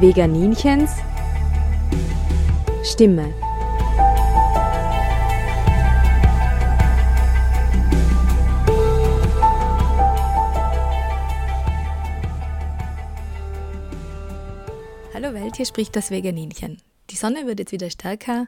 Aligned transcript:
Veganinchens 0.00 0.92
Stimme. 2.84 3.34
Hallo 15.12 15.34
Welt, 15.34 15.56
hier 15.56 15.66
spricht 15.66 15.96
das 15.96 16.12
Veganinchen. 16.12 16.80
Sonne 17.18 17.46
wird 17.46 17.58
jetzt 17.58 17.72
wieder 17.72 17.90
stärker, 17.90 18.46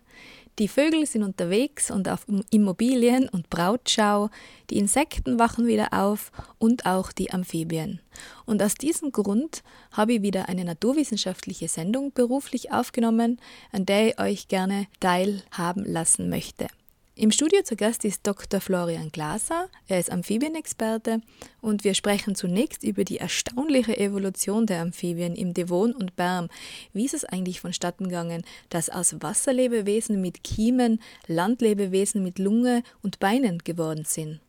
die 0.59 0.69
Vögel 0.69 1.07
sind 1.07 1.23
unterwegs 1.23 1.91
und 1.91 2.09
auf 2.09 2.27
Immobilien 2.51 3.29
und 3.29 3.49
Brautschau, 3.49 4.29
die 4.69 4.79
Insekten 4.79 5.39
wachen 5.39 5.67
wieder 5.67 5.89
auf 5.93 6.33
und 6.59 6.85
auch 6.85 7.13
die 7.13 7.33
Amphibien. 7.33 8.01
Und 8.45 8.63
aus 8.63 8.75
diesem 8.75 9.11
Grund 9.11 9.63
habe 9.93 10.15
ich 10.15 10.23
wieder 10.23 10.49
eine 10.49 10.65
naturwissenschaftliche 10.65 11.69
Sendung 11.69 12.13
beruflich 12.13 12.73
aufgenommen, 12.73 13.41
an 13.73 13.87
der 13.87 14.09
ich 14.09 14.21
euch 14.21 14.49
gerne 14.49 14.87
teilhaben 15.01 15.85
lassen 15.85 16.29
möchte. 16.29 16.67
Im 17.21 17.33
Studio 17.33 17.61
zu 17.63 17.77
Gast 17.77 18.07
ist 18.07 18.27
Dr. 18.27 18.63
Florian 18.63 19.13
Glaser. 19.13 19.69
Er 19.89 20.01
ist 20.01 20.11
Amphibienexperte 20.11 21.21
und 21.61 21.85
wir 21.85 21.93
sprechen 21.93 22.35
zunächst 22.35 22.83
über 22.83 23.05
die 23.05 23.19
erstaunliche 23.19 23.99
Evolution 23.99 24.65
der 24.65 24.81
Amphibien 24.81 25.35
im 25.35 25.53
Devon 25.53 25.93
und 25.93 26.17
Berm. 26.17 26.49
Wie 26.95 27.05
ist 27.05 27.13
es 27.13 27.27
eigentlich 27.27 27.61
vonstatten 27.61 28.05
gegangen, 28.05 28.43
dass 28.71 28.89
aus 28.89 29.17
Wasserlebewesen 29.21 30.23
mit 30.23 30.43
Kiemen 30.45 30.99
Landlebewesen 31.27 32.23
mit 32.23 32.39
Lunge 32.39 32.83
und 33.03 33.19
Beinen 33.19 33.59
geworden 33.59 34.07
sind? 34.07 34.41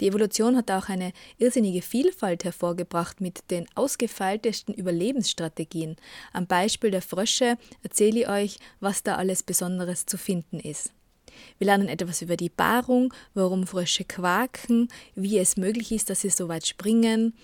Die 0.00 0.08
Evolution 0.08 0.56
hat 0.56 0.72
auch 0.72 0.88
eine 0.88 1.12
irrsinnige 1.38 1.80
Vielfalt 1.80 2.42
hervorgebracht 2.42 3.20
mit 3.20 3.48
den 3.52 3.66
ausgefeiltesten 3.76 4.74
Überlebensstrategien. 4.74 5.94
Am 6.32 6.48
Beispiel 6.48 6.90
der 6.90 7.02
Frösche 7.02 7.56
erzähle 7.84 8.22
ich 8.22 8.28
euch, 8.28 8.58
was 8.80 9.04
da 9.04 9.14
alles 9.14 9.44
Besonderes 9.44 10.06
zu 10.06 10.18
finden 10.18 10.58
ist. 10.58 10.92
Wir 11.58 11.66
lernen 11.66 11.88
etwas 11.88 12.22
über 12.22 12.36
die 12.36 12.48
Paarung, 12.48 13.12
warum 13.34 13.66
Frösche 13.66 14.04
quaken, 14.04 14.88
wie 15.14 15.38
es 15.38 15.56
möglich 15.56 15.92
ist, 15.92 16.10
dass 16.10 16.22
sie 16.22 16.30
so 16.30 16.48
weit 16.48 16.66
springen, 16.66 17.34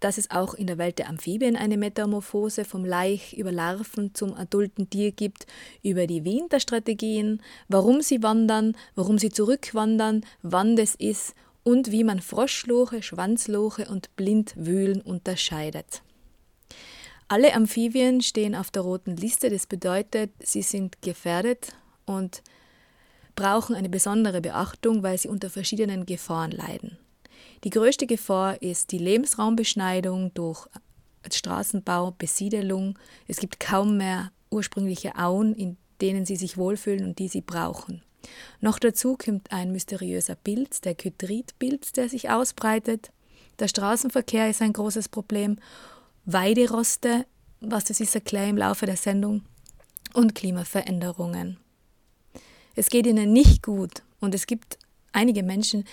dass 0.00 0.18
es 0.18 0.30
auch 0.30 0.54
in 0.54 0.66
der 0.66 0.78
Welt 0.78 0.98
der 0.98 1.08
Amphibien 1.08 1.56
eine 1.56 1.76
Metamorphose 1.76 2.64
vom 2.64 2.84
Laich 2.84 3.36
über 3.36 3.52
Larven 3.52 4.14
zum 4.14 4.34
adulten 4.34 4.90
Tier 4.90 5.12
gibt, 5.12 5.46
über 5.82 6.06
die 6.06 6.24
Winterstrategien, 6.24 7.42
warum 7.68 8.02
sie 8.02 8.22
wandern, 8.22 8.76
warum 8.94 9.18
sie 9.18 9.30
zurückwandern, 9.30 10.24
wann 10.42 10.76
das 10.76 10.94
ist 10.94 11.34
und 11.62 11.90
wie 11.90 12.04
man 12.04 12.20
Froschloche, 12.20 13.02
Schwanzloche 13.02 13.86
und 13.86 14.14
Blindwühlen 14.16 15.00
unterscheidet. 15.00 16.02
Alle 17.28 17.54
Amphibien 17.54 18.20
stehen 18.20 18.54
auf 18.54 18.70
der 18.70 18.82
roten 18.82 19.16
Liste, 19.16 19.50
das 19.50 19.66
bedeutet, 19.66 20.30
sie 20.38 20.62
sind 20.62 21.02
gefährdet 21.02 21.72
und 22.04 22.42
brauchen 23.36 23.76
eine 23.76 23.88
besondere 23.88 24.40
Beachtung, 24.40 25.02
weil 25.02 25.16
sie 25.18 25.28
unter 25.28 25.50
verschiedenen 25.50 26.06
Gefahren 26.06 26.50
leiden. 26.50 26.98
Die 27.64 27.70
größte 27.70 28.06
Gefahr 28.06 28.60
ist 28.60 28.90
die 28.92 28.98
Lebensraumbeschneidung 28.98 30.34
durch 30.34 30.66
Straßenbau, 31.32 32.14
Besiedelung. 32.18 32.98
Es 33.26 33.38
gibt 33.38 33.60
kaum 33.60 33.96
mehr 33.96 34.30
ursprüngliche 34.50 35.16
Auen, 35.16 35.54
in 35.54 35.76
denen 36.00 36.26
sie 36.26 36.36
sich 36.36 36.56
wohlfühlen 36.56 37.04
und 37.04 37.18
die 37.18 37.28
sie 37.28 37.40
brauchen. 37.40 38.02
Noch 38.60 38.78
dazu 38.78 39.16
kommt 39.16 39.52
ein 39.52 39.72
mysteriöser 39.72 40.34
Pilz, 40.34 40.80
der 40.80 40.94
Kytridpilz, 40.94 41.92
der 41.92 42.08
sich 42.08 42.30
ausbreitet. 42.30 43.10
Der 43.58 43.68
Straßenverkehr 43.68 44.50
ist 44.50 44.62
ein 44.62 44.72
großes 44.72 45.08
Problem. 45.08 45.58
Weideroste, 46.24 47.24
was 47.60 47.84
das 47.84 48.00
ist, 48.00 48.14
erkläre 48.14 48.48
im 48.48 48.56
Laufe 48.56 48.86
der 48.86 48.96
Sendung. 48.96 49.42
Und 50.12 50.34
Klimaveränderungen. 50.34 51.58
Es 52.78 52.90
geht 52.90 53.06
ihnen 53.06 53.32
nicht 53.32 53.62
gut 53.62 54.02
und 54.20 54.34
es 54.34 54.46
gibt 54.46 54.78
einige 55.12 55.42
Menschen, 55.42 55.84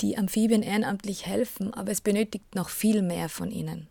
die 0.00 0.16
Amphibien 0.16 0.62
ehrenamtlich 0.62 1.26
helfen, 1.26 1.74
aber 1.74 1.92
es 1.92 2.00
benötigt 2.00 2.54
noch 2.54 2.70
viel 2.70 3.02
mehr 3.02 3.28
von 3.28 3.50
ihnen. 3.50 3.88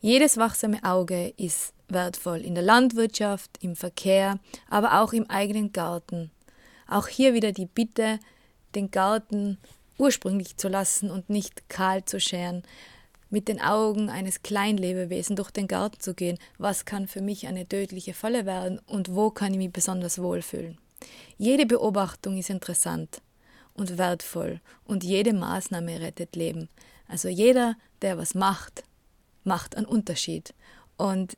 Jedes 0.00 0.36
wachsame 0.36 0.82
Auge 0.82 1.32
ist 1.36 1.72
wertvoll 1.88 2.38
in 2.38 2.54
der 2.54 2.64
Landwirtschaft, 2.64 3.50
im 3.60 3.76
Verkehr, 3.76 4.40
aber 4.68 5.00
auch 5.00 5.12
im 5.12 5.30
eigenen 5.30 5.72
Garten. 5.72 6.32
Auch 6.88 7.06
hier 7.06 7.34
wieder 7.34 7.52
die 7.52 7.66
Bitte, 7.66 8.18
den 8.74 8.90
Garten 8.90 9.58
ursprünglich 9.96 10.56
zu 10.56 10.68
lassen 10.68 11.08
und 11.08 11.30
nicht 11.30 11.68
kahl 11.68 12.04
zu 12.04 12.18
scheren, 12.18 12.64
mit 13.30 13.46
den 13.46 13.60
Augen 13.60 14.10
eines 14.10 14.42
Kleinlebewesen 14.42 15.36
durch 15.36 15.50
den 15.52 15.68
Garten 15.68 16.00
zu 16.00 16.14
gehen, 16.14 16.38
was 16.58 16.84
kann 16.84 17.06
für 17.06 17.20
mich 17.20 17.46
eine 17.46 17.68
tödliche 17.68 18.14
Falle 18.14 18.44
werden 18.44 18.80
und 18.86 19.14
wo 19.14 19.30
kann 19.30 19.52
ich 19.52 19.58
mich 19.58 19.72
besonders 19.72 20.20
wohlfühlen. 20.20 20.78
Jede 21.36 21.66
Beobachtung 21.66 22.38
ist 22.38 22.50
interessant 22.50 23.20
und 23.74 23.98
wertvoll 23.98 24.60
und 24.84 25.04
jede 25.04 25.32
Maßnahme 25.32 26.00
rettet 26.00 26.36
Leben. 26.36 26.68
Also 27.06 27.28
jeder, 27.28 27.76
der 28.02 28.18
was 28.18 28.34
macht, 28.34 28.84
macht 29.44 29.76
einen 29.76 29.86
Unterschied. 29.86 30.54
Und 30.96 31.36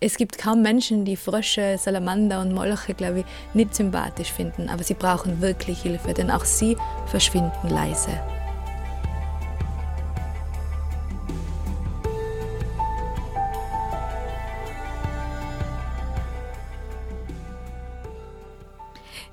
es 0.00 0.16
gibt 0.16 0.36
kaum 0.36 0.62
Menschen, 0.62 1.04
die 1.04 1.16
Frösche, 1.16 1.78
Salamander 1.78 2.40
und 2.40 2.52
Molche, 2.52 2.94
glaube 2.94 3.20
ich, 3.20 3.26
nicht 3.54 3.74
sympathisch 3.74 4.30
finden, 4.30 4.68
aber 4.68 4.82
sie 4.82 4.94
brauchen 4.94 5.40
wirklich 5.40 5.80
Hilfe, 5.80 6.12
denn 6.12 6.30
auch 6.30 6.44
sie 6.44 6.76
verschwinden 7.06 7.68
leise. 7.68 8.20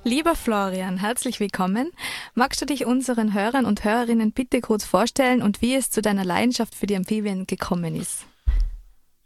Lieber 0.06 0.36
Florian, 0.36 0.98
herzlich 0.98 1.40
willkommen. 1.40 1.90
Magst 2.34 2.60
du 2.60 2.66
dich 2.66 2.84
unseren 2.84 3.32
Hörern 3.32 3.64
und 3.64 3.84
Hörerinnen 3.84 4.32
bitte 4.32 4.60
kurz 4.60 4.84
vorstellen 4.84 5.40
und 5.40 5.62
wie 5.62 5.74
es 5.74 5.88
zu 5.88 6.02
deiner 6.02 6.26
Leidenschaft 6.26 6.74
für 6.74 6.86
die 6.86 6.94
Amphibien 6.94 7.46
gekommen 7.46 7.96
ist? 7.96 8.26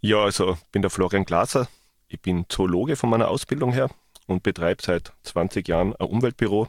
Ja, 0.00 0.18
also 0.18 0.52
ich 0.52 0.70
bin 0.70 0.82
der 0.82 0.92
Florian 0.92 1.24
Glaser. 1.24 1.66
Ich 2.06 2.22
bin 2.22 2.46
Zoologe 2.48 2.94
von 2.94 3.10
meiner 3.10 3.26
Ausbildung 3.26 3.72
her 3.72 3.90
und 4.28 4.44
betreibe 4.44 4.80
seit 4.80 5.12
20 5.24 5.66
Jahren 5.66 5.96
ein 5.96 6.06
Umweltbüro, 6.06 6.68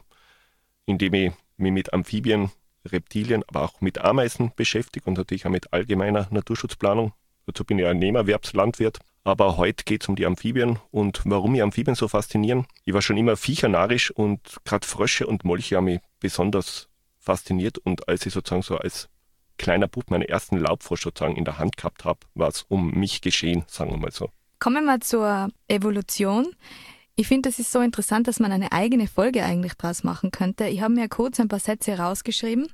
in 0.86 0.98
dem 0.98 1.14
ich 1.14 1.32
mich 1.56 1.70
mit 1.70 1.92
Amphibien, 1.92 2.50
Reptilien, 2.84 3.44
aber 3.46 3.62
auch 3.62 3.80
mit 3.80 3.98
Ameisen 3.98 4.50
beschäftige 4.56 5.06
und 5.06 5.18
natürlich 5.18 5.46
auch 5.46 5.50
mit 5.50 5.72
allgemeiner 5.72 6.26
Naturschutzplanung. 6.30 7.12
Dazu 7.46 7.64
bin 7.64 7.78
ich 7.78 7.86
ein 7.86 8.00
Nebenerwerbslandwirt 8.00 8.98
aber 9.24 9.56
heute 9.56 9.84
geht 9.84 10.02
es 10.02 10.08
um 10.08 10.16
die 10.16 10.26
Amphibien 10.26 10.78
und 10.90 11.22
warum 11.24 11.52
mich 11.52 11.62
Amphibien 11.62 11.94
so 11.94 12.08
faszinieren. 12.08 12.66
Ich 12.84 12.94
war 12.94 13.02
schon 13.02 13.16
immer 13.16 13.36
viechernarisch 13.36 14.10
und 14.10 14.40
gerade 14.64 14.86
Frösche 14.86 15.26
und 15.26 15.44
Molche 15.44 15.76
haben 15.76 15.84
mich 15.84 16.00
besonders 16.20 16.88
fasziniert. 17.18 17.78
Und 17.78 18.08
als 18.08 18.24
ich 18.26 18.32
sozusagen 18.32 18.62
so 18.62 18.76
als 18.76 19.08
kleiner 19.58 19.88
Bub 19.88 20.10
meinen 20.10 20.22
ersten 20.22 20.56
Laubfrosch 20.56 21.02
sozusagen 21.02 21.36
in 21.36 21.44
der 21.44 21.58
Hand 21.58 21.76
gehabt 21.76 22.04
habe, 22.04 22.20
war 22.34 22.48
es 22.48 22.64
um 22.68 22.92
mich 22.92 23.20
geschehen, 23.20 23.64
sagen 23.66 23.90
wir 23.90 23.98
mal 23.98 24.10
so. 24.10 24.30
Kommen 24.58 24.84
wir 24.84 25.00
zur 25.00 25.50
Evolution. 25.68 26.54
Ich 27.14 27.28
finde, 27.28 27.50
das 27.50 27.58
ist 27.58 27.70
so 27.70 27.80
interessant, 27.80 28.28
dass 28.28 28.40
man 28.40 28.52
eine 28.52 28.72
eigene 28.72 29.06
Folge 29.06 29.44
eigentlich 29.44 29.74
draus 29.74 30.04
machen 30.04 30.30
könnte. 30.30 30.66
Ich 30.68 30.80
habe 30.80 30.94
mir 30.94 31.08
kurz 31.08 31.38
ein 31.38 31.48
paar 31.48 31.58
Sätze 31.58 31.98
rausgeschrieben. 31.98 32.68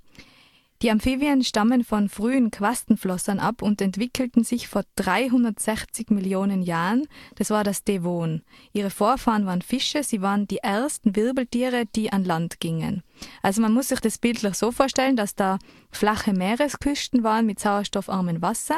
Die 0.83 0.91
Amphibien 0.91 1.43
stammen 1.43 1.85
von 1.85 2.11
frühen 2.11 2.51
Quastenflossern 2.51 3.39
ab 3.39 3.63
und 3.63 3.81
entwickelten 3.81 4.45
sich 4.45 4.69
vor 4.69 4.83
360 4.97 6.11
Millionen 6.11 6.61
Jahren. 6.61 7.07
Das 7.37 7.49
war 7.49 7.65
das 7.65 7.83
Devon. 7.83 8.43
Ihre 8.75 8.91
Vorfahren 8.91 9.47
waren 9.47 9.63
Fische, 9.63 10.03
sie 10.03 10.21
waren 10.21 10.47
die 10.47 10.59
ersten 10.59 11.17
Wirbeltiere, 11.17 11.85
die 11.95 12.13
an 12.13 12.25
Land 12.25 12.61
gingen. 12.61 13.03
Also 13.41 13.63
man 13.63 13.73
muss 13.73 13.89
sich 13.89 14.01
das 14.01 14.19
bildlich 14.19 14.55
so 14.55 14.71
vorstellen, 14.71 15.17
dass 15.17 15.35
da 15.35 15.59
flache 15.91 16.35
Meeresküsten 16.35 17.25
waren 17.25 17.47
mit 17.47 17.59
sauerstoffarmem 17.59 18.43
Wasser. 18.43 18.77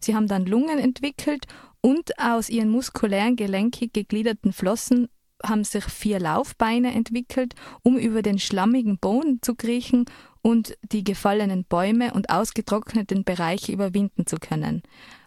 Sie 0.00 0.14
haben 0.14 0.28
dann 0.28 0.44
Lungen 0.44 0.78
entwickelt 0.78 1.46
und 1.80 2.18
aus 2.18 2.50
ihren 2.50 2.68
muskulären, 2.68 3.36
gelenkig 3.36 3.94
gegliederten 3.94 4.52
Flossen 4.52 5.08
haben 5.42 5.64
sich 5.64 5.84
vier 5.84 6.18
Laufbeine 6.18 6.92
entwickelt, 6.94 7.54
um 7.82 7.96
über 7.96 8.22
den 8.22 8.38
schlammigen 8.38 8.98
Boden 8.98 9.38
zu 9.40 9.54
kriechen 9.54 10.04
und 10.42 10.76
die 10.92 11.04
gefallenen 11.04 11.64
Bäume 11.64 12.12
und 12.14 12.30
ausgetrockneten 12.30 13.24
Bereiche 13.24 13.72
überwinden 13.72 14.26
zu 14.26 14.36
können. 14.36 14.82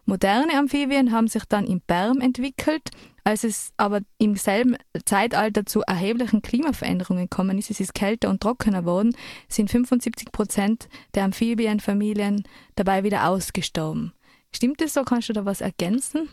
Moderne 0.05 0.57
Amphibien 0.57 1.11
haben 1.11 1.27
sich 1.27 1.43
dann 1.45 1.65
im 1.65 1.81
Berm 1.81 2.21
entwickelt, 2.21 2.89
als 3.23 3.43
es 3.43 3.71
aber 3.77 4.01
im 4.17 4.35
selben 4.35 4.75
Zeitalter 5.05 5.65
zu 5.65 5.81
erheblichen 5.81 6.41
Klimaveränderungen 6.41 7.29
gekommen 7.29 7.57
ist, 7.57 7.69
es 7.69 7.79
ist 7.79 7.93
kälter 7.93 8.29
und 8.29 8.41
trockener 8.41 8.81
geworden, 8.81 9.15
sind 9.47 9.69
75 9.69 10.31
Prozent 10.31 10.89
der 11.13 11.25
Amphibienfamilien 11.25 12.43
dabei 12.75 13.03
wieder 13.03 13.27
ausgestorben. 13.27 14.13
Stimmt 14.53 14.81
das 14.81 14.93
so? 14.93 15.03
Kannst 15.03 15.29
du 15.29 15.33
da 15.33 15.45
was 15.45 15.61
ergänzen? 15.61 16.29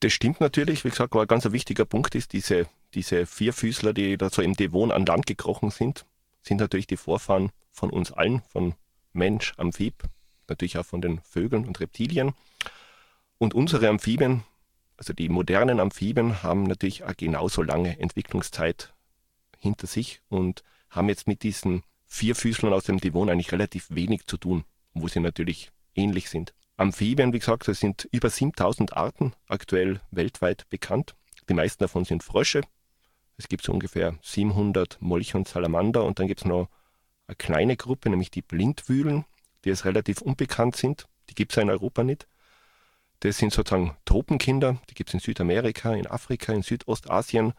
Das 0.00 0.12
stimmt 0.12 0.40
natürlich. 0.40 0.84
Wie 0.84 0.90
gesagt, 0.90 1.14
ein 1.14 1.26
ganz 1.26 1.50
wichtiger 1.52 1.84
Punkt 1.84 2.14
ist, 2.14 2.32
diese, 2.32 2.66
diese 2.94 3.26
Vierfüßler, 3.26 3.92
die 3.92 4.16
da 4.16 4.30
so 4.30 4.42
im 4.42 4.54
Devon 4.54 4.90
an 4.90 5.06
Land 5.06 5.26
gekrochen 5.26 5.70
sind, 5.70 6.06
sind 6.42 6.60
natürlich 6.60 6.86
die 6.86 6.96
Vorfahren 6.96 7.50
von 7.76 7.90
uns 7.90 8.10
allen, 8.10 8.40
von 8.48 8.74
Mensch, 9.12 9.52
Amphib, 9.58 10.02
natürlich 10.48 10.78
auch 10.78 10.86
von 10.86 11.02
den 11.02 11.20
Vögeln 11.20 11.66
und 11.66 11.78
Reptilien. 11.78 12.32
Und 13.38 13.54
unsere 13.54 13.88
Amphibien 13.88 14.42
Also 14.98 15.12
die 15.12 15.28
modernen 15.28 15.78
Amphibien 15.78 16.42
haben 16.42 16.62
natürlich 16.62 17.04
auch 17.04 17.16
genauso 17.16 17.62
lange 17.62 18.00
Entwicklungszeit 18.00 18.94
hinter 19.58 19.86
sich 19.86 20.22
und 20.28 20.62
haben 20.88 21.10
jetzt 21.10 21.26
mit 21.26 21.42
diesen 21.42 21.82
Vierfüßlern 22.06 22.72
aus 22.72 22.84
dem 22.84 22.98
Devon 22.98 23.28
eigentlich 23.28 23.52
relativ 23.52 23.88
wenig 23.90 24.26
zu 24.26 24.38
tun, 24.38 24.64
wo 24.94 25.06
sie 25.08 25.20
natürlich 25.20 25.70
ähnlich 25.94 26.30
sind. 26.30 26.54
Amphibien, 26.78 27.32
wie 27.34 27.40
gesagt, 27.40 27.68
es 27.68 27.80
sind 27.80 28.08
über 28.10 28.30
7000 28.30 28.96
Arten 28.96 29.34
aktuell 29.48 30.00
weltweit 30.10 30.66
bekannt. 30.70 31.14
Die 31.48 31.54
meisten 31.54 31.84
davon 31.84 32.06
sind 32.06 32.22
Frösche. 32.22 32.62
Es 33.36 33.48
gibt 33.48 33.64
so 33.64 33.72
ungefähr 33.72 34.14
700 34.22 34.96
Molche 35.00 35.36
und 35.36 35.46
Salamander 35.46 36.04
und 36.04 36.18
dann 36.18 36.26
gibt 36.26 36.40
es 36.40 36.46
noch 36.46 36.68
eine 37.26 37.36
kleine 37.36 37.76
Gruppe, 37.76 38.10
nämlich 38.10 38.30
die 38.30 38.42
Blindwühlen, 38.42 39.24
die 39.64 39.70
jetzt 39.70 39.84
relativ 39.84 40.20
unbekannt 40.20 40.76
sind. 40.76 41.06
Die 41.30 41.34
gibt 41.34 41.52
es 41.52 41.56
ja 41.56 41.62
in 41.62 41.70
Europa 41.70 42.04
nicht. 42.04 42.26
Das 43.20 43.38
sind 43.38 43.52
sozusagen 43.52 43.96
Tropenkinder, 44.04 44.78
die 44.90 44.94
gibt 44.94 45.10
es 45.10 45.14
in 45.14 45.20
Südamerika, 45.20 45.94
in 45.94 46.06
Afrika, 46.06 46.52
in 46.52 46.62
Südostasien 46.62 47.54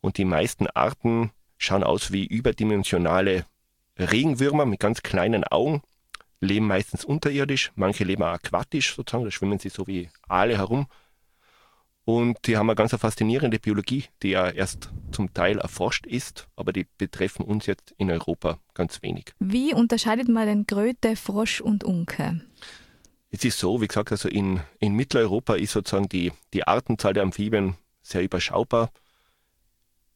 und 0.00 0.16
die 0.16 0.24
meisten 0.24 0.66
Arten 0.68 1.30
schauen 1.58 1.84
aus 1.84 2.12
wie 2.12 2.26
überdimensionale 2.26 3.46
Regenwürmer 3.98 4.66
mit 4.66 4.80
ganz 4.80 5.02
kleinen 5.02 5.44
Augen, 5.44 5.82
leben 6.40 6.66
meistens 6.66 7.04
unterirdisch, 7.04 7.72
manche 7.76 8.04
leben 8.04 8.22
auch 8.22 8.32
aquatisch 8.32 8.94
sozusagen, 8.94 9.24
da 9.24 9.30
schwimmen 9.30 9.58
sie 9.58 9.68
so 9.68 9.86
wie 9.86 10.08
Aale 10.28 10.56
herum. 10.56 10.86
Und 12.04 12.46
die 12.46 12.56
haben 12.56 12.68
eine 12.68 12.74
ganz 12.74 12.94
faszinierende 12.94 13.60
Biologie, 13.60 14.04
die 14.22 14.30
ja 14.30 14.50
erst 14.50 14.90
zum 15.12 15.32
Teil 15.32 15.58
erforscht 15.58 16.06
ist, 16.06 16.48
aber 16.56 16.72
die 16.72 16.86
betreffen 16.98 17.44
uns 17.44 17.66
jetzt 17.66 17.94
in 17.96 18.10
Europa 18.10 18.58
ganz 18.74 19.02
wenig. 19.02 19.32
Wie 19.38 19.72
unterscheidet 19.72 20.28
man 20.28 20.46
denn 20.46 20.66
Kröte, 20.66 21.14
Frosch 21.14 21.60
und 21.60 21.84
Unke? 21.84 22.40
Es 23.30 23.44
ist 23.44 23.58
so, 23.58 23.80
wie 23.80 23.86
gesagt, 23.86 24.10
also 24.10 24.28
in, 24.28 24.60
in 24.80 24.94
Mitteleuropa 24.94 25.54
ist 25.54 25.72
sozusagen 25.72 26.08
die, 26.08 26.32
die 26.52 26.66
Artenzahl 26.66 27.14
der 27.14 27.22
Amphibien 27.22 27.76
sehr 28.02 28.22
überschaubar. 28.22 28.90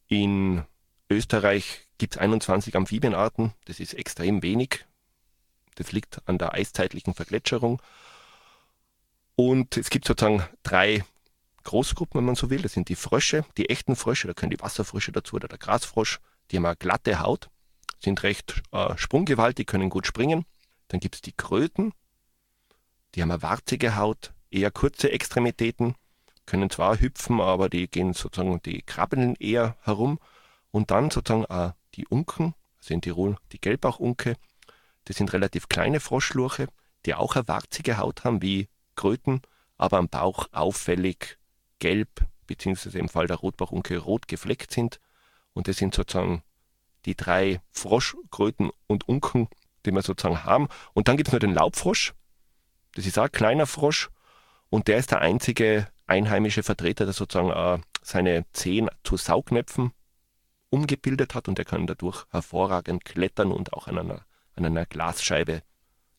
In 0.08 0.64
Österreich 1.08 1.86
gibt 1.98 2.16
es 2.16 2.20
21 2.20 2.74
Amphibienarten, 2.76 3.52
das 3.66 3.80
ist 3.80 3.94
extrem 3.94 4.42
wenig. 4.42 4.84
Das 5.76 5.92
liegt 5.92 6.20
an 6.26 6.38
der 6.38 6.54
eiszeitlichen 6.54 7.14
Vergletscherung. 7.14 7.80
Und 9.36 9.76
es 9.76 9.90
gibt 9.90 10.06
sozusagen 10.06 10.42
drei 10.62 11.04
Großgruppen, 11.66 12.18
wenn 12.18 12.24
man 12.24 12.36
so 12.36 12.48
will. 12.48 12.62
Das 12.62 12.72
sind 12.72 12.88
die 12.88 12.94
Frösche, 12.94 13.44
die 13.56 13.68
echten 13.68 13.96
Frösche, 13.96 14.28
da 14.28 14.34
können 14.34 14.50
die 14.50 14.60
Wasserfrösche 14.60 15.12
dazu 15.12 15.36
oder 15.36 15.48
der 15.48 15.58
Grasfrosch. 15.58 16.20
Die 16.50 16.56
haben 16.56 16.66
eine 16.66 16.76
glatte 16.76 17.20
Haut, 17.20 17.48
sind 18.00 18.22
recht 18.22 18.62
äh, 18.72 18.96
sprunggewaltig, 18.96 19.66
können 19.66 19.90
gut 19.90 20.06
springen. 20.06 20.44
Dann 20.88 21.00
gibt 21.00 21.16
es 21.16 21.20
die 21.22 21.32
Kröten, 21.32 21.92
die 23.14 23.22
haben 23.22 23.30
eine 23.30 23.42
warzige 23.42 23.96
Haut, 23.96 24.32
eher 24.50 24.70
kurze 24.70 25.10
Extremitäten, 25.10 25.96
können 26.44 26.70
zwar 26.70 27.00
hüpfen, 27.00 27.40
aber 27.40 27.68
die 27.68 27.88
gehen 27.88 28.12
sozusagen, 28.12 28.62
die 28.62 28.82
krabbeln 28.82 29.34
eher 29.36 29.76
herum. 29.82 30.20
Und 30.70 30.90
dann 30.90 31.10
sozusagen 31.10 31.46
auch 31.46 31.72
die 31.94 32.06
Unken, 32.06 32.54
also 32.78 32.94
in 32.94 33.02
Tirol 33.02 33.36
die 33.52 33.60
Gelbauchunke, 33.60 34.36
das 35.06 35.16
sind 35.16 35.32
relativ 35.32 35.68
kleine 35.68 35.98
Froschlurche, 35.98 36.68
die 37.06 37.14
auch 37.14 37.34
eine 37.34 37.48
warzige 37.48 37.98
Haut 37.98 38.24
haben 38.24 38.42
wie 38.42 38.68
Kröten, 38.94 39.42
aber 39.78 39.98
am 39.98 40.08
Bauch 40.08 40.46
auffällig 40.52 41.38
gelb, 41.78 42.26
beziehungsweise 42.46 42.98
im 42.98 43.08
Fall 43.08 43.26
der 43.26 43.36
Rotbauchunke 43.36 43.98
rot 43.98 44.28
gefleckt 44.28 44.70
sind. 44.70 45.00
Und 45.52 45.68
das 45.68 45.76
sind 45.76 45.94
sozusagen 45.94 46.42
die 47.04 47.16
drei 47.16 47.60
Froschkröten 47.70 48.70
und 48.86 49.08
Unken, 49.08 49.48
die 49.84 49.92
wir 49.92 50.02
sozusagen 50.02 50.44
haben. 50.44 50.68
Und 50.92 51.08
dann 51.08 51.16
gibt 51.16 51.28
es 51.28 51.32
noch 51.32 51.40
den 51.40 51.54
Laubfrosch. 51.54 52.14
Das 52.94 53.06
ist 53.06 53.18
auch 53.18 53.24
ein 53.24 53.32
kleiner 53.32 53.66
Frosch. 53.66 54.10
Und 54.68 54.88
der 54.88 54.98
ist 54.98 55.12
der 55.12 55.20
einzige 55.20 55.86
einheimische 56.06 56.62
Vertreter, 56.62 57.04
der 57.04 57.14
sozusagen 57.14 57.50
äh, 57.50 57.82
seine 58.02 58.44
Zehen 58.52 58.88
zu 59.04 59.16
Saugnäpfen 59.16 59.92
umgebildet 60.70 61.34
hat 61.34 61.48
und 61.48 61.58
er 61.58 61.64
kann 61.64 61.86
dadurch 61.86 62.24
hervorragend 62.30 63.04
klettern 63.04 63.52
und 63.52 63.72
auch 63.72 63.86
an 63.86 63.98
einer, 63.98 64.26
an 64.54 64.66
einer 64.66 64.86
Glasscheibe 64.86 65.62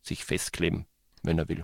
sich 0.02 0.24
festkleben, 0.24 0.86
wenn 1.24 1.38
er 1.38 1.50
will. 1.50 1.64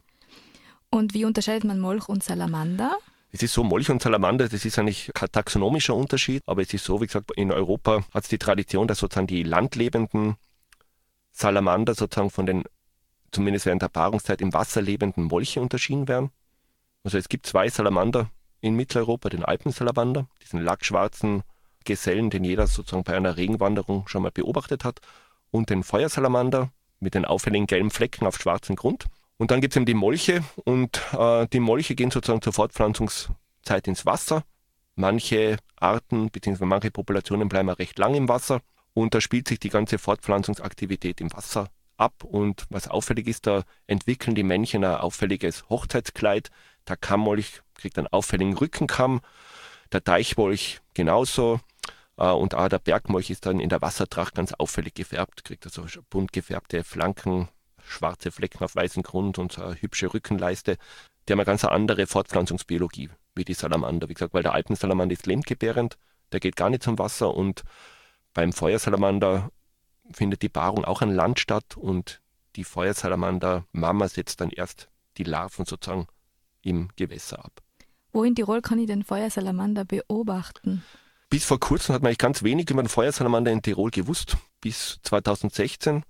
Und 0.90 1.14
wie 1.14 1.26
unterscheidet 1.26 1.64
man 1.64 1.80
Molch 1.80 2.08
und 2.08 2.24
Salamander? 2.24 2.98
Es 3.36 3.42
ist 3.42 3.54
so, 3.54 3.64
Molch 3.64 3.90
und 3.90 4.00
Salamander, 4.00 4.48
das 4.48 4.64
ist 4.64 4.78
eigentlich 4.78 5.10
kein 5.16 5.32
taxonomischer 5.32 5.96
Unterschied, 5.96 6.44
aber 6.46 6.62
es 6.62 6.72
ist 6.72 6.86
so, 6.86 7.02
wie 7.02 7.08
gesagt, 7.08 7.32
in 7.36 7.52
Europa 7.52 8.06
hat 8.14 8.26
es 8.26 8.30
die 8.30 8.38
Tradition, 8.38 8.88
dass 8.88 9.00
sozusagen 9.00 9.26
die 9.26 9.42
landlebenden 9.42 10.36
Salamander 11.32 11.96
sozusagen 11.96 12.30
von 12.30 12.46
den, 12.46 12.64
zumindest 13.32 13.66
während 13.66 13.82
der 13.82 13.88
Paarungszeit, 13.88 14.40
im 14.40 14.54
Wasser 14.54 14.84
lebenden 14.84 15.24
Molche 15.24 15.62
unterschieden 15.62 16.08
werden. 16.08 16.30
Also 17.04 17.18
es 17.18 17.28
gibt 17.28 17.48
zwei 17.48 17.70
Salamander 17.70 18.30
in 18.62 18.76
Mitteleuropa, 18.76 19.30
den 19.30 19.44
Alpensalamander, 19.44 20.28
diesen 20.44 20.62
lackschwarzen 20.62 21.42
Gesellen, 21.86 22.30
den 22.30 22.44
jeder 22.44 22.68
sozusagen 22.68 23.04
bei 23.04 23.18
einer 23.18 23.36
Regenwanderung 23.36 24.08
schon 24.08 24.22
mal 24.22 24.32
beobachtet 24.32 24.84
hat, 24.84 25.02
und 25.50 25.72
den 25.72 25.84
Feuersalamander 25.84 26.72
mit 27.00 27.16
den 27.16 27.26
auffälligen 27.26 27.66
gelben 27.66 27.90
Flecken 27.90 28.28
auf 28.28 28.38
schwarzem 28.38 28.76
Grund. 28.76 29.06
Und 29.38 29.52
dann 29.52 29.62
gibt 29.62 29.74
es 29.74 29.78
eben 29.78 29.86
die 29.86 29.94
Molche 29.94 30.44
und 30.64 31.02
äh, 31.18 31.48
die 31.48 31.60
Molche 31.60 31.96
gehen 31.96 32.12
sozusagen 32.12 32.42
zur 32.42 32.54
Fortpflanzungszeit 32.54 33.88
ins 33.88 34.06
Wasser. 34.06 34.44
Manche 34.96 35.58
Arten 35.76 36.30
bzw. 36.30 36.66
manche 36.66 36.92
Populationen 36.92 37.50
bleiben 37.50 37.70
recht 37.70 37.98
lang 37.98 38.14
im 38.14 38.30
Wasser 38.30 38.62
und 38.94 39.16
da 39.16 39.22
spielt 39.22 39.48
sich 39.48 39.60
die 39.60 39.70
ganze 39.70 39.98
Fortpflanzungsaktivität 39.98 41.20
im 41.20 41.34
Wasser 41.34 41.70
ab. 41.98 42.24
Und 42.24 42.66
was 42.70 42.88
auffällig 42.88 43.28
ist, 43.28 43.48
da 43.48 43.64
entwickeln 43.88 44.36
die 44.36 44.44
Männchen 44.44 44.84
ein 44.84 44.96
auffälliges 44.98 45.68
Hochzeitskleid. 45.70 46.52
Der 46.88 46.98
Kammmolch 46.98 47.62
kriegt 47.76 47.98
einen 47.98 48.08
auffälligen 48.08 48.56
Rückenkamm, 48.56 49.22
der 49.92 50.02
Deichmolch 50.02 50.82
genauso. 50.94 51.60
Äh, 52.18 52.30
und 52.30 52.56
auch 52.56 52.70
der 52.70 52.80
Bergmolch 52.80 53.30
ist 53.30 53.46
dann 53.46 53.60
in 53.60 53.70
der 53.70 53.82
Wassertracht 53.82 54.36
ganz 54.36 54.54
auffällig 54.54 54.94
gefärbt, 54.94 55.44
kriegt 55.44 55.66
also 55.66 55.86
bunt 56.10 56.34
gefärbte 56.34 56.84
Flanken, 56.84 57.50
schwarze 57.86 58.32
Flecken 58.32 58.64
auf 58.64 58.76
weißem 58.76 59.04
Grund 59.04 59.38
und 59.38 59.52
so 59.52 59.64
eine 59.64 59.82
hübsche 59.82 60.14
Rückenleiste. 60.14 60.78
Die 61.28 61.34
haben 61.34 61.40
eine 61.40 61.46
ganz 61.46 61.64
andere 61.64 62.08
Fortpflanzungsbiologie 62.08 63.10
wie 63.36 63.46
die 63.46 63.54
Salamander. 63.54 64.10
Wie 64.10 64.14
gesagt, 64.14 64.34
weil 64.34 64.44
der 64.44 64.54
Alpensalamander 64.54 65.14
ist 65.14 65.26
lebendgebärend, 65.26 65.98
der 66.32 66.40
geht 66.40 66.56
gar 66.56 66.70
nicht 66.70 66.84
zum 66.84 67.00
Wasser 67.00 67.34
und 67.34 67.64
beim 68.34 68.52
Feuersalamander 68.52 69.52
findet 70.12 70.42
die 70.42 70.50
Paarung 70.50 70.86
auch 70.86 71.02
an 71.02 71.14
Land 71.14 71.40
statt 71.40 71.78
und 71.78 72.22
die 72.56 72.64
Feuersalamander-Mama 72.64 74.08
setzt 74.08 74.42
dann 74.42 74.50
erst 74.50 74.90
die 75.18 75.24
Larven 75.24 75.66
sozusagen 75.66 76.08
im 76.62 76.90
Gewässer 76.96 77.44
ab. 77.44 77.62
Wo 78.12 78.24
in 78.24 78.36
Tirol 78.36 78.62
kann 78.62 78.80
ich 78.80 78.88
den 78.88 79.04
Feuersalamander 79.04 79.86
beobachten? 79.86 80.84
Bis 81.30 81.46
vor 81.46 81.60
kurzem 81.60 81.96
hat 81.96 82.04
man 82.04 82.10
eigentlich 82.10 82.20
ganz 82.20 82.44
wenig 82.44 82.70
über 82.70 82.84
den 82.84 82.90
Feuersalamander 82.90 83.52
in 83.52 83.62
Tirol 83.62 83.90
gewusst. 83.90 84.38
Bis 84.62 85.00
2016 85.02 86.04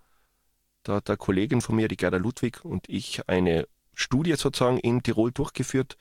da 0.83 0.95
hat 0.95 1.09
eine 1.09 1.17
Kollegin 1.17 1.61
von 1.61 1.75
mir, 1.75 1.87
die 1.87 1.97
Gerda 1.97 2.17
Ludwig 2.17 2.63
und 2.63 2.87
ich 2.89 3.27
eine 3.27 3.67
Studie 3.93 4.35
sozusagen 4.35 4.79
in 4.79 5.01
Tirol 5.01 5.31
durchgeführt. 5.31 5.97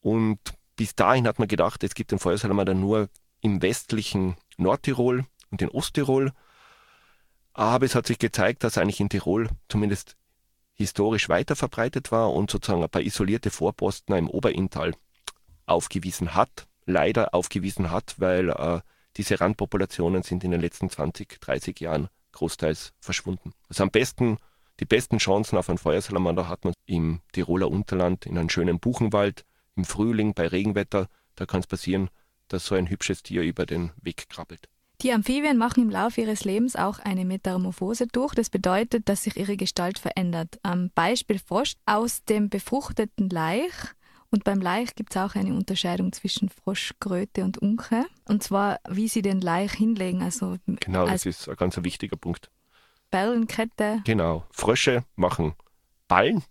Und 0.00 0.38
bis 0.76 0.94
dahin 0.94 1.26
hat 1.26 1.38
man 1.38 1.48
gedacht, 1.48 1.82
es 1.82 1.94
gibt 1.94 2.12
den 2.12 2.18
Feuersalamander 2.18 2.74
nur 2.74 3.08
im 3.40 3.62
westlichen 3.62 4.36
Nordtirol 4.56 5.26
und 5.50 5.62
in 5.62 5.70
Osttirol. 5.70 6.32
Aber 7.52 7.86
es 7.86 7.94
hat 7.94 8.06
sich 8.06 8.18
gezeigt, 8.18 8.64
dass 8.64 8.78
eigentlich 8.78 9.00
in 9.00 9.08
Tirol 9.08 9.48
zumindest 9.68 10.16
historisch 10.74 11.28
weiter 11.28 11.56
verbreitet 11.56 12.10
war 12.10 12.32
und 12.32 12.50
sozusagen 12.50 12.82
ein 12.82 12.90
paar 12.90 13.02
isolierte 13.02 13.50
Vorposten 13.50 14.16
im 14.16 14.28
Oberinntal 14.28 14.94
aufgewiesen 15.66 16.34
hat, 16.34 16.66
leider 16.84 17.32
aufgewiesen 17.32 17.90
hat, 17.90 18.14
weil 18.18 18.50
äh, 18.50 18.80
diese 19.16 19.40
Randpopulationen 19.40 20.22
sind 20.22 20.42
in 20.42 20.50
den 20.50 20.60
letzten 20.60 20.90
20, 20.90 21.40
30 21.40 21.78
Jahren 21.80 22.08
großteils 22.34 22.92
verschwunden. 23.00 23.52
Also 23.68 23.82
am 23.82 23.90
besten, 23.90 24.38
die 24.80 24.84
besten 24.84 25.18
Chancen 25.18 25.56
auf 25.56 25.68
einen 25.68 25.78
Feuersalamander 25.78 26.48
hat 26.48 26.64
man 26.64 26.74
im 26.86 27.20
Tiroler 27.32 27.70
Unterland, 27.70 28.26
in 28.26 28.36
einem 28.36 28.50
schönen 28.50 28.80
Buchenwald, 28.80 29.44
im 29.76 29.84
Frühling 29.84 30.34
bei 30.34 30.46
Regenwetter. 30.46 31.08
Da 31.36 31.46
kann 31.46 31.60
es 31.60 31.66
passieren, 31.66 32.10
dass 32.48 32.66
so 32.66 32.74
ein 32.74 32.88
hübsches 32.88 33.22
Tier 33.22 33.42
über 33.42 33.66
den 33.66 33.92
Weg 34.02 34.28
krabbelt. 34.28 34.68
Die 35.02 35.12
Amphibien 35.12 35.58
machen 35.58 35.82
im 35.82 35.90
Laufe 35.90 36.20
ihres 36.20 36.44
Lebens 36.44 36.76
auch 36.76 36.98
eine 36.98 37.24
Metamorphose 37.24 38.06
durch. 38.06 38.34
Das 38.34 38.48
bedeutet, 38.48 39.08
dass 39.08 39.24
sich 39.24 39.36
ihre 39.36 39.56
Gestalt 39.56 39.98
verändert. 39.98 40.58
Am 40.62 40.90
Beispiel 40.94 41.38
Frosch 41.38 41.74
aus 41.84 42.24
dem 42.24 42.48
befruchteten 42.48 43.28
Laich 43.28 43.72
und 44.34 44.42
beim 44.42 44.60
Laich 44.60 44.96
gibt 44.96 45.14
es 45.14 45.22
auch 45.22 45.36
eine 45.36 45.54
Unterscheidung 45.54 46.12
zwischen 46.12 46.48
Froschkröte 46.48 47.44
und 47.44 47.58
Unke. 47.58 48.04
Und 48.24 48.42
zwar, 48.42 48.80
wie 48.88 49.06
sie 49.06 49.22
den 49.22 49.40
Laich 49.40 49.70
hinlegen. 49.74 50.22
Also 50.22 50.56
genau, 50.66 51.06
das 51.06 51.24
ist 51.24 51.48
ein 51.48 51.54
ganz 51.54 51.78
wichtiger 51.80 52.16
Punkt. 52.16 52.50
Ballenkette. 53.12 54.00
Genau. 54.04 54.44
Frösche 54.50 55.04
machen 55.14 55.54
Ballen, 56.08 56.42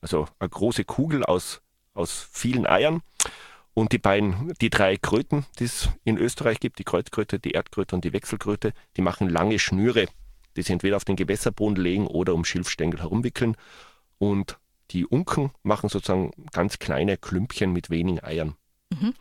also 0.00 0.28
eine 0.38 0.50
große 0.50 0.84
Kugel 0.84 1.24
aus, 1.24 1.62
aus 1.94 2.28
vielen 2.30 2.64
Eiern. 2.64 3.02
Und 3.74 3.90
die 3.90 3.98
beiden, 3.98 4.52
die 4.60 4.70
drei 4.70 4.96
Kröten, 4.96 5.44
die 5.58 5.64
es 5.64 5.88
in 6.04 6.18
Österreich 6.18 6.60
gibt, 6.60 6.78
die 6.78 6.84
Kreuzkröte, 6.84 7.40
die 7.40 7.50
Erdkröte 7.50 7.96
und 7.96 8.04
die 8.04 8.12
Wechselkröte, 8.12 8.72
die 8.96 9.02
machen 9.02 9.28
lange 9.28 9.58
Schnüre, 9.58 10.06
die 10.54 10.62
sie 10.62 10.74
entweder 10.74 10.96
auf 10.96 11.04
den 11.04 11.16
Gewässerboden 11.16 11.82
legen 11.82 12.06
oder 12.06 12.34
um 12.34 12.44
Schilfstängel 12.44 13.00
herumwickeln. 13.00 13.56
Und 14.18 14.58
die 14.92 15.06
Unken 15.06 15.50
machen 15.62 15.88
sozusagen 15.88 16.30
ganz 16.52 16.78
kleine 16.78 17.16
Klümpchen 17.16 17.72
mit 17.72 17.90
wenigen 17.90 18.22
Eiern. 18.22 18.56
Mhm. 19.00 19.14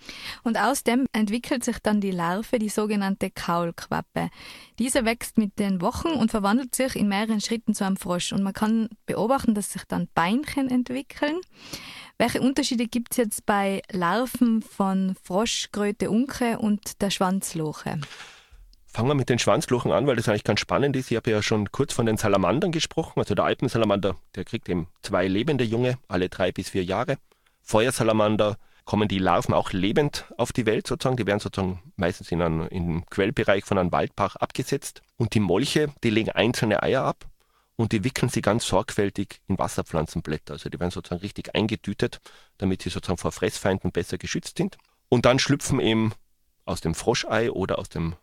Und 0.43 0.57
aus 0.57 0.83
dem 0.83 1.07
entwickelt 1.13 1.63
sich 1.63 1.79
dann 1.79 2.01
die 2.01 2.11
Larve, 2.11 2.59
die 2.59 2.69
sogenannte 2.69 3.31
Kaulquappe. 3.31 4.29
Diese 4.79 5.05
wächst 5.05 5.37
mit 5.37 5.59
den 5.59 5.81
Wochen 5.81 6.09
und 6.09 6.31
verwandelt 6.31 6.75
sich 6.75 6.95
in 6.95 7.07
mehreren 7.07 7.41
Schritten 7.41 7.73
zu 7.73 7.85
einem 7.85 7.97
Frosch. 7.97 8.33
Und 8.33 8.43
man 8.43 8.53
kann 8.53 8.89
beobachten, 9.05 9.55
dass 9.55 9.71
sich 9.71 9.83
dann 9.85 10.09
Beinchen 10.13 10.69
entwickeln. 10.69 11.37
Welche 12.17 12.41
Unterschiede 12.41 12.87
gibt 12.87 13.13
es 13.13 13.17
jetzt 13.17 13.45
bei 13.45 13.81
Larven 13.91 14.61
von 14.61 15.15
Frosch, 15.23 15.69
Kröte, 15.71 16.11
Unke 16.11 16.59
und 16.59 17.01
der 17.01 17.09
Schwanzloche? 17.09 17.99
Fangen 18.93 19.07
wir 19.07 19.15
mit 19.15 19.29
den 19.29 19.39
Schwanzlochen 19.39 19.93
an, 19.93 20.05
weil 20.05 20.17
das 20.17 20.27
eigentlich 20.27 20.43
ganz 20.43 20.59
spannend 20.59 20.97
ist. 20.97 21.11
Ich 21.11 21.17
habe 21.17 21.31
ja 21.31 21.41
schon 21.41 21.71
kurz 21.71 21.93
von 21.93 22.05
den 22.05 22.17
Salamandern 22.17 22.73
gesprochen. 22.73 23.19
Also 23.19 23.35
der 23.35 23.45
Alpensalamander, 23.45 24.17
der 24.35 24.43
kriegt 24.43 24.67
eben 24.67 24.89
zwei 25.01 25.27
lebende 25.27 25.63
Junge, 25.63 25.97
alle 26.09 26.27
drei 26.27 26.51
bis 26.51 26.69
vier 26.69 26.83
Jahre. 26.83 27.17
Feuersalamander 27.61 28.57
kommen 28.83 29.07
die 29.07 29.19
Larven 29.19 29.53
auch 29.53 29.71
lebend 29.71 30.25
auf 30.37 30.51
die 30.51 30.65
Welt 30.65 30.87
sozusagen. 30.87 31.15
Die 31.15 31.25
werden 31.25 31.39
sozusagen 31.39 31.81
meistens 31.95 32.33
in 32.33 32.41
einem, 32.41 32.67
im 32.67 33.05
Quellbereich 33.05 33.63
von 33.63 33.77
einem 33.77 33.93
Waldbach 33.93 34.35
abgesetzt. 34.35 35.01
Und 35.15 35.35
die 35.35 35.39
Molche, 35.39 35.93
die 36.03 36.09
legen 36.09 36.31
einzelne 36.31 36.83
Eier 36.83 37.05
ab 37.05 37.29
und 37.77 37.93
die 37.93 38.03
wickeln 38.03 38.27
sie 38.27 38.41
ganz 38.41 38.65
sorgfältig 38.65 39.39
in 39.47 39.57
Wasserpflanzenblätter. 39.57 40.53
Also 40.53 40.69
die 40.69 40.79
werden 40.81 40.91
sozusagen 40.91 41.21
richtig 41.21 41.55
eingetütet, 41.55 42.19
damit 42.57 42.81
sie 42.81 42.89
sozusagen 42.89 43.19
vor 43.19 43.31
Fressfeinden 43.31 43.93
besser 43.93 44.17
geschützt 44.17 44.57
sind. 44.57 44.77
Und 45.07 45.25
dann 45.25 45.39
schlüpfen 45.39 45.79
eben 45.79 46.11
aus 46.65 46.81
dem 46.81 46.93
Froschei 46.93 47.49
oder 47.51 47.79
aus 47.79 47.87
dem 47.87 48.15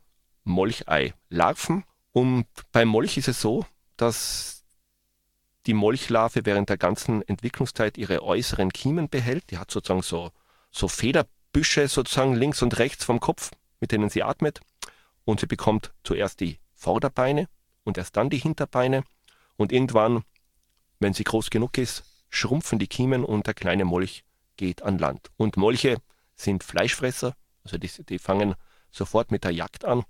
Molchei 0.49 1.14
Larven. 1.28 1.85
Und 2.12 2.47
beim 2.73 2.88
Molch 2.88 3.17
ist 3.17 3.28
es 3.28 3.40
so, 3.40 3.64
dass 3.97 4.64
die 5.67 5.75
Molchlarve 5.75 6.45
während 6.45 6.71
der 6.71 6.78
ganzen 6.78 7.23
Entwicklungszeit 7.28 7.99
ihre 7.99 8.23
äußeren 8.23 8.73
Kiemen 8.73 9.09
behält. 9.09 9.50
Die 9.50 9.59
hat 9.59 9.71
sozusagen 9.71 10.02
so, 10.02 10.33
so 10.71 10.88
Federbüsche 10.88 11.87
sozusagen 11.87 12.35
links 12.35 12.62
und 12.62 12.78
rechts 12.78 13.05
vom 13.05 13.21
Kopf, 13.21 13.50
mit 13.78 13.93
denen 13.93 14.09
sie 14.09 14.23
atmet. 14.23 14.61
Und 15.25 15.40
sie 15.40 15.47
bekommt 15.47 15.93
zuerst 16.02 16.40
die 16.40 16.59
Vorderbeine 16.75 17.49
und 17.85 17.99
erst 17.99 18.17
dann 18.17 18.31
die 18.31 18.38
Hinterbeine. 18.38 19.05
Und 19.57 19.73
irgendwann, 19.73 20.25
wenn 21.00 21.12
sie 21.12 21.25
groß 21.25 21.50
genug 21.50 21.76
ist, 21.76 22.05
schrumpfen 22.31 22.78
die 22.78 22.87
Kiemen 22.87 23.25
und 23.25 23.47
der 23.47 23.55
kleine 23.55 23.85
Molch 23.85 24.25
geht 24.57 24.83
an 24.83 24.99
Land. 24.99 25.31
Und 25.37 25.57
Molche 25.57 25.99
sind 26.35 26.64
Fleischfresser, 26.64 27.35
also 27.64 27.76
die, 27.76 27.90
die 28.05 28.19
fangen 28.19 28.55
sofort 28.90 29.31
mit 29.31 29.45
der 29.45 29.50
Jagd 29.50 29.85
an 29.85 30.05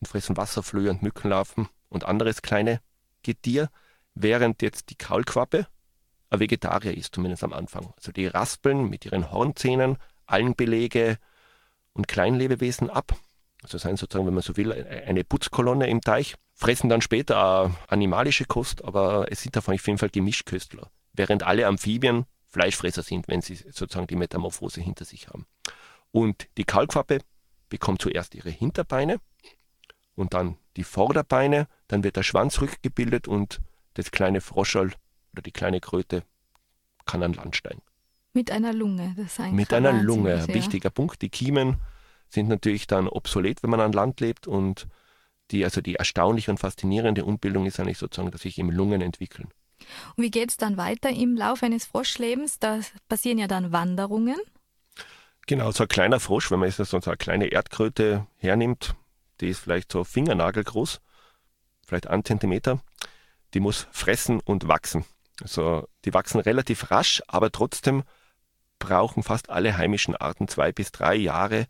und 0.00 0.06
fressen 0.06 0.36
Wasserflöhe 0.36 0.90
und 0.90 1.02
Mückenlarven 1.02 1.68
und 1.88 2.04
anderes 2.04 2.42
kleine 2.42 2.80
Getier 3.22 3.70
während 4.14 4.62
jetzt 4.62 4.90
die 4.90 4.96
Kaulquappe 4.96 5.66
ein 6.30 6.40
Vegetarier 6.40 6.96
ist, 6.96 7.14
zumindest 7.14 7.44
am 7.44 7.52
Anfang. 7.52 7.92
Also 7.96 8.12
die 8.12 8.26
raspeln 8.26 8.88
mit 8.88 9.04
ihren 9.04 9.30
Hornzähnen 9.30 9.98
Algenbelege 10.26 11.18
und 11.92 12.08
Kleinlebewesen 12.08 12.88
ab. 12.88 13.16
Also 13.62 13.78
seien 13.78 13.96
sozusagen, 13.96 14.26
wenn 14.26 14.34
man 14.34 14.42
so 14.42 14.56
will, 14.56 14.72
eine 14.72 15.24
Putzkolonne 15.24 15.88
im 15.88 16.00
Teich, 16.00 16.36
fressen 16.54 16.88
dann 16.88 17.02
später 17.02 17.74
animalische 17.88 18.44
Kost, 18.44 18.84
aber 18.84 19.26
es 19.30 19.42
sind 19.42 19.56
davon 19.56 19.74
auf 19.74 19.86
jeden 19.86 19.98
Fall 19.98 20.10
Gemischköstler. 20.10 20.90
Während 21.12 21.42
alle 21.42 21.66
Amphibien 21.66 22.26
Fleischfresser 22.46 23.02
sind, 23.02 23.28
wenn 23.28 23.42
sie 23.42 23.56
sozusagen 23.56 24.06
die 24.06 24.16
Metamorphose 24.16 24.80
hinter 24.80 25.04
sich 25.04 25.28
haben. 25.28 25.46
Und 26.10 26.48
die 26.56 26.64
Kaulquappe 26.64 27.20
bekommt 27.68 28.02
zuerst 28.02 28.34
ihre 28.34 28.50
Hinterbeine 28.50 29.20
und 30.20 30.34
dann 30.34 30.56
die 30.76 30.84
Vorderbeine, 30.84 31.66
dann 31.88 32.04
wird 32.04 32.16
der 32.16 32.22
Schwanz 32.22 32.60
rückgebildet 32.60 33.26
und 33.26 33.60
das 33.94 34.10
kleine 34.10 34.40
Froscherl 34.40 34.92
oder 35.32 35.42
die 35.42 35.52
kleine 35.52 35.80
Kröte 35.80 36.22
kann 37.06 37.22
an 37.22 37.32
Land 37.32 37.56
steigen. 37.56 37.82
Mit 38.32 38.50
einer 38.50 38.72
Lunge, 38.72 39.14
das 39.16 39.38
ist 39.38 39.52
Mit 39.52 39.72
einer 39.72 39.92
Lunge, 39.92 40.34
ein 40.34 40.54
wichtiger 40.54 40.90
Punkt. 40.90 41.20
Die 41.22 41.30
Kiemen 41.30 41.78
sind 42.28 42.48
natürlich 42.48 42.86
dann 42.86 43.08
obsolet, 43.08 43.62
wenn 43.62 43.70
man 43.70 43.80
an 43.80 43.92
Land 43.92 44.20
lebt 44.20 44.46
und 44.46 44.86
die, 45.50 45.64
also 45.64 45.80
die 45.80 45.96
erstaunliche 45.96 46.52
und 46.52 46.58
faszinierende 46.58 47.24
Umbildung 47.24 47.66
ist 47.66 47.80
eigentlich 47.80 47.98
sozusagen, 47.98 48.30
dass 48.30 48.42
sich 48.42 48.56
eben 48.58 48.70
Lungen 48.70 49.00
entwickeln. 49.00 49.48
Und 50.16 50.22
wie 50.22 50.30
geht 50.30 50.50
es 50.50 50.56
dann 50.56 50.76
weiter 50.76 51.10
im 51.10 51.34
Laufe 51.36 51.66
eines 51.66 51.86
Froschlebens? 51.86 52.60
Da 52.60 52.80
passieren 53.08 53.38
ja 53.38 53.48
dann 53.48 53.72
Wanderungen. 53.72 54.36
Genau, 55.48 55.72
so 55.72 55.84
ein 55.84 55.88
kleiner 55.88 56.20
Frosch, 56.20 56.52
wenn 56.52 56.60
man 56.60 56.68
jetzt 56.68 56.76
so 56.76 56.96
eine 56.96 57.16
kleine 57.16 57.46
Erdkröte 57.46 58.26
hernimmt, 58.36 58.94
die 59.40 59.48
ist 59.48 59.60
vielleicht 59.60 59.90
so 59.92 60.04
fingernagelgroß, 60.04 61.00
vielleicht 61.86 62.06
einen 62.06 62.24
Zentimeter, 62.24 62.80
die 63.54 63.60
muss 63.60 63.86
fressen 63.90 64.40
und 64.40 64.68
wachsen. 64.68 65.04
Also 65.40 65.88
die 66.04 66.14
wachsen 66.14 66.40
relativ 66.40 66.90
rasch, 66.90 67.22
aber 67.26 67.50
trotzdem 67.50 68.04
brauchen 68.78 69.22
fast 69.22 69.50
alle 69.50 69.76
heimischen 69.76 70.16
Arten 70.16 70.48
zwei 70.48 70.72
bis 70.72 70.92
drei 70.92 71.14
Jahre, 71.14 71.66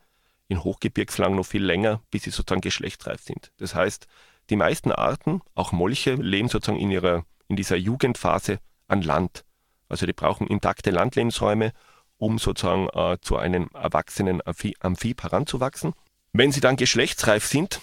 in 0.49 0.65
Hochgebirgslagen 0.65 1.37
noch 1.37 1.47
viel 1.47 1.65
länger, 1.65 2.03
bis 2.11 2.25
sie 2.25 2.31
sozusagen 2.31 2.61
geschlechtsreif 2.61 3.23
sind. 3.23 3.53
Das 3.59 3.75
heißt, 3.75 4.07
die 4.51 4.57
meisten 4.57 4.91
Arten, 4.91 5.43
auch 5.55 5.71
Molche, 5.71 6.15
leben 6.15 6.49
sozusagen 6.49 6.81
in, 6.81 6.91
ihrer, 6.91 7.25
in 7.47 7.55
dieser 7.55 7.77
Jugendphase 7.77 8.59
an 8.89 9.03
Land. 9.03 9.45
Also 9.89 10.07
die 10.07 10.13
brauchen 10.13 10.49
intakte 10.49 10.91
Landlebensräume, 10.91 11.73
um 12.17 12.39
sozusagen 12.39 12.89
äh, 12.89 13.19
zu 13.23 13.37
einem 13.37 13.71
erwachsenen 13.75 14.43
Amphib 14.81 15.23
heranzuwachsen. 15.23 15.95
Wenn 16.33 16.53
sie 16.53 16.61
dann 16.61 16.77
geschlechtsreif 16.77 17.47
sind, 17.47 17.81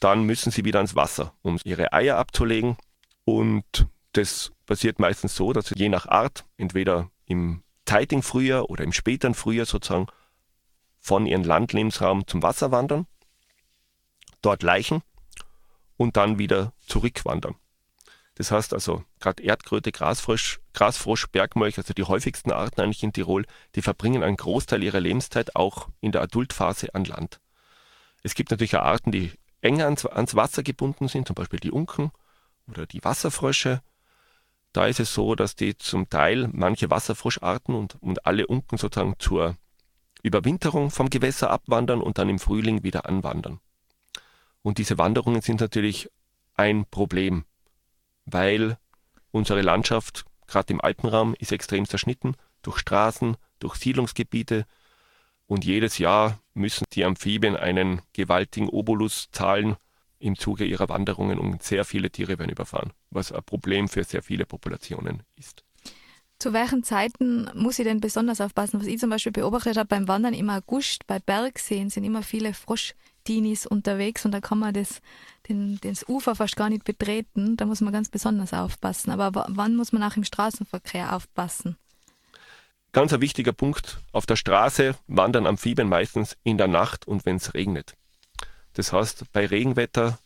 dann 0.00 0.22
müssen 0.22 0.50
sie 0.50 0.64
wieder 0.64 0.78
ans 0.78 0.96
Wasser, 0.96 1.34
um 1.42 1.58
ihre 1.64 1.92
Eier 1.92 2.16
abzulegen 2.16 2.76
und 3.24 3.86
das 4.12 4.52
passiert 4.66 4.98
meistens 4.98 5.36
so, 5.36 5.52
dass 5.52 5.68
sie 5.68 5.78
je 5.78 5.88
nach 5.88 6.06
Art, 6.06 6.44
entweder 6.56 7.10
im 7.26 7.62
zeitigen 7.86 8.22
Frühjahr 8.22 8.68
oder 8.68 8.84
im 8.84 8.92
späteren 8.92 9.34
Frühjahr 9.34 9.66
sozusagen 9.66 10.06
von 10.98 11.26
ihrem 11.26 11.44
Landlebensraum 11.44 12.26
zum 12.26 12.42
Wasser 12.42 12.70
wandern, 12.70 13.06
dort 14.42 14.62
leichen 14.62 15.02
und 15.96 16.16
dann 16.16 16.38
wieder 16.38 16.72
zurückwandern. 16.86 17.56
Das 18.34 18.50
heißt 18.50 18.72
also, 18.74 19.04
gerade 19.20 19.42
Erdkröte, 19.42 19.92
Grasfrosch, 19.92 20.60
Grasfrosch, 20.72 21.26
Bergmolch, 21.28 21.78
also 21.78 21.92
die 21.92 22.04
häufigsten 22.04 22.52
Arten 22.52 22.80
eigentlich 22.80 23.02
in 23.02 23.12
Tirol, 23.12 23.44
die 23.74 23.82
verbringen 23.82 24.22
einen 24.22 24.36
Großteil 24.36 24.82
ihrer 24.82 25.00
Lebenszeit 25.00 25.56
auch 25.56 25.88
in 26.00 26.12
der 26.12 26.22
Adultphase 26.22 26.94
an 26.94 27.04
Land. 27.04 27.40
Es 28.22 28.34
gibt 28.34 28.50
natürlich 28.50 28.76
auch 28.76 28.82
Arten, 28.82 29.12
die 29.12 29.32
enger 29.60 29.84
ans, 29.84 30.06
ans 30.06 30.34
Wasser 30.34 30.62
gebunden 30.62 31.08
sind, 31.08 31.26
zum 31.26 31.34
Beispiel 31.34 31.60
die 31.60 31.70
Unken 31.70 32.10
oder 32.68 32.86
die 32.86 33.04
Wasserfrösche. 33.04 33.82
Da 34.72 34.86
ist 34.86 35.00
es 35.00 35.12
so, 35.12 35.34
dass 35.34 35.56
die 35.56 35.76
zum 35.76 36.08
Teil 36.08 36.48
manche 36.52 36.90
Wasserfroscharten 36.90 37.74
und, 37.74 37.96
und 38.00 38.26
alle 38.26 38.46
Unken 38.46 38.78
sozusagen 38.78 39.16
zur 39.18 39.56
Überwinterung 40.22 40.90
vom 40.90 41.10
Gewässer 41.10 41.50
abwandern 41.50 42.00
und 42.00 42.18
dann 42.18 42.28
im 42.28 42.38
Frühling 42.38 42.82
wieder 42.82 43.06
anwandern. 43.06 43.60
Und 44.62 44.78
diese 44.78 44.98
Wanderungen 44.98 45.40
sind 45.40 45.60
natürlich 45.60 46.10
ein 46.54 46.84
Problem, 46.84 47.44
weil 48.26 48.76
unsere 49.30 49.62
Landschaft, 49.62 50.24
gerade 50.46 50.72
im 50.72 50.80
Alpenraum, 50.80 51.34
ist 51.38 51.52
extrem 51.52 51.88
zerschnitten 51.88 52.36
durch 52.62 52.78
Straßen, 52.78 53.36
durch 53.58 53.76
Siedlungsgebiete 53.76 54.66
und 55.50 55.64
jedes 55.64 55.98
Jahr 55.98 56.38
müssen 56.54 56.84
die 56.92 57.04
Amphibien 57.04 57.56
einen 57.56 58.02
gewaltigen 58.12 58.68
Obolus 58.68 59.28
zahlen, 59.32 59.76
im 60.20 60.38
Zuge 60.38 60.64
ihrer 60.64 60.88
Wanderungen 60.88 61.38
und 61.38 61.62
sehr 61.62 61.84
viele 61.84 62.10
Tiere 62.10 62.38
werden 62.38 62.50
überfahren, 62.50 62.92
was 63.10 63.32
ein 63.32 63.42
Problem 63.42 63.88
für 63.88 64.04
sehr 64.04 64.22
viele 64.22 64.46
Populationen 64.46 65.24
ist. 65.36 65.64
Zu 66.38 66.52
welchen 66.52 66.84
Zeiten 66.84 67.50
muss 67.54 67.78
ich 67.78 67.84
denn 67.84 68.00
besonders 68.00 68.40
aufpassen? 68.40 68.80
Was 68.80 68.86
ich 68.86 69.00
zum 69.00 69.10
Beispiel 69.10 69.32
beobachtet 69.32 69.76
habe 69.76 69.88
beim 69.88 70.06
Wandern 70.06 70.34
im 70.34 70.50
August, 70.50 71.06
bei 71.06 71.18
Bergseen 71.18 71.90
sind 71.90 72.04
immer 72.04 72.22
viele 72.22 72.54
Froschdinis 72.54 73.66
unterwegs 73.66 74.24
und 74.24 74.32
da 74.32 74.40
kann 74.40 74.58
man 74.58 74.72
das, 74.72 75.00
den, 75.48 75.80
das 75.82 76.08
Ufer 76.08 76.36
fast 76.36 76.54
gar 76.54 76.70
nicht 76.70 76.84
betreten. 76.84 77.56
Da 77.56 77.66
muss 77.66 77.80
man 77.80 77.92
ganz 77.92 78.08
besonders 78.08 78.54
aufpassen. 78.54 79.10
Aber 79.10 79.46
wann 79.48 79.74
muss 79.74 79.92
man 79.92 80.02
auch 80.02 80.16
im 80.16 80.24
Straßenverkehr 80.24 81.16
aufpassen? 81.16 81.76
Ganz 82.92 83.12
ein 83.12 83.20
wichtiger 83.20 83.52
Punkt. 83.52 84.00
Auf 84.10 84.26
der 84.26 84.34
Straße 84.34 84.96
wandern 85.06 85.46
Amphibien 85.46 85.88
meistens 85.88 86.36
in 86.42 86.58
der 86.58 86.66
Nacht 86.66 87.06
und 87.06 87.24
wenn 87.24 87.36
es 87.36 87.54
regnet. 87.54 87.94
Das 88.72 88.92
heißt, 88.92 89.30
bei 89.32 89.46
Regenwetter 89.46 90.18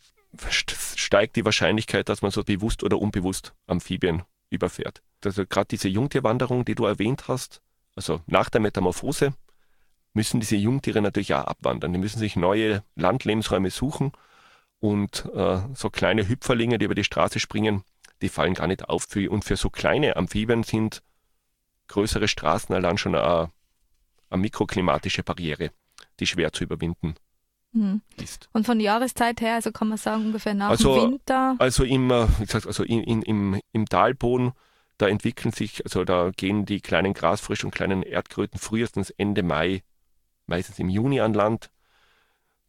steigt 0.49 1.35
die 1.35 1.45
Wahrscheinlichkeit, 1.45 2.09
dass 2.09 2.23
man 2.23 2.31
so 2.31 2.43
bewusst 2.43 2.83
oder 2.83 2.99
unbewusst 2.99 3.53
Amphibien 3.67 4.23
überfährt. 4.49 5.03
Also 5.23 5.45
gerade 5.45 5.67
diese 5.67 5.89
Jungtierwanderung, 5.89 6.65
die 6.65 6.75
du 6.75 6.85
erwähnt 6.85 7.27
hast, 7.27 7.61
also 7.95 8.21
nach 8.25 8.49
der 8.49 8.61
Metamorphose, 8.61 9.33
müssen 10.13 10.39
diese 10.39 10.55
Jungtiere 10.55 11.01
natürlich 11.01 11.33
auch 11.35 11.45
abwandern. 11.45 11.93
Die 11.93 11.99
müssen 11.99 12.19
sich 12.19 12.35
neue 12.35 12.83
Landlebensräume 12.95 13.69
suchen 13.69 14.11
und 14.79 15.25
äh, 15.35 15.59
so 15.75 15.89
kleine 15.91 16.27
Hüpferlinge, 16.27 16.79
die 16.79 16.85
über 16.85 16.95
die 16.95 17.03
Straße 17.03 17.39
springen, 17.39 17.83
die 18.21 18.29
fallen 18.29 18.55
gar 18.55 18.67
nicht 18.67 18.89
auf. 18.89 19.07
Und 19.15 19.45
für 19.45 19.55
so 19.55 19.69
kleine 19.69 20.15
Amphibien 20.15 20.63
sind 20.63 21.03
größere 21.87 22.27
Straßen 22.27 22.73
allein 22.73 22.97
schon 22.97 23.15
eine, 23.15 23.51
eine 24.29 24.41
mikroklimatische 24.41 25.23
Barriere, 25.23 25.71
die 26.19 26.27
schwer 26.27 26.51
zu 26.51 26.63
überwinden 26.63 27.15
mhm. 27.71 28.01
ist. 28.17 28.49
Und 28.53 28.65
von 28.65 28.79
Jahreszeit 28.79 29.41
her, 29.41 29.55
also 29.55 29.71
kann 29.71 29.89
man 29.89 29.97
sagen, 29.97 30.25
ungefähr 30.25 30.53
nach 30.53 30.69
also, 30.69 30.99
dem 30.99 31.11
Winter? 31.11 31.55
Also, 31.59 31.83
im, 31.83 32.09
äh, 32.11 32.27
wie 32.39 32.45
gesagt, 32.45 32.67
also 32.67 32.83
in, 32.83 33.03
in, 33.03 33.21
im, 33.21 33.59
im 33.71 33.85
Talboden, 33.85 34.53
da 34.97 35.07
entwickeln 35.07 35.51
sich, 35.51 35.83
also 35.83 36.05
da 36.05 36.31
gehen 36.35 36.65
die 36.65 36.79
kleinen 36.79 37.13
Grasfrisch 37.13 37.63
und 37.63 37.71
kleinen 37.71 38.01
Erdkröten 38.01 38.59
frühestens 38.59 39.09
Ende 39.09 39.43
Mai 39.43 39.83
meistens 40.47 40.79
im 40.79 40.89
Juni 40.89 41.19
an 41.19 41.33
Land, 41.33 41.69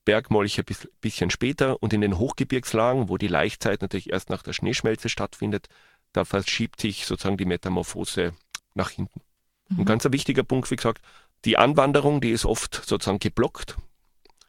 Bergmolche 0.05 0.63
ein 0.63 0.77
bisschen 1.01 1.31
später 1.31 1.83
und 1.83 1.93
in 1.93 2.01
den 2.01 2.19
Hochgebirgslagen, 2.19 3.09
wo 3.09 3.17
die 3.17 3.27
Laichzeit 3.27 3.83
natürlich 3.83 4.11
erst 4.11 4.31
nach 4.31 4.43
der 4.43 4.53
Schneeschmelze 4.53 5.09
stattfindet, 5.09 5.69
da 6.13 6.25
verschiebt 6.25 6.81
sich 6.81 7.07
sozusagen 7.07 7.37
die 7.37 7.45
Metamorphose 7.45 8.33
nach 8.77 8.91
hinten. 8.91 9.21
Mhm. 9.69 9.81
Ein 9.81 9.85
ganz 9.85 10.05
wichtiger 10.05 10.43
Punkt, 10.43 10.71
wie 10.71 10.77
gesagt, 10.77 11.03
die 11.45 11.59
Anwanderung, 11.59 12.21
die 12.21 12.31
ist 12.31 12.45
oft 12.45 12.83
sozusagen 12.87 13.19
geblockt, 13.19 13.77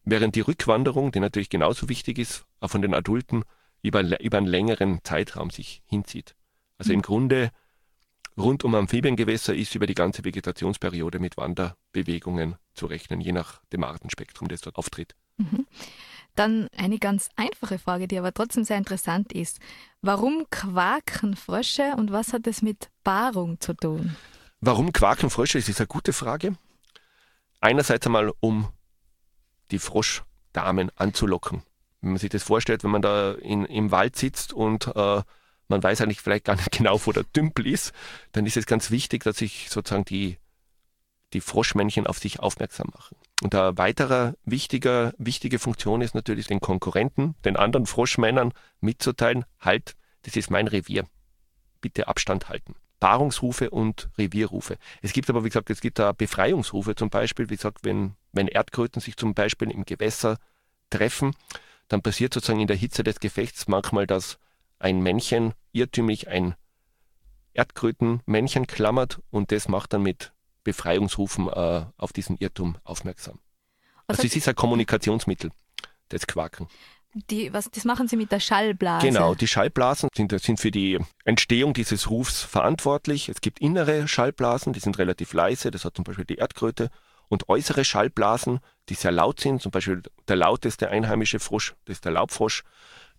während 0.04 0.36
die 0.36 0.42
Rückwanderung, 0.42 1.12
die 1.12 1.20
natürlich 1.20 1.50
genauso 1.50 1.90
wichtig 1.90 2.18
ist, 2.18 2.46
auch 2.60 2.70
von 2.70 2.82
den 2.82 2.94
Adulten 2.94 3.44
über, 3.82 4.02
über 4.22 4.38
einen 4.38 4.48
längeren 4.48 5.00
Zeitraum 5.04 5.50
sich 5.50 5.82
hinzieht. 5.86 6.36
Also 6.78 6.92
mhm. 6.92 6.96
im 6.96 7.02
Grunde 7.02 7.52
rund 8.38 8.64
um 8.64 8.76
Amphibiengewässer 8.76 9.56
ist 9.56 9.76
über 9.76 9.88
die 9.88 9.96
ganze 9.96 10.24
Vegetationsperiode 10.24 11.20
mit 11.20 11.38
Wanderbewegungen 11.38 12.56
zu 12.74 12.86
rechnen, 12.86 13.20
je 13.22 13.32
nach 13.32 13.62
dem 13.74 13.84
Artenspektrum, 13.84 14.48
das 14.48 14.62
dort 14.62 14.78
auftritt. 14.78 15.16
Mhm. 15.38 15.66
Dann 16.38 16.68
eine 16.78 17.00
ganz 17.00 17.30
einfache 17.36 17.80
Frage, 17.80 18.08
die 18.08 18.20
aber 18.20 18.32
trotzdem 18.32 18.64
sehr 18.64 18.78
interessant 18.78 19.34
ist. 19.34 19.60
Warum 20.04 20.46
quaken 20.52 21.36
Frösche 21.36 21.96
und 21.98 22.12
was 22.12 22.32
hat 22.32 22.46
es 22.46 22.62
mit 22.62 22.90
Paarung 23.04 23.60
zu 23.60 23.74
tun? 23.74 24.16
Warum 24.62 24.94
quaken 24.94 25.32
Frösche? 25.32 25.58
Das 25.58 25.68
ist 25.68 25.82
eine 25.82 25.88
gute 25.88 26.14
Frage. 26.14 26.56
Einerseits 27.60 28.06
einmal, 28.06 28.32
um 28.40 28.70
die 29.72 29.80
Froschdamen 29.80 30.92
anzulocken. 30.96 31.64
Wenn 32.02 32.12
man 32.12 32.20
sich 32.20 32.30
das 32.30 32.44
vorstellt, 32.44 32.84
wenn 32.84 32.92
man 32.92 33.02
da 33.02 33.32
in, 33.34 33.66
im 33.66 33.90
Wald 33.90 34.16
sitzt 34.16 34.54
und 34.54 34.96
äh, 34.96 35.24
man 35.68 35.84
weiß 35.84 36.02
eigentlich 36.02 36.22
vielleicht 36.22 36.46
gar 36.46 36.56
nicht 36.56 36.72
genau, 36.78 37.02
wo 37.04 37.12
der 37.14 37.24
Dümpel 37.24 37.66
ist, 37.66 37.94
dann 38.32 38.46
ist 38.46 38.58
es 38.58 38.68
ganz 38.68 38.92
wichtig, 38.92 39.24
dass 39.24 39.38
sich 39.38 39.72
sozusagen 39.72 40.06
die, 40.06 40.38
die 41.34 41.42
Froschmännchen 41.42 42.06
auf 42.06 42.20
sich 42.20 42.40
aufmerksam 42.40 42.92
machen. 42.94 43.18
Und 43.44 43.54
eine 43.54 43.78
weitere 43.78 44.34
wichtige, 44.46 45.14
wichtige 45.18 45.60
Funktion 45.60 46.02
ist 46.02 46.16
natürlich 46.16 46.48
den 46.48 46.60
Konkurrenten, 46.60 47.36
den 47.46 47.56
anderen 47.56 47.86
Froschmännern 47.86 48.54
mitzuteilen, 48.82 49.46
halt, 49.60 49.96
das 50.24 50.36
ist 50.36 50.50
mein 50.50 50.68
Revier. 50.68 51.06
Bitte 51.82 52.08
Abstand 52.08 52.50
halten. 52.50 52.76
Paarungsrufe 53.00 53.70
und 53.70 54.10
Revierrufe. 54.18 54.78
Es 55.04 55.14
gibt 55.14 55.30
aber, 55.30 55.44
wie 55.44 55.50
gesagt, 55.50 55.70
es 55.70 55.82
gibt 55.82 56.00
da 56.00 56.14
Befreiungsrufe 56.14 56.96
zum 56.96 57.12
Beispiel, 57.12 57.50
wie 57.52 57.56
gesagt, 57.56 57.80
wenn, 57.84 58.16
wenn 58.32 58.48
Erdkröten 58.48 59.02
sich 59.02 59.18
zum 59.18 59.36
Beispiel 59.36 59.70
im 59.70 59.86
Gewässer 59.86 60.38
treffen, 60.90 61.36
dann 61.90 62.02
passiert 62.02 62.34
sozusagen 62.34 62.60
in 62.60 62.68
der 62.68 62.76
Hitze 62.76 63.04
des 63.04 63.20
Gefechts 63.20 63.68
manchmal, 63.68 64.08
dass 64.08 64.40
ein 64.80 65.02
Männchen 65.02 65.54
irrtümlich 65.72 66.28
ein 66.28 66.56
Erdkrötenmännchen 67.54 68.68
klammert 68.68 69.20
und 69.30 69.52
das 69.52 69.68
macht 69.68 69.94
dann 69.94 70.04
mit 70.04 70.34
Befreiungsrufen 70.68 71.48
äh, 71.48 71.86
auf 71.96 72.12
diesen 72.12 72.38
Irrtum 72.40 72.78
aufmerksam. 72.84 73.40
Also, 74.06 74.20
also 74.20 74.28
es 74.28 74.36
ist 74.36 74.50
ein 74.50 74.56
Kommunikationsmittel, 74.56 75.50
das 76.10 76.28
Quaken. 76.28 76.68
Die, 77.30 77.54
was, 77.54 77.72
das 77.72 77.86
machen 77.86 78.10
Sie 78.10 78.18
mit 78.18 78.34
der 78.34 78.42
Schallblase? 78.42 79.08
Genau, 79.08 79.34
die 79.34 79.48
Schallblasen 79.48 80.10
sind, 80.14 80.38
sind 80.42 80.60
für 80.60 80.70
die 80.70 81.00
Entstehung 81.24 81.74
dieses 81.74 82.10
Rufs 82.10 82.42
verantwortlich. 82.42 83.30
Es 83.30 83.40
gibt 83.40 83.60
innere 83.60 84.10
Schallblasen, 84.10 84.74
die 84.74 84.82
sind 84.82 84.98
relativ 84.98 85.32
leise, 85.32 85.72
das 85.72 85.86
hat 85.86 85.96
zum 85.96 86.04
Beispiel 86.04 86.26
die 86.26 86.36
Erdkröte. 86.36 86.90
Und 87.30 87.48
äußere 87.48 87.86
Schallblasen, 87.86 88.60
die 88.90 88.96
sehr 88.96 89.14
laut 89.14 89.40
sind, 89.40 89.62
zum 89.62 89.72
Beispiel 89.72 90.04
der 90.28 90.36
lauteste 90.36 90.90
einheimische 90.90 91.40
Frosch, 91.40 91.76
das 91.86 91.98
ist 91.98 92.06
der 92.06 92.12
Laubfrosch, 92.12 92.64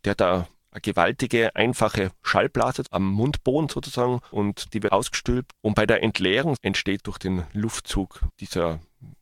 der 0.05 0.15
da 0.15 0.47
eine 0.71 0.81
gewaltige, 0.81 1.55
einfache 1.57 2.11
Schallblase 2.23 2.85
am 2.91 3.07
Mundboden 3.11 3.69
sozusagen 3.69 4.21
und 4.31 4.75
die 4.75 4.83
wird 4.83 4.93
ausgestülpt 4.93 5.53
und 5.61 5.75
bei 5.75 5.87
der 5.87 6.03
Entleerung 6.03 6.57
entsteht 6.63 7.07
durch 7.07 7.19
den 7.19 7.45
Luftzug 7.53 8.21
dieser, 8.41 8.81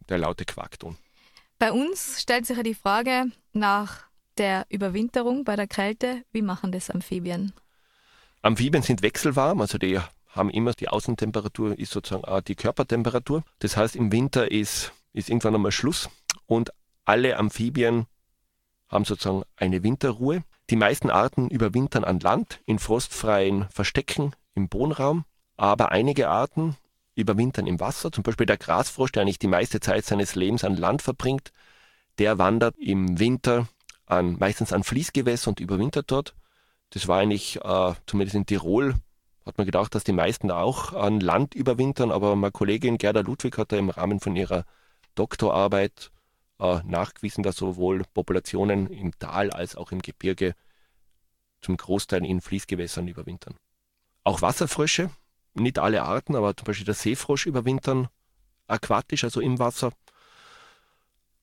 der 0.09 0.19
laute 0.19 0.45
Quackton. 0.45 0.97
Bei 1.59 1.73
uns 1.73 2.21
stellt 2.21 2.47
sich 2.47 2.57
ja 2.57 2.63
die 2.63 2.75
Frage 2.75 3.27
nach 3.53 4.05
der 4.37 4.67
Überwinterung 4.69 5.45
bei 5.45 5.57
der 5.57 5.67
Kälte. 5.67 6.23
Wie 6.33 6.43
machen 6.43 6.73
das 6.73 6.91
Amphibien? 6.91 7.53
Amphibien 8.43 8.83
sind 8.83 9.03
wechselwarm, 9.03 9.61
also 9.61 9.79
die 9.79 9.99
haben 10.29 10.51
immer 10.51 10.73
die 10.73 10.89
Außentemperatur 10.89 11.79
ist 11.79 11.93
sozusagen 11.93 12.25
auch 12.25 12.43
die 12.43 12.55
Körpertemperatur. 12.55 13.43
Das 13.61 13.77
heißt, 13.77 13.97
im 13.97 14.13
Winter 14.13 14.51
ist, 14.51 14.93
ist 15.15 15.31
irgendwann 15.31 15.55
einmal 15.55 15.73
Schluss 15.73 16.11
und 16.47 16.71
alle 17.07 17.39
Amphibien 17.39 18.07
haben 18.89 19.05
sozusagen 19.05 19.43
eine 19.57 19.83
Winterruhe. 19.83 20.45
Die 20.71 20.77
meisten 20.77 21.11
Arten 21.11 21.49
überwintern 21.49 22.05
an 22.05 22.19
Land 22.19 22.61
in 22.67 22.79
frostfreien 22.79 23.69
Verstecken 23.71 24.35
im 24.55 24.69
Bodenraum, 24.69 25.25
aber 25.57 25.93
einige 25.93 26.29
Arten 26.29 26.77
überwintern 27.15 27.67
im 27.67 27.79
Wasser. 27.79 28.11
Zum 28.11 28.25
Beispiel 28.25 28.47
der 28.47 28.57
Grasfrosch, 28.59 29.13
der 29.13 29.23
eigentlich 29.23 29.39
die 29.39 29.47
meiste 29.47 29.79
Zeit 29.81 30.05
seines 30.05 30.35
Lebens 30.35 30.65
an 30.65 30.77
Land 30.77 31.03
verbringt, 31.03 31.53
der 32.19 32.39
wandert 32.39 32.77
im 32.79 33.19
Winter 33.19 33.69
an, 34.07 34.37
meistens 34.39 34.73
an 34.73 34.83
Fließgewässer 34.83 35.51
und 35.51 35.61
überwintert 35.61 36.11
dort. 36.11 36.35
Das 36.91 37.07
war 37.07 37.19
eigentlich, 37.19 37.57
äh, 37.63 37.95
zumindest 38.07 38.37
in 38.37 38.47
Tirol, 38.47 38.95
hat 39.45 39.59
man 39.59 39.67
gedacht, 39.67 39.95
dass 39.95 40.05
die 40.05 40.13
meisten 40.13 40.51
auch 40.51 40.93
an 40.93 41.21
Land 41.21 41.55
überwintern, 41.55 42.11
aber 42.11 42.35
meine 42.35 42.53
Kollegin 42.53 42.99
Gerda 42.99 43.21
Ludwig 43.21 43.57
hat 43.59 43.71
da 43.71 43.77
im 43.77 43.91
Rahmen 43.91 44.19
von 44.19 44.35
ihrer 44.35 44.65
Doktorarbeit 45.15 46.11
nachgewiesen, 46.59 47.43
dass 47.43 47.57
sowohl 47.57 48.03
Populationen 48.15 48.89
im 48.89 49.19
Tal 49.19 49.51
als 49.51 49.77
auch 49.77 49.93
im 49.93 50.01
Gebirge 50.01 50.55
zum 51.61 51.77
Großteil 51.77 52.25
in 52.25 52.41
Fließgewässern 52.41 53.09
überwintern. 53.09 53.55
Auch 54.25 54.43
Wasserfrösche, 54.43 55.11
nicht 55.55 55.79
alle 55.79 56.03
Arten, 56.03 56.37
aber 56.37 56.57
zum 56.57 56.65
Beispiel 56.65 56.87
der 56.87 56.95
Seefrosch 56.95 57.47
überwintern 57.47 58.09
aquatisch, 58.67 59.25
also 59.25 59.41
im 59.41 59.59
Wasser. 59.59 59.93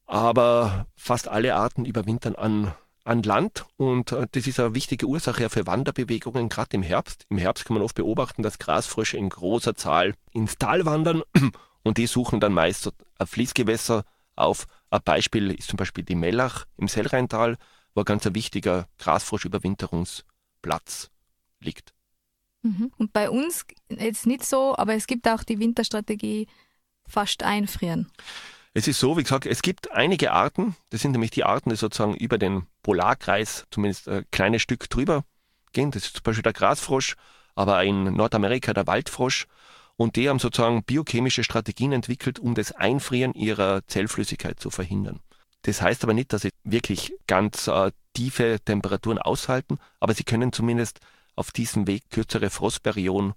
Aber 0.05 0.87
fast 0.95 1.27
alle 1.27 1.55
Arten 1.55 1.85
überwintern 1.85 2.35
an, 2.35 2.73
an 3.03 3.23
Land 3.23 3.65
und 3.77 4.11
äh, 4.11 4.27
das 4.31 4.47
ist 4.47 4.59
eine 4.59 4.75
wichtige 4.75 5.07
Ursache 5.07 5.49
für 5.49 5.65
Wanderbewegungen, 5.65 6.49
gerade 6.49 6.75
im 6.75 6.83
Herbst. 6.83 7.25
Im 7.29 7.37
Herbst 7.37 7.65
kann 7.65 7.75
man 7.75 7.83
oft 7.83 7.95
beobachten, 7.95 8.43
dass 8.43 8.59
Grasfrösche 8.59 9.17
in 9.17 9.29
großer 9.29 9.75
Zahl 9.75 10.15
ins 10.31 10.57
Tal 10.57 10.85
wandern 10.85 11.23
und 11.83 11.97
die 11.97 12.07
suchen 12.07 12.39
dann 12.39 12.53
meist 12.53 12.91
ein 13.17 13.27
Fließgewässer 13.27 14.03
auf. 14.35 14.67
Ein 14.93 15.01
Beispiel 15.03 15.49
ist 15.49 15.69
zum 15.69 15.77
Beispiel 15.77 16.03
die 16.03 16.13
Mellach 16.13 16.65
im 16.77 16.87
Sellrheintal, 16.87 17.57
wo 17.95 18.01
ein 18.01 18.05
ganz 18.05 18.29
wichtiger 18.31 18.87
Grasfroschüberwinterungsplatz 18.99 21.09
liegt. 21.59 21.95
Mhm. 22.61 22.91
Und 22.97 23.11
bei 23.11 23.31
uns 23.31 23.65
jetzt 23.89 24.27
nicht 24.27 24.45
so, 24.45 24.77
aber 24.77 24.93
es 24.93 25.07
gibt 25.07 25.27
auch 25.27 25.43
die 25.43 25.57
Winterstrategie 25.57 26.47
fast 27.07 27.41
einfrieren. 27.41 28.11
Es 28.75 28.87
ist 28.87 28.99
so, 28.99 29.17
wie 29.17 29.23
gesagt, 29.23 29.47
es 29.47 29.63
gibt 29.63 29.91
einige 29.91 30.31
Arten, 30.31 30.75
das 30.91 31.01
sind 31.01 31.13
nämlich 31.13 31.31
die 31.31 31.43
Arten, 31.43 31.71
die 31.71 31.75
sozusagen 31.75 32.13
über 32.13 32.37
den 32.37 32.67
Polarkreis 32.83 33.65
zumindest 33.71 34.07
ein 34.07 34.25
kleines 34.29 34.61
Stück 34.61 34.87
drüber 34.91 35.25
gehen. 35.71 35.89
Das 35.89 36.05
ist 36.05 36.17
zum 36.17 36.23
Beispiel 36.23 36.43
der 36.43 36.53
Grasfrosch, 36.53 37.15
aber 37.55 37.83
in 37.83 38.13
Nordamerika 38.13 38.75
der 38.75 38.85
Waldfrosch. 38.85 39.47
Und 39.95 40.15
die 40.15 40.27
haben 40.27 40.39
sozusagen 40.39 40.83
biochemische 40.83 41.43
Strategien 41.43 41.91
entwickelt, 41.91 42.39
um 42.39 42.55
das 42.55 42.71
Einfrieren 42.71 43.33
ihrer 43.33 43.85
Zellflüssigkeit 43.87 44.59
zu 44.59 44.69
verhindern. 44.69 45.19
Das 45.63 45.81
heißt 45.81 46.03
aber 46.03 46.13
nicht, 46.13 46.33
dass 46.33 46.41
sie 46.41 46.49
wirklich 46.63 47.13
ganz 47.27 47.67
äh, 47.67 47.91
tiefe 48.13 48.59
Temperaturen 48.63 49.17
aushalten, 49.17 49.77
aber 49.99 50.13
sie 50.13 50.23
können 50.23 50.51
zumindest 50.51 50.99
auf 51.35 51.51
diesem 51.51 51.87
Weg 51.87 52.09
kürzere 52.09 52.49
Frostperioden 52.49 53.33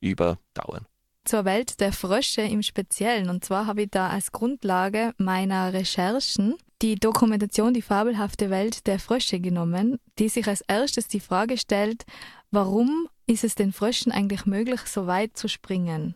überdauern. 0.00 0.86
Zur 1.24 1.44
Welt 1.44 1.80
der 1.80 1.92
Frösche 1.92 2.42
im 2.42 2.62
Speziellen. 2.62 3.28
Und 3.28 3.44
zwar 3.44 3.66
habe 3.66 3.82
ich 3.82 3.90
da 3.90 4.08
als 4.08 4.32
Grundlage 4.32 5.12
meiner 5.18 5.72
Recherchen 5.72 6.54
die 6.82 6.96
Dokumentation 6.96 7.74
Die 7.74 7.82
fabelhafte 7.82 8.50
Welt 8.50 8.86
der 8.86 8.98
Frösche 8.98 9.40
genommen, 9.40 9.98
die 10.18 10.28
sich 10.28 10.46
als 10.46 10.60
erstes 10.60 11.08
die 11.08 11.20
Frage 11.20 11.58
stellt, 11.58 12.04
warum 12.50 13.08
ist 13.26 13.44
es 13.44 13.54
den 13.54 13.72
Fröschen 13.72 14.12
eigentlich 14.12 14.46
möglich, 14.46 14.80
so 14.82 15.06
weit 15.06 15.36
zu 15.36 15.48
springen? 15.48 16.14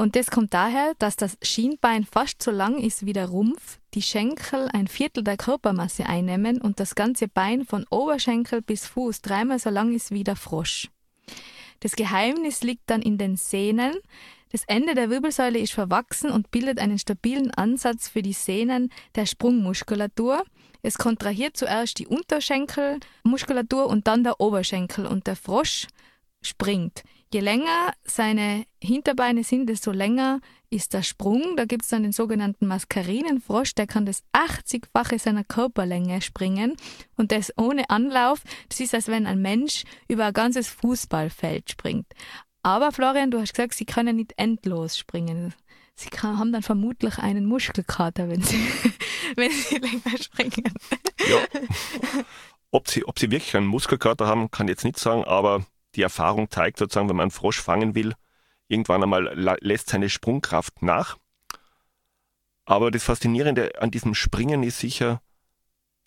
Und 0.00 0.16
das 0.16 0.30
kommt 0.30 0.54
daher, 0.54 0.94
dass 0.98 1.16
das 1.16 1.36
Schienbein 1.42 2.06
fast 2.06 2.42
so 2.42 2.50
lang 2.50 2.78
ist 2.78 3.04
wie 3.04 3.12
der 3.12 3.26
Rumpf, 3.26 3.78
die 3.92 4.00
Schenkel 4.00 4.70
ein 4.72 4.88
Viertel 4.88 5.22
der 5.22 5.36
Körpermasse 5.36 6.06
einnehmen 6.06 6.58
und 6.58 6.80
das 6.80 6.94
ganze 6.94 7.28
Bein 7.28 7.66
von 7.66 7.84
Oberschenkel 7.90 8.62
bis 8.62 8.86
Fuß 8.86 9.20
dreimal 9.20 9.58
so 9.58 9.68
lang 9.68 9.94
ist 9.94 10.10
wie 10.10 10.24
der 10.24 10.36
Frosch. 10.36 10.88
Das 11.80 11.96
Geheimnis 11.96 12.62
liegt 12.62 12.88
dann 12.88 13.02
in 13.02 13.18
den 13.18 13.36
Sehnen. 13.36 13.94
Das 14.52 14.64
Ende 14.64 14.94
der 14.94 15.10
Wirbelsäule 15.10 15.58
ist 15.58 15.72
verwachsen 15.72 16.30
und 16.30 16.50
bildet 16.50 16.78
einen 16.78 16.98
stabilen 16.98 17.50
Ansatz 17.50 18.08
für 18.08 18.22
die 18.22 18.32
Sehnen 18.32 18.90
der 19.16 19.26
Sprungmuskulatur. 19.26 20.44
Es 20.82 20.96
kontrahiert 20.96 21.58
zuerst 21.58 21.98
die 21.98 22.06
Unterschenkelmuskulatur 22.06 23.86
und 23.86 24.06
dann 24.06 24.24
der 24.24 24.40
Oberschenkel 24.40 25.04
und 25.04 25.26
der 25.26 25.36
Frosch 25.36 25.88
springt. 26.42 27.02
Je 27.32 27.40
länger 27.40 27.92
seine 28.04 28.64
Hinterbeine 28.82 29.44
sind, 29.44 29.68
desto 29.68 29.92
länger 29.92 30.40
ist 30.70 30.94
der 30.94 31.02
Sprung. 31.02 31.56
Da 31.56 31.64
gibt 31.64 31.82
es 31.82 31.88
dann 31.88 32.02
den 32.02 32.12
sogenannten 32.12 32.66
Maskarinenfrosch, 32.66 33.74
der 33.74 33.86
kann 33.86 34.06
das 34.06 34.22
80-fache 34.32 35.18
seiner 35.18 35.44
Körperlänge 35.44 36.22
springen 36.22 36.76
und 37.16 37.30
das 37.32 37.52
ohne 37.56 37.88
Anlauf. 37.90 38.42
Das 38.68 38.80
ist, 38.80 38.94
als 38.94 39.08
wenn 39.08 39.26
ein 39.26 39.42
Mensch 39.42 39.84
über 40.08 40.26
ein 40.26 40.32
ganzes 40.32 40.68
Fußballfeld 40.68 41.70
springt. 41.70 42.06
Aber 42.62 42.92
Florian, 42.92 43.30
du 43.30 43.40
hast 43.40 43.54
gesagt, 43.54 43.74
sie 43.74 43.86
können 43.86 44.16
nicht 44.16 44.34
endlos 44.36 44.98
springen. 44.98 45.54
Sie 45.94 46.10
kann, 46.10 46.38
haben 46.38 46.52
dann 46.52 46.62
vermutlich 46.62 47.18
einen 47.18 47.46
Muskelkater, 47.46 48.28
wenn 48.28 48.42
sie, 48.42 48.58
wenn 49.36 49.50
sie 49.50 49.76
länger 49.76 50.18
springen. 50.18 50.72
Ja. 51.28 51.60
Ob 52.70 52.88
sie, 52.88 53.04
ob 53.04 53.18
sie 53.18 53.30
wirklich 53.30 53.56
einen 53.56 53.66
Muskelkater 53.66 54.26
haben, 54.26 54.50
kann 54.50 54.68
ich 54.68 54.72
jetzt 54.72 54.84
nicht 54.84 54.98
sagen, 54.98 55.24
aber 55.24 55.66
die 55.94 56.02
Erfahrung 56.02 56.50
zeigt 56.50 56.78
sozusagen, 56.78 57.08
wenn 57.08 57.16
man 57.16 57.24
einen 57.24 57.30
Frosch 57.30 57.60
fangen 57.60 57.94
will, 57.94 58.14
irgendwann 58.68 59.02
einmal 59.02 59.34
lässt 59.60 59.88
seine 59.88 60.08
Sprungkraft 60.08 60.82
nach. 60.82 61.16
Aber 62.64 62.90
das 62.90 63.04
Faszinierende 63.04 63.80
an 63.80 63.90
diesem 63.90 64.14
Springen 64.14 64.62
ist 64.62 64.78
sicher, 64.78 65.20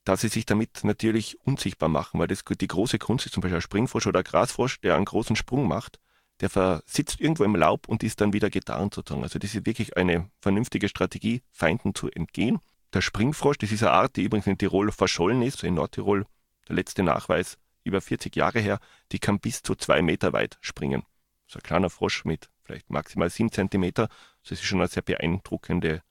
dass 0.05 0.21
sie 0.21 0.27
sich 0.27 0.45
damit 0.45 0.83
natürlich 0.83 1.39
unsichtbar 1.45 1.89
machen, 1.89 2.19
weil 2.19 2.27
das 2.27 2.43
die 2.43 2.67
große 2.67 2.99
Kunst 2.99 3.25
ist, 3.25 3.33
zum 3.33 3.41
Beispiel 3.41 3.57
ein 3.57 3.61
Springfrosch 3.61 4.07
oder 4.07 4.19
ein 4.19 4.25
Grasfrosch, 4.25 4.79
der 4.81 4.95
einen 4.95 5.05
großen 5.05 5.35
Sprung 5.35 5.67
macht, 5.67 5.99
der 6.39 6.49
versitzt 6.49 7.19
irgendwo 7.19 7.43
im 7.43 7.55
Laub 7.55 7.87
und 7.87 8.03
ist 8.03 8.19
dann 8.21 8.33
wieder 8.33 8.49
getarnt 8.49 8.93
sozusagen. 8.93 9.23
Also 9.23 9.39
das 9.39 9.55
ist 9.55 9.65
wirklich 9.65 9.95
eine 9.97 10.29
vernünftige 10.41 10.89
Strategie, 10.89 11.41
Feinden 11.51 11.95
zu 11.95 12.09
entgehen. 12.09 12.59
Der 12.93 13.01
Springfrosch, 13.01 13.57
das 13.57 13.71
ist 13.71 13.83
eine 13.83 13.91
Art, 13.91 14.15
die 14.15 14.23
übrigens 14.23 14.47
in 14.47 14.57
Tirol 14.57 14.91
verschollen 14.91 15.41
ist, 15.41 15.63
in 15.63 15.75
Nordtirol 15.75 16.25
der 16.67 16.75
letzte 16.75 17.03
Nachweis 17.03 17.57
über 17.83 18.01
40 18.01 18.35
Jahre 18.35 18.59
her, 18.59 18.79
die 19.11 19.19
kann 19.19 19.39
bis 19.39 19.61
zu 19.61 19.75
zwei 19.75 20.01
Meter 20.01 20.33
weit 20.33 20.57
springen. 20.61 21.03
So 21.47 21.59
ein 21.59 21.63
kleiner 21.63 21.89
Frosch 21.89 22.25
mit 22.25 22.49
vielleicht 22.63 22.89
maximal 22.89 23.29
sieben 23.29 23.51
Zentimeter. 23.51 24.09
Das 24.41 24.51
ist 24.51 24.63
schon 24.63 24.79
eine 24.79 24.87
sehr 24.87 25.03
beeindruckende 25.03 26.01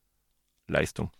Leistung. 0.68 1.10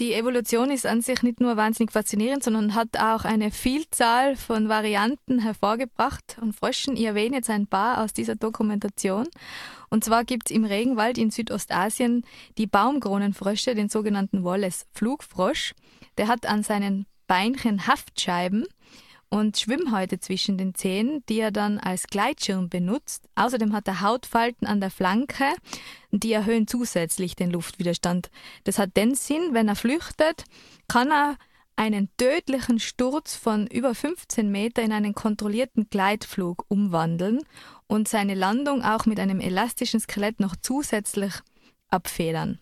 Die 0.00 0.12
Evolution 0.12 0.72
ist 0.72 0.86
an 0.86 1.02
sich 1.02 1.22
nicht 1.22 1.38
nur 1.38 1.56
wahnsinnig 1.56 1.92
faszinierend, 1.92 2.42
sondern 2.42 2.74
hat 2.74 2.96
auch 2.98 3.24
eine 3.24 3.52
Vielzahl 3.52 4.34
von 4.34 4.68
Varianten 4.68 5.38
hervorgebracht 5.38 6.36
und 6.40 6.52
Fröschen. 6.52 6.96
Ich 6.96 7.04
erwähne 7.04 7.36
jetzt 7.36 7.48
ein 7.48 7.68
paar 7.68 8.02
aus 8.02 8.12
dieser 8.12 8.34
Dokumentation. 8.34 9.28
Und 9.90 10.02
zwar 10.02 10.24
gibt 10.24 10.50
es 10.50 10.56
im 10.56 10.64
Regenwald 10.64 11.16
in 11.16 11.30
Südostasien 11.30 12.24
die 12.58 12.66
Baumkronenfrösche, 12.66 13.76
den 13.76 13.88
sogenannten 13.88 14.42
Wallace 14.42 14.84
Flugfrosch. 14.90 15.74
Der 16.18 16.26
hat 16.26 16.44
an 16.46 16.64
seinen 16.64 17.06
Beinchen 17.28 17.86
Haftscheiben 17.86 18.66
und 19.34 19.58
Schwimmhäute 19.58 20.20
zwischen 20.20 20.58
den 20.58 20.76
Zähnen, 20.76 21.24
die 21.28 21.40
er 21.40 21.50
dann 21.50 21.80
als 21.80 22.06
Gleitschirm 22.06 22.68
benutzt. 22.68 23.28
Außerdem 23.34 23.72
hat 23.72 23.88
er 23.88 24.00
Hautfalten 24.00 24.64
an 24.64 24.80
der 24.80 24.92
Flanke, 24.92 25.46
die 26.12 26.32
erhöhen 26.32 26.68
zusätzlich 26.68 27.34
den 27.34 27.50
Luftwiderstand. 27.50 28.30
Das 28.62 28.78
hat 28.78 28.96
den 28.96 29.16
Sinn, 29.16 29.48
wenn 29.50 29.66
er 29.66 29.74
flüchtet, 29.74 30.44
kann 30.86 31.10
er 31.10 31.36
einen 31.74 32.10
tödlichen 32.16 32.78
Sturz 32.78 33.34
von 33.34 33.66
über 33.66 33.96
15 33.96 34.52
Meter 34.52 34.82
in 34.82 34.92
einen 34.92 35.16
kontrollierten 35.16 35.88
Gleitflug 35.90 36.64
umwandeln 36.68 37.40
und 37.88 38.06
seine 38.06 38.34
Landung 38.34 38.84
auch 38.84 39.04
mit 39.04 39.18
einem 39.18 39.40
elastischen 39.40 39.98
Skelett 39.98 40.38
noch 40.38 40.54
zusätzlich 40.54 41.32
abfedern. 41.90 42.60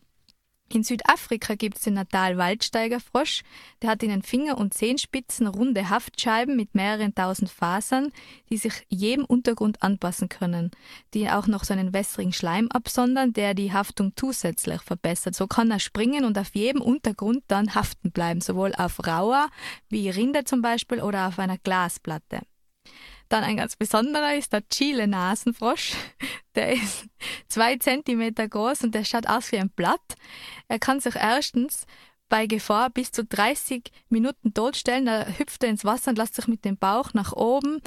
In 0.75 0.85
Südafrika 0.85 1.55
gibt 1.55 1.77
es 1.77 1.85
den 1.85 1.95
Natal-Waldsteigerfrosch. 1.95 3.43
Der 3.83 3.91
hat 3.91 4.03
in 4.03 4.09
den 4.09 4.23
Finger- 4.23 4.57
und 4.57 4.73
Zehenspitzen 4.73 5.47
runde 5.47 5.91
Haftscheiben 5.91 6.57
mit 6.57 6.75
mehreren 6.75 7.15
tausend 7.15 7.51
Fasern, 7.51 8.11
die 8.49 8.57
sich 8.57 8.87
jedem 8.89 9.27
Untergrund 9.27 9.83
anpassen 9.83 10.31
können, 10.31 10.71
die 11.13 11.29
auch 11.29 11.47
noch 11.47 11.65
so 11.65 11.75
einen 11.75 11.93
wässrigen 11.93 12.33
Schleim 12.33 12.69
absondern, 12.69 13.35
der 13.35 13.53
die 13.53 13.75
Haftung 13.75 14.15
zusätzlich 14.17 14.81
verbessert. 14.81 15.35
So 15.35 15.47
kann 15.47 15.71
er 15.71 15.79
springen 15.79 16.25
und 16.25 16.39
auf 16.39 16.55
jedem 16.55 16.81
Untergrund 16.81 17.45
dann 17.49 17.75
haften 17.75 18.11
bleiben, 18.11 18.41
sowohl 18.41 18.73
auf 18.75 19.07
rauer 19.07 19.51
wie 19.91 20.09
Rinde 20.09 20.45
zum 20.45 20.63
Beispiel 20.63 21.03
oder 21.03 21.29
auf 21.29 21.39
einer 21.39 21.59
Glasplatte. 21.59 22.41
Dann 23.33 23.45
ein 23.45 23.57
ganz 23.57 23.77
besonderer 23.77 24.35
ist 24.35 24.53
der 24.53 24.69
Chile-Nasenfrosch. 24.69 25.95
Der 26.55 26.75
ist 26.75 27.07
zwei 27.49 27.77
Zentimeter 27.77 28.47
groß 28.47 28.85
und 28.85 28.95
der 28.95 29.05
schaut 29.05 29.27
aus 29.27 29.51
wie 29.53 29.57
ein 29.57 29.71
Blatt. 29.71 30.03
Er 30.69 30.79
kann 30.79 31.01
sich 31.01 31.15
erstens 31.17 31.87
bei 32.29 32.45
Gefahr 32.47 32.91
bis 32.91 33.11
zu 33.11 33.25
30 33.25 33.91
Minuten 34.11 34.53
totstellen. 34.53 35.07
Da 35.07 35.25
hüpft 35.25 35.65
er 35.65 35.71
ins 35.71 35.87
Wasser 35.87 36.11
und 36.11 36.19
lässt 36.19 36.35
sich 36.35 36.47
mit 36.47 36.67
dem 36.67 36.77
Bauch 36.77 37.15
nach 37.15 37.33
oben, 37.33 37.81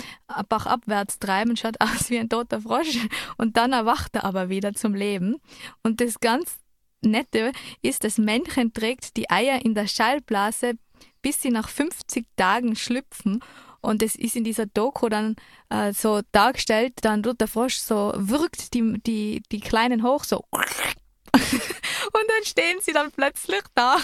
bachabwärts 0.49 1.19
treiben, 1.19 1.55
schaut 1.55 1.79
aus 1.79 2.09
wie 2.09 2.17
ein 2.17 2.27
toter 2.27 2.61
Frosch. 2.61 2.97
Und 3.37 3.55
dann 3.55 3.71
erwacht 3.71 4.15
er 4.15 4.23
aber 4.23 4.49
wieder 4.49 4.73
zum 4.73 4.95
Leben. 4.95 5.35
Und 5.83 6.01
das 6.01 6.19
ganz 6.19 6.57
Nette 7.01 7.51
ist, 7.83 8.03
das 8.03 8.17
Männchen 8.17 8.73
trägt 8.73 9.15
die 9.15 9.29
Eier 9.29 9.63
in 9.63 9.75
der 9.75 9.85
Schallblase, 9.85 10.73
bis 11.21 11.39
sie 11.39 11.51
nach 11.51 11.69
50 11.69 12.25
Tagen 12.35 12.75
schlüpfen 12.75 13.43
und 13.85 14.03
es 14.03 14.15
ist 14.15 14.35
in 14.35 14.43
dieser 14.43 14.65
Doku 14.65 15.09
dann 15.09 15.35
äh, 15.69 15.93
so 15.93 16.21
dargestellt, 16.31 16.93
dann 17.01 17.23
tut 17.23 17.39
der 17.39 17.47
Frosch 17.47 17.77
so, 17.77 18.13
wirkt 18.15 18.73
die, 18.73 18.99
die, 19.01 19.43
die 19.51 19.59
Kleinen 19.59 20.03
hoch, 20.03 20.23
so. 20.23 20.45
und 20.51 22.25
dann 22.27 22.43
stehen 22.43 22.79
sie 22.81 22.93
dann 22.93 23.11
plötzlich 23.11 23.61
da. 23.73 23.97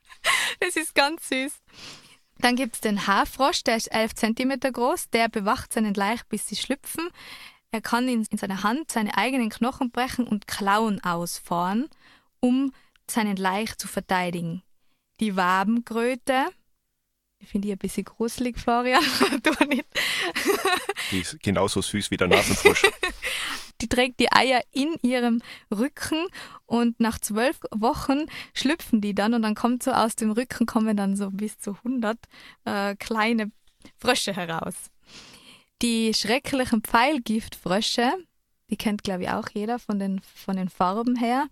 das 0.60 0.76
ist 0.76 0.94
ganz 0.94 1.28
süß. 1.28 1.52
Dann 2.40 2.56
gibt 2.56 2.76
es 2.76 2.80
den 2.80 3.06
Haarfrosch, 3.06 3.64
der 3.64 3.76
ist 3.76 3.88
11 3.88 4.14
cm 4.14 4.60
groß, 4.72 5.10
der 5.10 5.28
bewacht 5.28 5.72
seinen 5.72 5.94
Laich, 5.94 6.24
bis 6.28 6.46
sie 6.46 6.56
schlüpfen. 6.56 7.08
Er 7.70 7.80
kann 7.80 8.08
in, 8.08 8.24
in 8.30 8.38
seiner 8.38 8.62
Hand 8.62 8.92
seine 8.92 9.16
eigenen 9.18 9.50
Knochen 9.50 9.90
brechen 9.90 10.26
und 10.26 10.46
Klauen 10.46 11.02
ausfahren, 11.02 11.88
um 12.40 12.72
seinen 13.10 13.36
Laich 13.36 13.76
zu 13.76 13.88
verteidigen. 13.88 14.62
Die 15.20 15.36
Wabenkröte, 15.36 16.46
finde 17.46 17.68
die 17.68 17.72
ein 17.72 17.78
bisschen 17.78 18.04
gruselig, 18.04 18.58
Florian. 18.58 19.02
du 19.42 19.50
nicht. 19.66 19.86
die 21.10 21.20
ist 21.20 21.40
genauso 21.40 21.80
süß 21.80 22.10
wie 22.10 22.16
der 22.16 22.28
Nasenfrosch. 22.28 22.82
die 23.80 23.88
trägt 23.88 24.18
die 24.20 24.32
Eier 24.32 24.60
in 24.72 24.96
ihrem 25.02 25.40
Rücken 25.70 26.26
und 26.66 26.98
nach 27.00 27.18
zwölf 27.18 27.60
Wochen 27.70 28.26
schlüpfen 28.54 29.00
die 29.00 29.14
dann 29.14 29.34
und 29.34 29.42
dann 29.42 29.54
kommt 29.54 29.82
so 29.82 29.92
aus 29.92 30.16
dem 30.16 30.32
Rücken 30.32 30.66
kommen 30.66 30.96
dann 30.96 31.16
so 31.16 31.30
bis 31.30 31.58
zu 31.58 31.76
100 31.76 32.18
äh, 32.64 32.96
kleine 32.96 33.52
Frösche 33.96 34.34
heraus. 34.34 34.74
Die 35.80 36.12
schrecklichen 36.12 36.82
Pfeilgiftfrösche, 36.82 38.12
die 38.70 38.76
kennt, 38.76 39.02
glaube 39.02 39.24
ich, 39.24 39.30
auch 39.30 39.48
jeder 39.54 39.78
von 39.78 39.98
den, 39.98 40.20
von 40.34 40.56
den 40.56 40.68
Farben 40.68 41.16
her. 41.16 41.48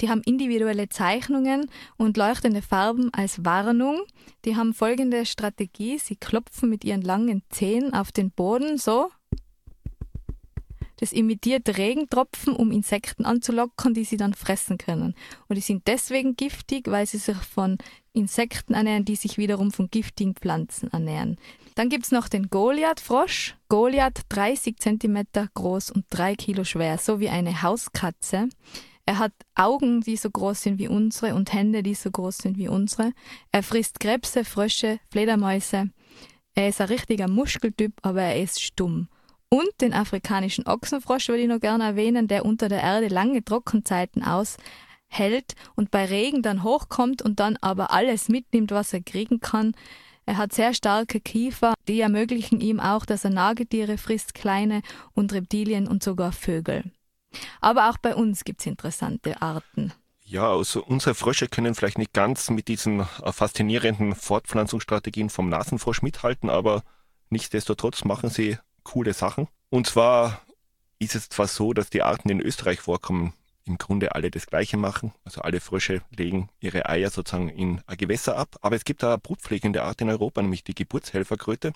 Die 0.00 0.08
haben 0.08 0.22
individuelle 0.24 0.88
Zeichnungen 0.88 1.70
und 1.96 2.16
leuchtende 2.16 2.62
Farben 2.62 3.12
als 3.12 3.44
Warnung. 3.44 4.02
Die 4.44 4.56
haben 4.56 4.72
folgende 4.72 5.26
Strategie. 5.26 5.98
Sie 5.98 6.16
klopfen 6.16 6.70
mit 6.70 6.84
ihren 6.84 7.02
langen 7.02 7.42
Zehen 7.50 7.92
auf 7.92 8.12
den 8.12 8.30
Boden, 8.30 8.78
so. 8.78 9.10
Das 11.00 11.12
imitiert 11.12 11.78
Regentropfen, 11.78 12.54
um 12.54 12.70
Insekten 12.70 13.24
anzulocken, 13.24 13.94
die 13.94 14.04
sie 14.04 14.18
dann 14.18 14.34
fressen 14.34 14.76
können. 14.76 15.14
Und 15.48 15.56
die 15.56 15.62
sind 15.62 15.86
deswegen 15.86 16.36
giftig, 16.36 16.88
weil 16.88 17.06
sie 17.06 17.16
sich 17.16 17.38
von 17.38 17.78
Insekten 18.12 18.74
ernähren, 18.74 19.06
die 19.06 19.16
sich 19.16 19.38
wiederum 19.38 19.72
von 19.72 19.90
giftigen 19.90 20.34
Pflanzen 20.34 20.92
ernähren. 20.92 21.38
Dann 21.74 21.88
gibt 21.88 22.04
es 22.04 22.12
noch 22.12 22.28
den 22.28 22.48
Goliath-Frosch. 22.48 23.56
Goliath 23.68 24.22
30 24.28 24.76
cm 24.78 25.24
groß 25.54 25.90
und 25.90 26.04
3 26.10 26.34
Kilo 26.34 26.64
schwer, 26.64 26.98
so 26.98 27.20
wie 27.20 27.28
eine 27.28 27.62
Hauskatze. 27.62 28.48
Er 29.06 29.18
hat 29.18 29.32
Augen, 29.54 30.02
die 30.02 30.16
so 30.16 30.30
groß 30.30 30.62
sind 30.62 30.78
wie 30.78 30.88
unsere 30.88 31.34
und 31.34 31.52
Hände, 31.52 31.82
die 31.82 31.94
so 31.94 32.10
groß 32.10 32.38
sind 32.38 32.58
wie 32.58 32.68
unsere. 32.68 33.12
Er 33.50 33.62
frisst 33.62 33.98
Krebse, 33.98 34.44
Frösche, 34.44 35.00
Fledermäuse. 35.10 35.90
Er 36.54 36.68
ist 36.68 36.80
ein 36.80 36.88
richtiger 36.88 37.28
Muscheltyp, 37.28 37.94
aber 38.02 38.22
er 38.22 38.42
ist 38.42 38.60
stumm. 38.60 39.08
Und 39.48 39.68
den 39.80 39.94
afrikanischen 39.94 40.66
Ochsenfrosch 40.66 41.28
würde 41.28 41.42
ich 41.42 41.48
noch 41.48 41.60
gerne 41.60 41.84
erwähnen, 41.84 42.28
der 42.28 42.44
unter 42.44 42.68
der 42.68 42.82
Erde 42.82 43.08
lange 43.08 43.44
Trockenzeiten 43.44 44.22
aushält 44.22 45.54
und 45.74 45.90
bei 45.90 46.04
Regen 46.04 46.42
dann 46.42 46.62
hochkommt 46.62 47.20
und 47.20 47.40
dann 47.40 47.56
aber 47.60 47.92
alles 47.92 48.28
mitnimmt, 48.28 48.70
was 48.70 48.92
er 48.92 49.02
kriegen 49.02 49.40
kann. 49.40 49.74
Er 50.26 50.36
hat 50.36 50.52
sehr 50.52 50.74
starke 50.74 51.20
Kiefer, 51.20 51.74
die 51.88 52.00
ermöglichen 52.00 52.60
ihm 52.60 52.80
auch, 52.80 53.04
dass 53.04 53.24
er 53.24 53.30
Nagetiere 53.30 53.98
frisst, 53.98 54.34
kleine 54.34 54.82
und 55.12 55.32
Reptilien 55.32 55.88
und 55.88 56.02
sogar 56.02 56.32
Vögel. 56.32 56.92
Aber 57.60 57.90
auch 57.90 57.98
bei 57.98 58.14
uns 58.14 58.44
gibt 58.44 58.60
es 58.60 58.66
interessante 58.66 59.40
Arten. 59.42 59.92
Ja, 60.24 60.48
also 60.50 60.84
unsere 60.84 61.16
Frösche 61.16 61.48
können 61.48 61.74
vielleicht 61.74 61.98
nicht 61.98 62.12
ganz 62.12 62.50
mit 62.50 62.68
diesen 62.68 63.00
äh, 63.00 63.32
faszinierenden 63.32 64.14
Fortpflanzungsstrategien 64.14 65.28
vom 65.28 65.48
Nasenfrosch 65.48 66.02
mithalten, 66.02 66.50
aber 66.50 66.84
nichtsdestotrotz 67.30 68.04
machen 68.04 68.30
sie 68.30 68.56
coole 68.84 69.12
Sachen. 69.12 69.48
Und 69.70 69.88
zwar 69.88 70.40
ist 71.00 71.16
es 71.16 71.28
zwar 71.30 71.48
so, 71.48 71.72
dass 71.72 71.90
die 71.90 72.02
Arten, 72.02 72.28
in 72.28 72.40
Österreich 72.40 72.80
vorkommen, 72.80 73.32
im 73.64 73.78
Grunde 73.78 74.14
alle 74.14 74.30
das 74.30 74.46
Gleiche 74.46 74.76
machen. 74.76 75.12
Also 75.24 75.42
alle 75.42 75.60
Frösche 75.60 76.02
legen 76.16 76.48
ihre 76.60 76.88
Eier 76.88 77.10
sozusagen 77.10 77.48
in 77.48 77.80
ein 77.86 77.96
Gewässer 77.96 78.36
ab. 78.36 78.56
Aber 78.62 78.76
es 78.76 78.84
gibt 78.84 79.04
eine 79.04 79.18
brutpflegende 79.18 79.82
Art 79.82 80.00
in 80.00 80.10
Europa, 80.10 80.42
nämlich 80.42 80.64
die 80.64 80.74
Geburtshelferkröte. 80.74 81.72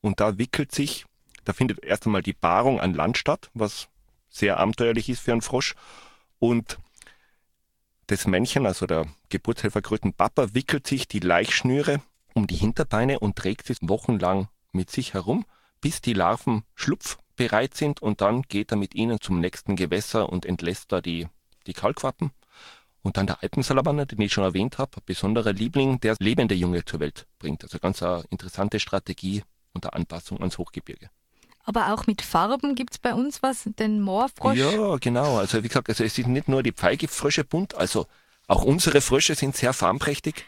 Und 0.00 0.20
da 0.20 0.38
wickelt 0.38 0.72
sich, 0.72 1.06
da 1.44 1.52
findet 1.52 1.82
erst 1.84 2.06
einmal 2.06 2.22
die 2.22 2.32
Paarung 2.32 2.80
an 2.80 2.94
Land 2.94 3.18
statt, 3.18 3.50
was 3.54 3.88
sehr 4.30 4.58
abenteuerlich 4.58 5.08
ist 5.08 5.20
für 5.20 5.32
einen 5.32 5.42
Frosch. 5.42 5.74
Und 6.38 6.78
das 8.06 8.26
Männchen, 8.26 8.66
also 8.66 8.86
der 8.86 9.06
Geburtshelferkrötenpapa, 9.28 10.54
wickelt 10.54 10.86
sich 10.86 11.08
die 11.08 11.20
Laichschnüre 11.20 12.00
um 12.34 12.46
die 12.46 12.56
Hinterbeine 12.56 13.18
und 13.18 13.36
trägt 13.36 13.66
sie 13.66 13.76
wochenlang 13.80 14.48
mit 14.72 14.90
sich 14.90 15.14
herum, 15.14 15.44
bis 15.80 16.00
die 16.00 16.14
Larven 16.14 16.64
schlupfbereit 17.42 17.74
sind 17.74 18.02
und 18.02 18.20
dann 18.20 18.42
geht 18.42 18.70
er 18.70 18.76
mit 18.76 18.94
ihnen 18.94 19.20
zum 19.20 19.40
nächsten 19.40 19.76
Gewässer 19.76 20.28
und 20.28 20.46
entlässt 20.46 20.92
da 20.92 21.00
die 21.00 21.28
die 21.66 21.72
Kaulquappen. 21.74 22.32
Und 23.02 23.16
dann 23.16 23.26
der 23.26 23.42
Alpensalamander, 23.42 24.06
den 24.06 24.20
ich 24.20 24.32
schon 24.32 24.44
erwähnt 24.44 24.78
habe, 24.78 24.96
ein 24.96 25.02
besonderer 25.04 25.52
Liebling, 25.52 26.00
der 26.00 26.16
lebende 26.20 26.54
Junge 26.54 26.84
zur 26.84 27.00
Welt 27.00 27.26
bringt. 27.38 27.64
Also 27.64 27.78
ganz 27.78 28.02
eine 28.02 28.24
interessante 28.30 28.78
Strategie 28.78 29.42
unter 29.72 29.94
Anpassung 29.94 30.38
ans 30.38 30.58
Hochgebirge. 30.58 31.10
Aber 31.64 31.92
auch 31.92 32.06
mit 32.06 32.22
Farben 32.22 32.74
gibt 32.74 32.92
es 32.92 32.98
bei 32.98 33.14
uns 33.14 33.42
was, 33.42 33.68
den 33.78 34.00
Moorfrosch. 34.00 34.58
Ja, 34.58 34.96
genau. 34.96 35.38
Also 35.38 35.62
wie 35.62 35.68
gesagt, 35.68 35.88
also 35.88 36.04
es 36.04 36.14
sind 36.14 36.28
nicht 36.28 36.48
nur 36.48 36.62
die 36.62 36.72
Pfeilgiftfrösche 36.72 37.44
bunt, 37.44 37.74
also 37.74 38.06
auch 38.48 38.62
unsere 38.62 39.00
Frösche 39.00 39.34
sind 39.34 39.56
sehr 39.56 39.72
farbenprächtig. 39.72 40.44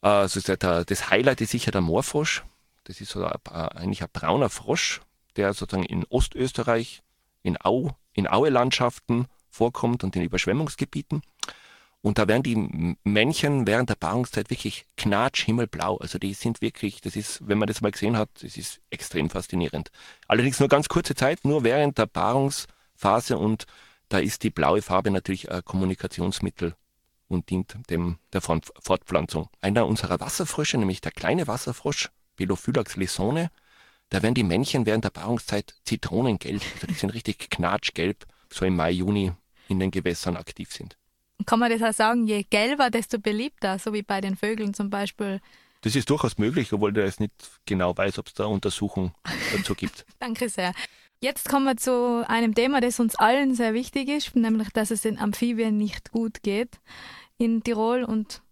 Also 0.00 0.40
das 0.40 1.10
Highlight 1.10 1.40
ist 1.40 1.50
sicher 1.50 1.72
der 1.72 1.80
Moorfrosch. 1.80 2.44
Das 2.84 3.00
ist 3.00 3.10
so 3.10 3.24
ein, 3.24 3.36
eigentlich 3.52 4.02
ein 4.02 4.08
brauner 4.12 4.48
Frosch, 4.48 5.00
der 5.36 5.54
sozusagen 5.54 5.86
in 5.86 6.04
Ostösterreich, 6.08 7.02
in, 7.42 7.56
Au, 7.62 7.90
in 8.12 8.28
Aue-Landschaften 8.28 9.26
vorkommt 9.48 10.04
und 10.04 10.16
in 10.16 10.22
Überschwemmungsgebieten. 10.22 11.22
Und 12.02 12.18
da 12.18 12.26
werden 12.28 12.42
die 12.42 12.96
Männchen 13.04 13.66
während 13.66 13.90
der 13.90 13.94
Paarungszeit 13.94 14.48
wirklich 14.48 14.86
knatschhimmelblau. 14.96 15.98
Also 15.98 16.18
die 16.18 16.32
sind 16.32 16.62
wirklich, 16.62 17.02
das 17.02 17.14
ist, 17.14 17.46
wenn 17.46 17.58
man 17.58 17.68
das 17.68 17.82
mal 17.82 17.90
gesehen 17.90 18.16
hat, 18.16 18.30
das 18.40 18.56
ist 18.56 18.80
extrem 18.88 19.28
faszinierend. 19.28 19.90
Allerdings 20.26 20.60
nur 20.60 20.70
ganz 20.70 20.88
kurze 20.88 21.14
Zeit, 21.14 21.44
nur 21.44 21.62
während 21.62 21.98
der 21.98 22.06
Paarungsphase 22.06 23.36
und 23.36 23.66
da 24.08 24.18
ist 24.18 24.42
die 24.42 24.50
blaue 24.50 24.82
Farbe 24.82 25.10
natürlich 25.10 25.50
ein 25.50 25.64
Kommunikationsmittel 25.64 26.74
und 27.28 27.50
dient 27.50 27.76
dem 27.90 28.18
der 28.32 28.40
Fortpflanzung. 28.40 29.48
Einer 29.60 29.86
unserer 29.86 30.20
Wasserfrösche, 30.20 30.78
nämlich 30.78 31.00
der 31.00 31.12
kleine 31.12 31.46
Wasserfrosch, 31.46 32.10
Belophylax 32.36 32.96
lesone, 32.96 33.50
da 34.10 34.22
werden 34.22 34.34
die 34.34 34.44
Männchen 34.44 34.86
während 34.86 35.04
der 35.04 35.10
Paarungszeit 35.10 35.74
zitronengelb, 35.84 36.62
also 36.74 36.86
die 36.86 36.94
sind 36.94 37.14
richtig 37.14 37.50
knatschgelb, 37.50 38.26
so 38.52 38.64
im 38.64 38.76
Mai, 38.76 38.90
Juni 38.90 39.32
in 39.68 39.78
den 39.78 39.90
Gewässern 39.90 40.36
aktiv 40.36 40.72
sind. 40.72 40.96
Kann 41.46 41.58
man 41.58 41.70
das 41.70 41.82
auch 41.82 41.96
sagen, 41.96 42.26
je 42.26 42.42
gelber, 42.42 42.90
desto 42.90 43.18
beliebter, 43.18 43.78
so 43.78 43.92
wie 43.92 44.02
bei 44.02 44.20
den 44.20 44.36
Vögeln 44.36 44.74
zum 44.74 44.90
Beispiel? 44.90 45.40
Das 45.80 45.96
ist 45.96 46.10
durchaus 46.10 46.36
möglich, 46.36 46.72
obwohl 46.72 46.92
der 46.92 47.04
es 47.04 47.20
nicht 47.20 47.32
genau 47.64 47.96
weiß, 47.96 48.18
ob 48.18 48.26
es 48.26 48.34
da 48.34 48.44
Untersuchungen 48.44 49.12
dazu 49.56 49.74
gibt. 49.74 50.04
Danke 50.18 50.48
sehr. 50.48 50.74
Jetzt 51.20 51.48
kommen 51.48 51.64
wir 51.64 51.76
zu 51.76 52.24
einem 52.28 52.54
Thema, 52.54 52.80
das 52.80 53.00
uns 53.00 53.14
allen 53.14 53.54
sehr 53.54 53.74
wichtig 53.74 54.08
ist, 54.08 54.36
nämlich, 54.36 54.70
dass 54.70 54.90
es 54.90 55.02
den 55.02 55.18
Amphibien 55.18 55.76
nicht 55.76 56.12
gut 56.12 56.42
geht 56.42 56.80
in 57.38 57.62
Tirol 57.62 58.04
und 58.04 58.42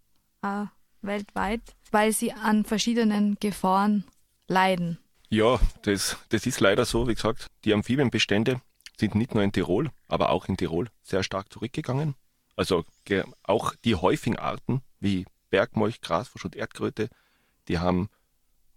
äh, 0.41 0.65
weltweit, 1.01 1.61
weil 1.91 2.11
sie 2.11 2.31
an 2.31 2.65
verschiedenen 2.65 3.37
Gefahren 3.39 4.03
leiden. 4.47 4.97
Ja, 5.29 5.59
das, 5.83 6.17
das 6.29 6.47
ist 6.47 6.59
leider 6.59 6.85
so. 6.85 7.07
Wie 7.07 7.13
gesagt, 7.13 7.47
die 7.63 7.73
Amphibienbestände 7.73 8.61
sind 8.97 9.15
nicht 9.15 9.35
nur 9.35 9.43
in 9.43 9.51
Tirol, 9.51 9.91
aber 10.07 10.29
auch 10.29 10.47
in 10.47 10.57
Tirol 10.57 10.89
sehr 11.03 11.23
stark 11.23 11.53
zurückgegangen. 11.53 12.15
Also 12.55 12.83
auch 13.43 13.73
die 13.85 13.95
häufigen 13.95 14.37
Arten 14.37 14.81
wie 14.99 15.25
Bergmolch, 15.49 16.01
Grasfrosch 16.01 16.45
und 16.45 16.55
Erdkröte, 16.55 17.09
die 17.67 17.79
haben 17.79 18.09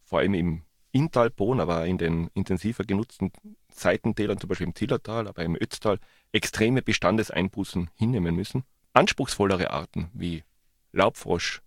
vor 0.04 0.20
allem 0.20 0.34
im 0.34 0.62
Inntalboden, 0.92 1.60
aber 1.60 1.86
in 1.86 1.96
den 1.96 2.28
intensiver 2.34 2.84
genutzten 2.84 3.32
Seitentälern, 3.74 4.38
zum 4.38 4.48
Beispiel 4.48 4.66
im 4.66 4.74
Zillertal, 4.74 5.26
aber 5.26 5.42
im 5.42 5.56
Ötztal, 5.56 5.98
extreme 6.32 6.82
Bestandeseinbußen 6.82 7.90
hinnehmen 7.94 8.36
müssen. 8.36 8.64
Anspruchsvollere 8.92 9.70
Arten 9.70 10.10
wie 10.12 10.44
Laubfrosch, 10.92 11.62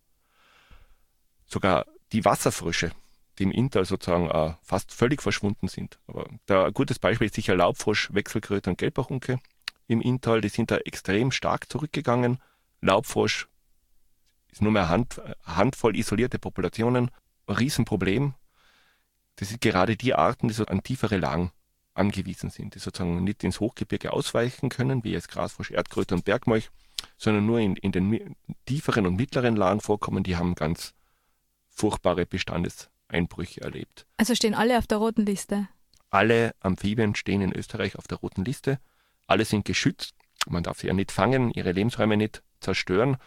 sogar 1.48 1.88
die 2.12 2.24
Wasserfrösche, 2.24 2.92
die 3.38 3.44
im 3.44 3.52
Inntal 3.52 3.86
sozusagen 3.86 4.30
äh, 4.30 4.54
fast 4.62 4.94
völlig 4.94 5.22
verschwunden 5.22 5.68
sind. 5.68 6.00
Aber 6.08 6.30
da 6.46 6.66
ein 6.66 6.74
gutes 6.74 7.00
Beispiel 7.00 7.28
ist 7.28 7.36
sicher 7.36 7.56
Laubfrosch, 7.56 8.14
Wechselkröte 8.14 8.70
und 8.70 8.78
Gelbbachunke 8.78 9.40
im 9.88 10.02
Inntal, 10.02 10.42
die 10.42 10.50
sind 10.50 10.72
da 10.72 10.78
extrem 10.78 11.32
stark 11.32 11.72
zurückgegangen. 11.72 12.40
Laubfrosch 12.82 13.48
ist 14.52 14.62
nur 14.62 14.72
mehr 14.72 14.90
Hand, 14.90 15.22
Handvoll 15.44 15.96
isolierte 15.96 16.40
Populationen. 16.40 17.12
Ein 17.48 17.56
Riesenproblem. 17.56 18.34
Das 19.36 19.50
sind 19.50 19.62
gerade 19.62 19.98
die 19.98 20.14
Arten, 20.14 20.48
die 20.48 20.54
so 20.54 20.66
an 20.66 20.82
tiefere 20.82 21.18
Lagen 21.18 21.52
angewiesen 21.94 22.50
sind, 22.50 22.76
die 22.76 22.80
sozusagen 22.80 23.24
nicht 23.24 23.44
ins 23.44 23.60
Hochgebirge 23.60 24.12
ausweichen 24.12 24.70
können, 24.70 25.04
wie 25.04 25.12
jetzt 25.12 25.30
Grasfrosch, 25.30 25.72
Erdkröte 25.72 26.16
und 26.16 26.26
Bergmolch, 26.26 26.70
sondern 27.18 27.46
nur 27.46 27.60
in, 27.60 27.76
in 27.76 27.92
den 27.92 28.36
tieferen 28.66 29.06
und 29.06 29.16
mittleren 29.16 29.56
Lagen 29.56 29.82
vorkommen. 29.82 30.24
Die 30.24 30.36
haben 30.36 30.56
ganz 30.56 30.94
furchtbare 31.70 32.26
Bestandeseinbrüche 33.08 33.62
erlebt. 33.62 34.06
Also 34.18 34.36
stehen 34.36 34.54
alle 34.54 34.78
auf 34.78 34.88
der 34.88 34.98
roten 34.98 35.26
Liste? 35.26 35.68
Alle 36.10 36.54
Amphibien 36.60 37.16
stehen 37.16 37.42
in 37.42 37.54
Österreich 37.54 37.98
auf 37.98 38.08
der 38.08 38.20
roten 38.20 38.46
Liste. 38.46 38.80
Alle 39.28 39.46
sind 39.46 39.66
geschützt. 39.66 40.14
Man 40.48 40.64
darf 40.64 40.80
sie 40.80 40.88
ja 40.88 40.94
nicht 40.94 41.12
fangen, 41.12 41.52
ihre 41.52 41.72
Lebensräume 41.72 42.18
nicht 42.18 42.44
zerstören. 42.60 43.18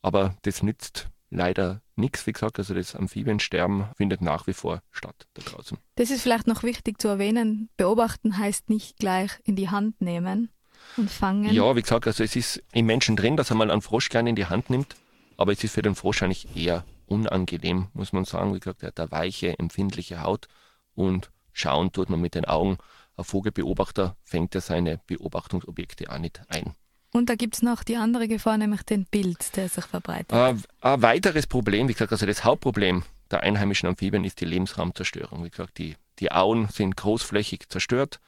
Aber 0.00 0.34
das 0.42 0.62
nützt 0.62 1.08
leider 1.30 1.82
nichts. 1.94 2.26
Wie 2.26 2.32
gesagt, 2.32 2.58
also 2.58 2.74
das 2.74 2.96
Amphibiensterben 2.96 3.86
findet 3.96 4.22
nach 4.22 4.46
wie 4.46 4.54
vor 4.54 4.82
statt 4.90 5.26
da 5.34 5.42
draußen. 5.42 5.78
Das 5.96 6.10
ist 6.10 6.22
vielleicht 6.22 6.46
noch 6.46 6.62
wichtig 6.62 7.00
zu 7.00 7.08
erwähnen. 7.08 7.68
Beobachten 7.76 8.38
heißt 8.38 8.70
nicht 8.70 8.96
gleich 8.96 9.32
in 9.44 9.56
die 9.56 9.68
Hand 9.68 10.00
nehmen 10.00 10.50
und 10.96 11.10
fangen. 11.10 11.52
Ja, 11.52 11.76
wie 11.76 11.82
gesagt, 11.82 12.06
also 12.06 12.24
es 12.24 12.34
ist 12.34 12.62
im 12.72 12.86
Menschen 12.86 13.16
drin, 13.16 13.36
dass 13.36 13.50
er 13.50 13.56
mal 13.56 13.70
einen 13.70 13.82
Frosch 13.82 14.08
gerne 14.08 14.30
in 14.30 14.36
die 14.36 14.46
Hand 14.46 14.70
nimmt. 14.70 14.96
Aber 15.36 15.52
es 15.52 15.62
ist 15.62 15.74
für 15.74 15.82
den 15.82 15.94
Frosch 15.94 16.22
eigentlich 16.22 16.56
eher 16.56 16.84
unangenehm, 17.12 17.88
muss 17.94 18.12
man 18.12 18.24
sagen. 18.24 18.54
Wie 18.54 18.60
gesagt, 18.60 18.82
er 18.82 18.88
hat 18.88 19.00
eine 19.00 19.10
weiche, 19.10 19.58
empfindliche 19.58 20.22
Haut 20.22 20.48
und 20.94 21.30
schauen 21.52 21.92
tut 21.92 22.10
man 22.10 22.20
mit 22.20 22.34
den 22.34 22.44
Augen 22.44 22.78
ein 23.16 23.24
Vogelbeobachter 23.24 24.16
fängt 24.22 24.54
ja 24.54 24.60
seine 24.60 25.00
Beobachtungsobjekte 25.06 26.10
auch 26.10 26.18
nicht 26.18 26.40
ein. 26.48 26.74
Und 27.12 27.28
da 27.28 27.34
gibt 27.34 27.56
es 27.56 27.62
noch 27.62 27.84
die 27.84 27.96
andere 27.96 28.26
Gefahr, 28.26 28.56
nämlich 28.56 28.82
den 28.82 29.04
Pilz, 29.04 29.50
der 29.50 29.68
sich 29.68 29.84
verbreitet. 29.84 30.32
Äh, 30.32 30.54
ein 30.80 31.02
weiteres 31.02 31.46
Problem, 31.46 31.88
wie 31.88 31.92
gesagt, 31.92 32.12
also 32.12 32.24
das 32.24 32.44
Hauptproblem 32.44 33.02
der 33.30 33.42
einheimischen 33.42 33.88
Amphibien 33.88 34.24
ist 34.24 34.40
die 34.40 34.46
Lebensraumzerstörung. 34.46 35.44
Wie 35.44 35.50
gesagt, 35.50 35.78
die, 35.78 35.96
die 36.20 36.32
Auen 36.32 36.68
sind 36.68 36.96
großflächig 36.96 37.68
zerstört. 37.68 38.18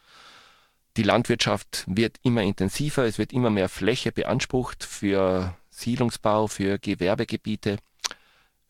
Die 0.99 1.03
Landwirtschaft 1.03 1.85
wird 1.87 2.19
immer 2.23 2.43
intensiver, 2.43 3.05
es 3.05 3.19
wird 3.19 3.33
immer 3.33 3.51
mehr 3.51 3.69
Fläche 3.69 4.13
beansprucht 4.13 4.85
für 4.85 5.57
Siedlungsbau, 5.71 6.47
für 6.47 6.79
Gewerbegebiete, 6.79 7.79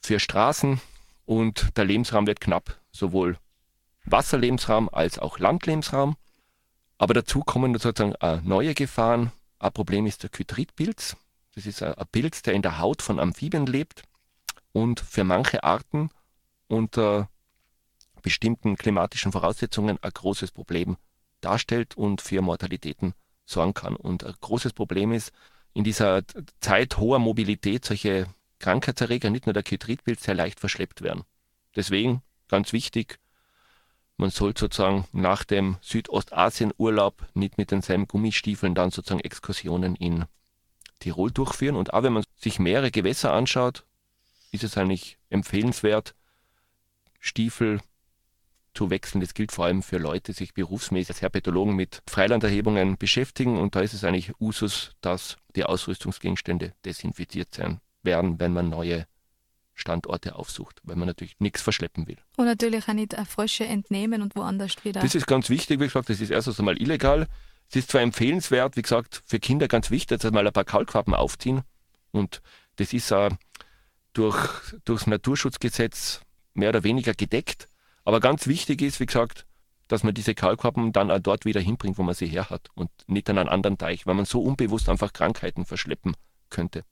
für 0.04 0.20
Straßen 0.20 0.80
und 1.24 1.76
der 1.78 1.86
Lebensraum 1.86 2.26
wird 2.26 2.40
knapp, 2.40 2.78
sowohl 2.92 3.38
Wasserlebensraum 4.04 4.90
als 4.92 5.18
auch 5.18 5.38
Landlebensraum. 5.38 6.16
Aber 6.98 7.14
dazu 7.14 7.40
kommen 7.40 7.72
sozusagen 7.78 8.14
äh, 8.16 8.40
neue 8.42 8.74
Gefahren. 8.74 9.32
Ein 9.58 9.72
Problem 9.72 10.06
ist 10.06 10.22
der 10.22 10.30
Kytritpilz. 10.30 11.16
Das 11.54 11.64
ist 11.64 11.82
ein 11.82 11.94
Pilz, 12.12 12.42
der 12.42 12.52
in 12.52 12.60
der 12.60 12.78
Haut 12.80 13.00
von 13.00 13.18
Amphibien 13.18 13.66
lebt 13.66 14.02
und 14.72 15.00
für 15.00 15.24
manche 15.24 15.64
Arten 15.64 16.10
unter 16.68 17.30
bestimmten 18.20 18.76
klimatischen 18.76 19.32
Voraussetzungen 19.32 19.98
ein 20.02 20.10
großes 20.12 20.50
Problem 20.50 20.96
darstellt 21.40 21.96
und 21.96 22.20
für 22.20 22.42
Mortalitäten 22.42 23.14
sorgen 23.46 23.72
kann. 23.72 23.96
Und 23.96 24.24
ein 24.24 24.34
großes 24.40 24.74
Problem 24.74 25.12
ist, 25.12 25.32
in 25.72 25.84
dieser 25.84 26.22
Zeit 26.60 26.98
hoher 26.98 27.18
Mobilität 27.18 27.84
solche 27.84 28.26
Krankheitserreger, 28.64 29.28
nicht 29.28 29.44
nur 29.44 29.52
der 29.52 29.62
Kytritpilz, 29.62 30.22
sehr 30.22 30.34
leicht 30.34 30.58
verschleppt 30.58 31.02
werden. 31.02 31.24
Deswegen 31.76 32.22
ganz 32.48 32.72
wichtig, 32.72 33.18
man 34.16 34.30
soll 34.30 34.56
sozusagen 34.56 35.06
nach 35.12 35.44
dem 35.44 35.76
Südostasien-Urlaub 35.82 37.26
nicht 37.34 37.58
mit 37.58 37.72
denselben 37.72 38.08
Gummistiefeln 38.08 38.74
dann 38.74 38.90
sozusagen 38.90 39.20
Exkursionen 39.20 39.96
in 39.96 40.24
Tirol 40.98 41.30
durchführen. 41.30 41.76
Und 41.76 41.92
auch 41.92 42.04
wenn 42.04 42.14
man 42.14 42.24
sich 42.38 42.58
mehrere 42.58 42.90
Gewässer 42.90 43.34
anschaut, 43.34 43.84
ist 44.50 44.64
es 44.64 44.78
eigentlich 44.78 45.18
empfehlenswert, 45.28 46.14
Stiefel 47.20 47.82
zu 48.72 48.88
wechseln. 48.88 49.20
Das 49.20 49.34
gilt 49.34 49.52
vor 49.52 49.66
allem 49.66 49.82
für 49.82 49.98
Leute, 49.98 50.32
die 50.32 50.38
sich 50.38 50.54
berufsmäßig 50.54 51.10
als 51.10 51.20
Herpetologen 51.20 51.76
mit 51.76 52.00
Freilanderhebungen 52.08 52.96
beschäftigen. 52.96 53.58
Und 53.58 53.74
da 53.76 53.82
ist 53.82 53.92
es 53.92 54.04
eigentlich 54.04 54.32
Usus, 54.40 54.92
dass 55.02 55.36
die 55.54 55.64
Ausrüstungsgegenstände 55.64 56.72
desinfiziert 56.82 57.52
sein 57.52 57.82
werden, 58.04 58.40
wenn 58.40 58.52
man 58.52 58.68
neue 58.68 59.06
Standorte 59.74 60.36
aufsucht, 60.36 60.80
weil 60.84 60.96
man 60.96 61.08
natürlich 61.08 61.36
nichts 61.40 61.60
verschleppen 61.60 62.06
will. 62.06 62.18
Und 62.36 62.46
natürlich 62.46 62.88
auch 62.88 62.92
nicht 62.92 63.14
Frösche 63.26 63.64
entnehmen 63.64 64.22
und 64.22 64.36
woanders 64.36 64.84
wieder. 64.84 65.00
Das 65.00 65.14
ist 65.14 65.26
ganz 65.26 65.50
wichtig, 65.50 65.80
wie 65.80 65.84
gesagt, 65.84 66.08
das 66.08 66.20
ist 66.20 66.30
erstens 66.30 66.58
einmal 66.58 66.80
illegal. 66.80 67.26
Es 67.68 67.76
ist 67.76 67.90
zwar 67.90 68.02
empfehlenswert, 68.02 68.76
wie 68.76 68.82
gesagt, 68.82 69.22
für 69.26 69.40
Kinder 69.40 69.66
ganz 69.68 69.90
wichtig, 69.90 70.20
dass 70.20 70.32
mal 70.32 70.46
ein 70.46 70.52
paar 70.52 70.64
Kaulquappen 70.64 71.14
aufziehen. 71.14 71.62
Und 72.12 72.40
das 72.76 72.92
ist 72.92 73.10
uh, 73.10 73.30
durch, 74.12 74.48
durchs 74.84 75.06
Naturschutzgesetz 75.06 76.20
mehr 76.54 76.68
oder 76.68 76.84
weniger 76.84 77.14
gedeckt. 77.14 77.68
Aber 78.04 78.20
ganz 78.20 78.46
wichtig 78.46 78.82
ist, 78.82 79.00
wie 79.00 79.06
gesagt, 79.06 79.46
dass 79.88 80.02
man 80.02 80.14
diese 80.14 80.34
Kaulquappen 80.34 80.92
dann 80.92 81.10
auch 81.10 81.18
dort 81.18 81.44
wieder 81.44 81.60
hinbringt, 81.60 81.98
wo 81.98 82.02
man 82.02 82.14
sie 82.14 82.26
her 82.26 82.48
hat 82.48 82.68
und 82.74 82.90
nicht 83.06 83.28
an 83.28 83.38
einen 83.38 83.48
anderen 83.48 83.78
Teich, 83.78 84.06
weil 84.06 84.14
man 84.14 84.24
so 84.24 84.40
unbewusst 84.40 84.88
einfach 84.88 85.12
Krankheiten 85.12 85.64
verschleppen 85.64 86.14
könnte. 86.48 86.84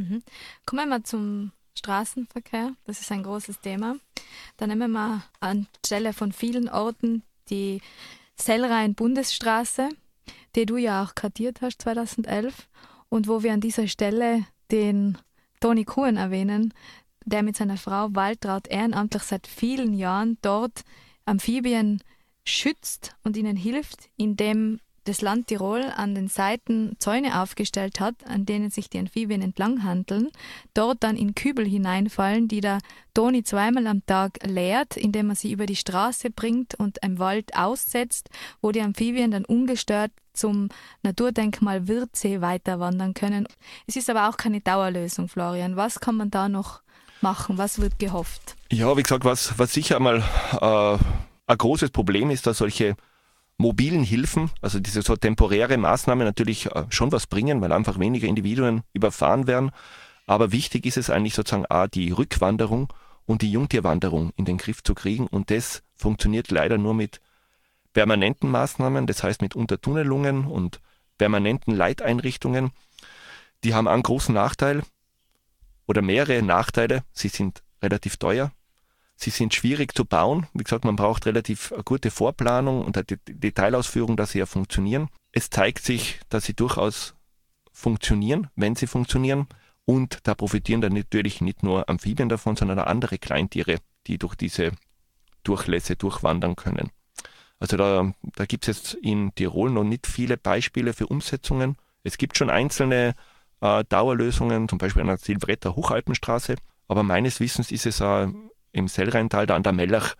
Mhm. 0.00 0.22
Kommen 0.64 0.82
wir 0.82 0.86
mal 0.86 1.02
zum 1.02 1.52
Straßenverkehr, 1.76 2.74
das 2.84 3.00
ist 3.00 3.12
ein 3.12 3.22
großes 3.22 3.60
Thema. 3.60 3.96
Da 4.56 4.66
nehmen 4.66 4.92
wir 4.92 5.22
anstelle 5.40 6.12
von 6.12 6.32
vielen 6.32 6.68
Orten 6.68 7.22
die 7.50 7.80
Sellrhein 8.36 8.94
Bundesstraße, 8.94 9.90
die 10.56 10.66
du 10.66 10.76
ja 10.78 11.04
auch 11.04 11.14
kartiert 11.14 11.60
hast 11.60 11.82
2011. 11.82 12.68
und 13.08 13.28
wo 13.28 13.42
wir 13.42 13.52
an 13.52 13.60
dieser 13.60 13.88
Stelle 13.88 14.46
den 14.70 15.18
Toni 15.60 15.84
Kuhn 15.84 16.16
erwähnen, 16.16 16.72
der 17.24 17.42
mit 17.42 17.56
seiner 17.56 17.76
Frau 17.76 18.08
Waltraud 18.12 18.68
ehrenamtlich 18.68 19.22
seit 19.22 19.46
vielen 19.46 19.94
Jahren 19.94 20.38
dort 20.42 20.84
Amphibien 21.26 22.02
schützt 22.44 23.14
und 23.24 23.36
ihnen 23.36 23.56
hilft, 23.56 24.08
indem 24.16 24.80
das 25.10 25.22
Land 25.22 25.48
Tirol 25.48 25.82
an 25.96 26.14
den 26.14 26.28
Seiten 26.28 26.94
Zäune 27.00 27.42
aufgestellt 27.42 27.98
hat, 27.98 28.14
an 28.26 28.46
denen 28.46 28.70
sich 28.70 28.88
die 28.88 28.98
Amphibien 28.98 29.42
entlang 29.42 29.82
handeln, 29.82 30.28
dort 30.72 31.02
dann 31.02 31.16
in 31.16 31.34
Kübel 31.34 31.66
hineinfallen, 31.66 32.46
die 32.46 32.60
der 32.60 32.78
Toni 33.12 33.42
zweimal 33.42 33.88
am 33.88 34.06
Tag 34.06 34.38
leert, 34.46 34.96
indem 34.96 35.30
er 35.30 35.34
sie 35.34 35.50
über 35.50 35.66
die 35.66 35.74
Straße 35.74 36.30
bringt 36.30 36.76
und 36.76 36.98
im 37.02 37.18
Wald 37.18 37.56
aussetzt, 37.56 38.30
wo 38.62 38.70
die 38.70 38.80
Amphibien 38.80 39.32
dann 39.32 39.44
ungestört 39.44 40.12
zum 40.32 40.68
Naturdenkmal 41.02 41.88
Wirtsee 41.88 42.40
weiterwandern 42.40 43.12
können. 43.12 43.48
Es 43.88 43.96
ist 43.96 44.08
aber 44.08 44.28
auch 44.28 44.36
keine 44.36 44.60
Dauerlösung, 44.60 45.26
Florian. 45.26 45.74
Was 45.74 45.98
kann 45.98 46.16
man 46.16 46.30
da 46.30 46.48
noch 46.48 46.82
machen? 47.20 47.58
Was 47.58 47.80
wird 47.80 47.98
gehofft? 47.98 48.54
Ja, 48.70 48.96
wie 48.96 49.02
gesagt, 49.02 49.24
was, 49.24 49.58
was 49.58 49.72
sicher 49.72 49.96
einmal 49.96 50.22
äh, 50.60 50.98
ein 51.48 51.58
großes 51.58 51.90
Problem 51.90 52.30
ist, 52.30 52.46
dass 52.46 52.58
solche 52.58 52.94
mobilen 53.60 54.02
Hilfen, 54.02 54.50
also 54.62 54.80
diese 54.80 55.02
so 55.02 55.16
temporäre 55.16 55.76
Maßnahmen 55.76 56.26
natürlich 56.26 56.66
äh, 56.66 56.86
schon 56.88 57.12
was 57.12 57.26
bringen, 57.26 57.60
weil 57.60 57.72
einfach 57.72 57.98
weniger 57.98 58.26
Individuen 58.26 58.82
überfahren 58.94 59.46
werden. 59.46 59.70
Aber 60.26 60.50
wichtig 60.50 60.86
ist 60.86 60.96
es 60.96 61.10
eigentlich 61.10 61.34
sozusagen 61.34 61.66
auch 61.66 61.86
die 61.86 62.10
Rückwanderung 62.10 62.90
und 63.26 63.42
die 63.42 63.52
Jungtierwanderung 63.52 64.32
in 64.36 64.46
den 64.46 64.56
Griff 64.56 64.82
zu 64.82 64.94
kriegen. 64.94 65.26
Und 65.26 65.50
das 65.50 65.82
funktioniert 65.94 66.50
leider 66.50 66.78
nur 66.78 66.94
mit 66.94 67.20
permanenten 67.92 68.50
Maßnahmen, 68.50 69.06
das 69.06 69.22
heißt 69.22 69.42
mit 69.42 69.54
Untertunnelungen 69.54 70.46
und 70.46 70.80
permanenten 71.18 71.74
Leiteinrichtungen. 71.74 72.70
Die 73.62 73.74
haben 73.74 73.88
einen 73.88 74.02
großen 74.02 74.34
Nachteil 74.34 74.82
oder 75.86 76.00
mehrere 76.00 76.42
Nachteile. 76.42 77.02
Sie 77.12 77.28
sind 77.28 77.62
relativ 77.82 78.16
teuer. 78.16 78.52
Sie 79.22 79.30
sind 79.30 79.54
schwierig 79.54 79.94
zu 79.94 80.06
bauen. 80.06 80.46
Wie 80.54 80.64
gesagt, 80.64 80.86
man 80.86 80.96
braucht 80.96 81.26
relativ 81.26 81.74
gute 81.84 82.10
Vorplanung 82.10 82.82
und 82.82 82.96
eine 82.96 83.04
Detailausführung, 83.28 84.16
dass 84.16 84.30
sie 84.30 84.38
ja 84.38 84.46
funktionieren. 84.46 85.10
Es 85.30 85.50
zeigt 85.50 85.84
sich, 85.84 86.20
dass 86.30 86.44
sie 86.44 86.54
durchaus 86.54 87.14
funktionieren, 87.70 88.48
wenn 88.56 88.76
sie 88.76 88.86
funktionieren. 88.86 89.46
Und 89.84 90.20
da 90.22 90.34
profitieren 90.34 90.80
dann 90.80 90.94
natürlich 90.94 91.42
nicht 91.42 91.62
nur 91.62 91.86
Amphibien 91.90 92.30
davon, 92.30 92.56
sondern 92.56 92.78
auch 92.78 92.86
andere 92.86 93.18
Kleintiere, 93.18 93.76
die 94.06 94.16
durch 94.16 94.36
diese 94.36 94.72
Durchlässe 95.42 95.96
durchwandern 95.96 96.56
können. 96.56 96.90
Also 97.58 97.76
da, 97.76 98.14
da 98.22 98.46
gibt 98.46 98.66
es 98.68 98.78
jetzt 98.78 98.94
in 98.94 99.34
Tirol 99.34 99.70
noch 99.70 99.84
nicht 99.84 100.06
viele 100.06 100.38
Beispiele 100.38 100.94
für 100.94 101.06
Umsetzungen. 101.06 101.76
Es 102.04 102.16
gibt 102.16 102.38
schon 102.38 102.48
einzelne 102.48 103.14
äh, 103.60 103.84
Dauerlösungen, 103.86 104.66
zum 104.66 104.78
Beispiel 104.78 105.02
an 105.02 105.08
der 105.08 105.18
Silvretter 105.18 105.76
Hochalpenstraße, 105.76 106.56
aber 106.88 107.02
meines 107.02 107.38
Wissens 107.38 107.70
ist 107.70 107.84
es 107.84 108.00
äh, 108.00 108.28
im 108.72 108.88
Sellrheintal, 108.88 109.46
da 109.46 109.56
an 109.56 109.62
der 109.62 109.72
Mellach, 109.72 110.14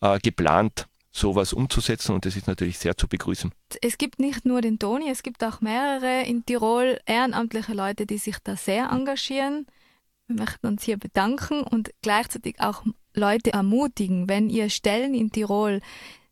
äh, 0.00 0.18
geplant, 0.18 0.86
sowas 1.10 1.52
umzusetzen 1.52 2.14
und 2.14 2.24
das 2.24 2.36
ist 2.36 2.46
natürlich 2.46 2.78
sehr 2.78 2.96
zu 2.96 3.08
begrüßen. 3.08 3.52
Es 3.82 3.98
gibt 3.98 4.20
nicht 4.20 4.44
nur 4.44 4.60
den 4.60 4.78
Toni, 4.78 5.10
es 5.10 5.22
gibt 5.22 5.42
auch 5.42 5.60
mehrere 5.60 6.22
in 6.22 6.44
Tirol 6.44 7.00
ehrenamtliche 7.06 7.72
Leute, 7.72 8.06
die 8.06 8.18
sich 8.18 8.36
da 8.44 8.56
sehr 8.56 8.90
engagieren. 8.90 9.66
Wir 10.26 10.36
möchten 10.36 10.66
uns 10.66 10.84
hier 10.84 10.98
bedanken 10.98 11.62
und 11.62 11.90
gleichzeitig 12.02 12.60
auch 12.60 12.84
Leute 13.14 13.52
ermutigen, 13.52 14.28
wenn 14.28 14.50
ihr 14.50 14.70
Stellen 14.70 15.14
in 15.14 15.32
Tirol 15.32 15.80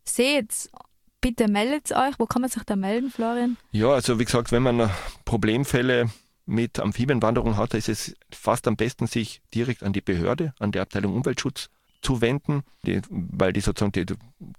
seht, 0.05 0.71
bitte 1.21 1.49
meldet 1.49 1.91
euch. 1.93 2.19
Wo 2.19 2.27
kann 2.27 2.43
man 2.43 2.51
sich 2.51 2.63
da 2.65 2.77
melden, 2.77 3.11
Florian? 3.11 3.57
Ja, 3.73 3.89
also 3.89 4.19
wie 4.19 4.25
gesagt, 4.25 4.53
wenn 4.53 4.63
man 4.63 4.91
Problemfälle 5.25 6.11
mit 6.47 6.79
Amphibienwanderung 6.79 7.57
hat, 7.57 7.75
ist 7.75 7.89
es 7.89 8.17
fast 8.31 8.67
am 8.69 8.77
besten, 8.77 9.07
sich 9.07 9.43
direkt 9.55 9.83
an 9.83 9.93
die 9.93 10.01
Behörde, 10.01 10.55
an 10.59 10.73
die 10.73 10.81
Abteilung 10.81 11.15
Umweltschutz 11.15 11.71
zu 12.03 12.21
wenden, 12.21 12.63
die, 12.85 13.03
weil 13.11 13.53
die 13.53 13.61
sozusagen 13.61 13.93
die, 13.93 14.07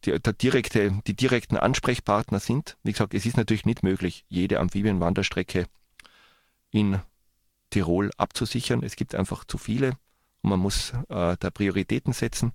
die, 0.04 0.19
direkte, 0.41 1.02
die 1.08 1.15
direkten 1.15 1.56
Ansprechpartner 1.56 2.39
sind. 2.39 2.78
Wie 2.84 2.91
gesagt, 2.91 3.13
es 3.13 3.26
ist 3.26 3.38
natürlich 3.38 3.65
nicht 3.65 3.84
möglich, 3.84 4.26
jede 4.28 4.60
Amphibienwanderstrecke 4.60 5.67
in 6.71 7.00
Tirol 7.69 8.12
abzusichern. 8.17 8.84
Es 8.84 8.95
gibt 8.95 9.15
einfach 9.15 9.45
zu 9.45 9.58
viele 9.58 9.91
und 10.41 10.50
man 10.50 10.60
muss 10.60 10.91
äh, 11.10 11.38
da 11.39 11.50
Prioritäten 11.50 12.12
setzen. 12.12 12.52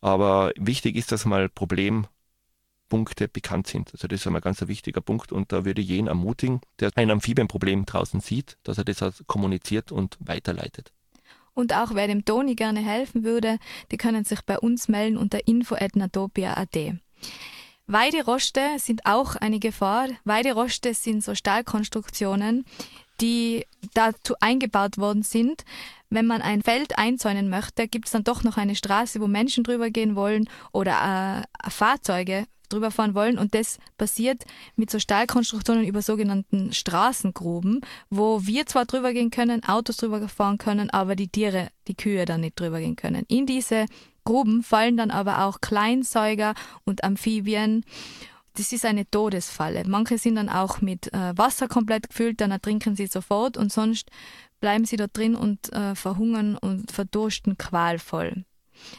Aber 0.00 0.52
wichtig 0.56 0.96
ist, 0.96 1.12
dass 1.12 1.24
mal 1.24 1.48
Problem 1.48 2.06
Punkte 2.88 3.28
bekannt 3.28 3.66
sind. 3.66 3.92
Also 3.92 4.08
das 4.08 4.20
ist 4.20 4.26
einmal 4.26 4.40
ganz 4.40 4.62
ein 4.62 4.68
wichtiger 4.68 5.00
Punkt 5.00 5.32
und 5.32 5.52
da 5.52 5.64
würde 5.64 5.80
ich 5.80 5.88
jeden 5.88 6.06
ermutigen, 6.06 6.60
der 6.80 6.90
ein 6.96 7.10
Amphibienproblem 7.10 7.86
draußen 7.86 8.20
sieht, 8.20 8.58
dass 8.62 8.78
er 8.78 8.84
das 8.84 9.24
kommuniziert 9.26 9.92
und 9.92 10.16
weiterleitet. 10.20 10.92
Und 11.54 11.74
auch 11.74 11.94
wer 11.94 12.06
dem 12.06 12.24
Toni 12.24 12.54
gerne 12.54 12.80
helfen 12.80 13.24
würde, 13.24 13.58
die 13.90 13.96
können 13.96 14.24
sich 14.24 14.42
bei 14.42 14.58
uns 14.58 14.88
melden 14.88 15.16
unter 15.16 15.48
info.natopia.at. 15.48 16.76
Weideroste 17.88 18.60
sind 18.78 19.06
auch 19.06 19.34
eine 19.34 19.58
Gefahr. 19.58 20.08
Weideroste 20.24 20.94
sind 20.94 21.24
so 21.24 21.34
Stahlkonstruktionen, 21.34 22.64
die 23.20 23.66
dazu 23.94 24.34
eingebaut 24.40 24.98
worden 24.98 25.22
sind. 25.22 25.64
Wenn 26.10 26.26
man 26.26 26.42
ein 26.42 26.62
Feld 26.62 26.96
einzäunen 26.96 27.48
möchte, 27.48 27.88
gibt 27.88 28.06
es 28.06 28.12
dann 28.12 28.24
doch 28.24 28.44
noch 28.44 28.56
eine 28.56 28.76
Straße, 28.76 29.20
wo 29.20 29.26
Menschen 29.26 29.64
drüber 29.64 29.90
gehen 29.90 30.16
wollen 30.16 30.48
oder 30.72 31.42
äh, 31.64 31.70
Fahrzeuge 31.70 32.46
drüber 32.68 32.90
fahren 32.90 33.14
wollen. 33.14 33.38
Und 33.38 33.54
das 33.54 33.78
passiert 33.96 34.44
mit 34.76 34.90
so 34.90 34.98
Stahlkonstruktionen 34.98 35.84
über 35.84 36.02
sogenannten 36.02 36.72
Straßengruben, 36.72 37.80
wo 38.10 38.46
wir 38.46 38.66
zwar 38.66 38.84
drüber 38.84 39.12
gehen 39.12 39.30
können, 39.30 39.64
Autos 39.64 39.96
drüber 39.96 40.28
fahren 40.28 40.58
können, 40.58 40.90
aber 40.90 41.16
die 41.16 41.28
Tiere, 41.28 41.68
die 41.86 41.94
Kühe 41.94 42.24
dann 42.24 42.42
nicht 42.42 42.58
drüber 42.58 42.80
gehen 42.80 42.96
können. 42.96 43.24
In 43.28 43.46
diese 43.46 43.86
Gruben 44.24 44.62
fallen 44.62 44.96
dann 44.96 45.10
aber 45.10 45.44
auch 45.44 45.60
Kleinsäuger 45.60 46.54
und 46.84 47.04
Amphibien. 47.04 47.84
Das 48.54 48.72
ist 48.72 48.84
eine 48.84 49.08
Todesfalle. 49.08 49.84
Manche 49.86 50.18
sind 50.18 50.34
dann 50.34 50.48
auch 50.48 50.80
mit 50.80 51.12
äh, 51.14 51.36
Wasser 51.36 51.68
komplett 51.68 52.08
gefüllt, 52.08 52.40
dann 52.40 52.50
ertrinken 52.50 52.96
sie 52.96 53.06
sofort 53.06 53.56
und 53.56 53.72
sonst 53.72 54.10
bleiben 54.60 54.84
sie 54.84 54.96
dort 54.96 55.16
drin 55.16 55.34
und 55.36 55.72
äh, 55.72 55.94
verhungern 55.94 56.56
und 56.56 56.90
verdursten 56.90 57.56
qualvoll 57.56 58.44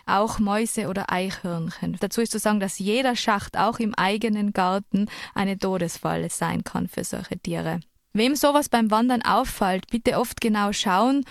auch 0.05 0.39
Mäuse 0.39 0.87
oder 0.87 1.11
Eichhörnchen. 1.11 1.97
Dazu 1.99 2.21
ist 2.21 2.31
zu 2.31 2.39
sagen, 2.39 2.59
dass 2.59 2.79
jeder 2.79 3.15
Schacht 3.15 3.57
auch 3.57 3.79
im 3.79 3.93
eigenen 3.95 4.53
Garten 4.53 5.07
eine 5.33 5.57
Todesfalle 5.57 6.29
sein 6.29 6.63
kann 6.63 6.87
für 6.87 7.03
solche 7.03 7.37
Tiere. 7.37 7.79
Wem 8.11 8.35
sowas 8.35 8.69
beim 8.69 8.89
Wandern 8.89 9.21
auffällt, 9.21 9.85
bitte 9.91 10.17
oft 10.17 10.41
genau 10.41 10.73
schauen, 10.73 11.25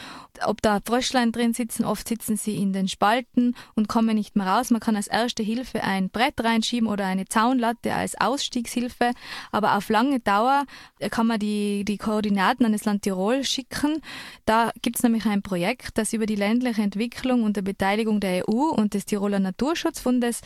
ob 0.46 0.62
da 0.62 0.78
Fröschlein 0.84 1.32
drin 1.32 1.52
sitzen. 1.52 1.84
Oft 1.84 2.06
sitzen 2.06 2.36
sie 2.36 2.54
in 2.54 2.72
den 2.72 2.86
Spalten 2.86 3.56
und 3.74 3.88
kommen 3.88 4.14
nicht 4.14 4.36
mehr 4.36 4.46
raus. 4.46 4.70
Man 4.70 4.80
kann 4.80 4.94
als 4.94 5.08
erste 5.08 5.42
Hilfe 5.42 5.82
ein 5.82 6.08
Brett 6.08 6.34
reinschieben 6.38 6.88
oder 6.88 7.04
eine 7.04 7.24
Zaunlatte 7.24 7.92
als 7.94 8.20
Ausstiegshilfe. 8.20 9.10
Aber 9.50 9.76
auf 9.76 9.88
lange 9.88 10.20
Dauer 10.20 10.66
kann 11.10 11.26
man 11.26 11.40
die, 11.40 11.84
die 11.84 11.98
Koordinaten 11.98 12.64
an 12.64 12.72
das 12.72 12.84
Land 12.84 13.02
Tirol 13.02 13.42
schicken. 13.42 14.00
Da 14.46 14.70
gibt 14.80 14.98
es 14.98 15.02
nämlich 15.02 15.26
ein 15.26 15.42
Projekt, 15.42 15.98
das 15.98 16.12
über 16.12 16.26
die 16.26 16.36
ländliche 16.36 16.82
Entwicklung 16.82 17.42
unter 17.42 17.62
Beteiligung 17.62 18.20
der 18.20 18.48
EU 18.48 18.68
und 18.68 18.94
des 18.94 19.04
Tiroler 19.04 19.40
Naturschutzfundes 19.40 20.42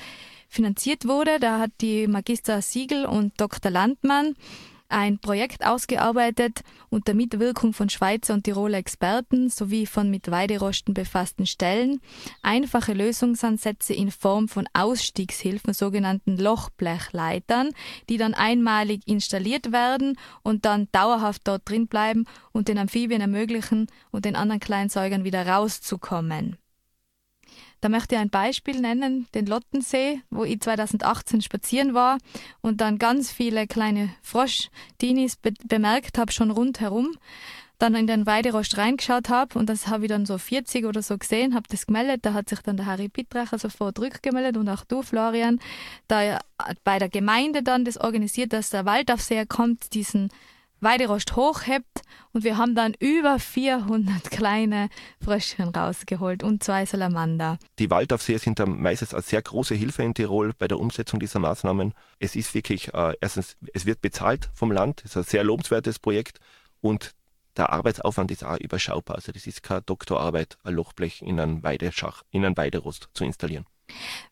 finanziert 0.48 1.06
wurde. 1.06 1.38
Da 1.40 1.58
hat 1.58 1.72
die 1.82 2.06
Magister 2.06 2.62
Siegel 2.62 3.04
und 3.04 3.38
Dr. 3.38 3.70
Landmann 3.70 4.34
ein 4.92 5.18
Projekt 5.18 5.66
ausgearbeitet 5.66 6.62
unter 6.90 7.14
Mitwirkung 7.14 7.72
von 7.72 7.88
Schweizer 7.88 8.34
und 8.34 8.44
Tiroler 8.44 8.78
Experten 8.78 9.48
sowie 9.48 9.86
von 9.86 10.10
mit 10.10 10.30
Weiderosten 10.30 10.94
befassten 10.94 11.46
Stellen, 11.46 12.00
einfache 12.42 12.92
Lösungsansätze 12.92 13.94
in 13.94 14.10
Form 14.10 14.48
von 14.48 14.68
Ausstiegshilfen, 14.74 15.74
sogenannten 15.74 16.36
Lochblechleitern, 16.36 17.70
die 18.08 18.18
dann 18.18 18.34
einmalig 18.34 19.02
installiert 19.06 19.72
werden 19.72 20.18
und 20.42 20.64
dann 20.64 20.88
dauerhaft 20.92 21.42
dort 21.48 21.68
drin 21.68 21.88
bleiben 21.88 22.26
und 22.52 22.68
den 22.68 22.78
Amphibien 22.78 23.20
ermöglichen 23.20 23.86
und 24.10 24.24
den 24.24 24.36
anderen 24.36 24.60
Kleinsäugern 24.60 25.24
wieder 25.24 25.46
rauszukommen. 25.46 26.58
Da 27.82 27.88
möchte 27.88 28.14
ich 28.14 28.20
ein 28.20 28.30
Beispiel 28.30 28.80
nennen, 28.80 29.26
den 29.34 29.44
Lottensee, 29.44 30.22
wo 30.30 30.44
ich 30.44 30.60
2018 30.60 31.42
spazieren 31.42 31.94
war 31.94 32.18
und 32.60 32.80
dann 32.80 32.96
ganz 32.96 33.32
viele 33.32 33.66
kleine 33.66 34.14
Frosch-Dinis 34.22 35.34
be 35.34 35.52
bemerkt 35.66 36.16
habe, 36.16 36.30
schon 36.30 36.52
rundherum. 36.52 37.16
Dann 37.80 37.96
in 37.96 38.06
den 38.06 38.24
Weiderost 38.24 38.78
reingeschaut 38.78 39.28
habe 39.30 39.58
und 39.58 39.68
das 39.68 39.88
habe 39.88 40.04
ich 40.04 40.08
dann 40.08 40.26
so 40.26 40.38
40 40.38 40.84
oder 40.84 41.02
so 41.02 41.18
gesehen, 41.18 41.56
habe 41.56 41.66
das 41.68 41.86
gemeldet. 41.86 42.24
Da 42.24 42.34
hat 42.34 42.48
sich 42.48 42.60
dann 42.60 42.76
der 42.76 42.86
Harry 42.86 43.08
Pittracher 43.08 43.58
sofort 43.58 43.98
rückgemeldet 43.98 44.56
und 44.56 44.68
auch 44.68 44.84
du, 44.84 45.02
Florian. 45.02 45.58
Da 46.06 46.38
bei 46.84 47.00
der 47.00 47.08
Gemeinde 47.08 47.64
dann 47.64 47.84
das 47.84 47.98
organisiert, 47.98 48.52
dass 48.52 48.70
der 48.70 48.84
Waldaufseher 48.84 49.44
kommt, 49.44 49.92
diesen 49.94 50.28
Weiderost 50.82 51.36
hochhebt 51.36 52.02
und 52.32 52.44
wir 52.44 52.58
haben 52.58 52.74
dann 52.74 52.94
über 52.98 53.38
400 53.38 54.30
kleine 54.30 54.88
Fröschchen 55.22 55.68
rausgeholt 55.68 56.42
und 56.42 56.62
zwei 56.62 56.84
Salamander. 56.84 57.58
Die 57.78 57.88
Waldaufseher 57.88 58.38
sind 58.38 58.58
dann 58.58 58.80
meistens 58.80 59.14
eine 59.14 59.22
sehr 59.22 59.40
große 59.40 59.74
Hilfe 59.74 60.02
in 60.02 60.14
Tirol 60.14 60.52
bei 60.58 60.66
der 60.66 60.80
Umsetzung 60.80 61.20
dieser 61.20 61.38
Maßnahmen. 61.38 61.94
Es 62.18 62.34
ist 62.34 62.52
wirklich, 62.54 62.92
äh, 62.92 63.14
erstens, 63.20 63.56
es 63.72 63.86
wird 63.86 64.02
bezahlt 64.02 64.50
vom 64.54 64.72
Land, 64.72 65.02
es 65.04 65.12
ist 65.12 65.16
ein 65.16 65.22
sehr 65.22 65.44
lobenswertes 65.44 65.98
Projekt 65.98 66.40
und 66.80 67.12
der 67.56 67.70
Arbeitsaufwand 67.70 68.30
ist 68.30 68.44
auch 68.44 68.58
überschaubar. 68.58 69.16
Also 69.16 69.30
das 69.30 69.46
ist 69.46 69.62
keine 69.62 69.82
Doktorarbeit, 69.82 70.58
ein 70.64 70.74
Lochblech 70.74 71.22
in 71.22 71.38
einen 71.38 71.62
Weideschach, 71.62 72.22
in 72.30 72.44
einen 72.44 72.56
Weiderost 72.56 73.08
zu 73.14 73.24
installieren. 73.24 73.66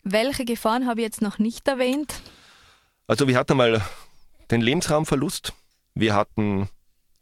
Welche 0.03 0.43
Gefahren 0.43 0.87
habe 0.87 1.01
ich 1.01 1.05
jetzt 1.05 1.21
noch 1.21 1.39
nicht 1.39 1.67
erwähnt? 1.67 2.21
Also 3.07 3.27
wir 3.27 3.37
hatten 3.37 3.57
mal 3.57 3.81
den 4.49 4.61
Lebensraumverlust. 4.61 5.53
Wir 5.93 6.15
hatten 6.15 6.69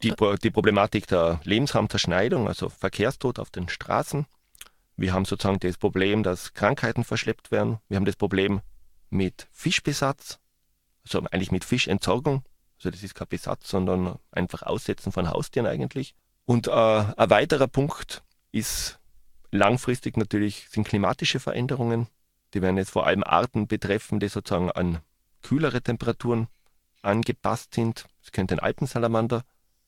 die, 0.02 0.14
die 0.42 0.50
Problematik 0.50 1.06
der 1.06 1.40
Lebensraumzerschneidung, 1.44 2.48
also 2.48 2.68
Verkehrstod 2.68 3.38
auf 3.38 3.50
den 3.50 3.68
Straßen. 3.68 4.26
Wir 4.96 5.12
haben 5.12 5.24
sozusagen 5.24 5.58
das 5.60 5.76
Problem, 5.76 6.22
dass 6.22 6.54
Krankheiten 6.54 7.04
verschleppt 7.04 7.50
werden. 7.50 7.78
Wir 7.88 7.96
haben 7.96 8.04
das 8.04 8.16
Problem 8.16 8.60
mit 9.08 9.48
Fischbesatz, 9.50 10.38
also 11.04 11.20
eigentlich 11.30 11.52
mit 11.52 11.64
Fischentsorgung. 11.64 12.44
Also 12.78 12.90
das 12.90 13.02
ist 13.02 13.14
kein 13.14 13.28
Besatz, 13.28 13.68
sondern 13.68 14.18
einfach 14.30 14.62
Aussetzen 14.62 15.12
von 15.12 15.30
Haustieren 15.30 15.66
eigentlich. 15.66 16.14
Und 16.46 16.68
äh, 16.68 16.70
ein 16.70 17.30
weiterer 17.30 17.68
Punkt 17.68 18.22
ist 18.52 18.98
langfristig 19.50 20.16
natürlich 20.16 20.68
sind 20.70 20.86
klimatische 20.86 21.40
Veränderungen. 21.40 22.08
Die 22.54 22.62
werden 22.62 22.76
jetzt 22.76 22.90
vor 22.90 23.06
allem 23.06 23.22
Arten 23.22 23.66
betreffen, 23.66 24.20
die 24.20 24.28
sozusagen 24.28 24.70
an 24.70 25.00
kühlere 25.42 25.82
Temperaturen 25.82 26.48
angepasst 27.02 27.74
sind. 27.74 28.04
Es 28.22 28.32
könnte 28.32 28.54
den 28.54 28.60
Alpensalamander 28.60 29.44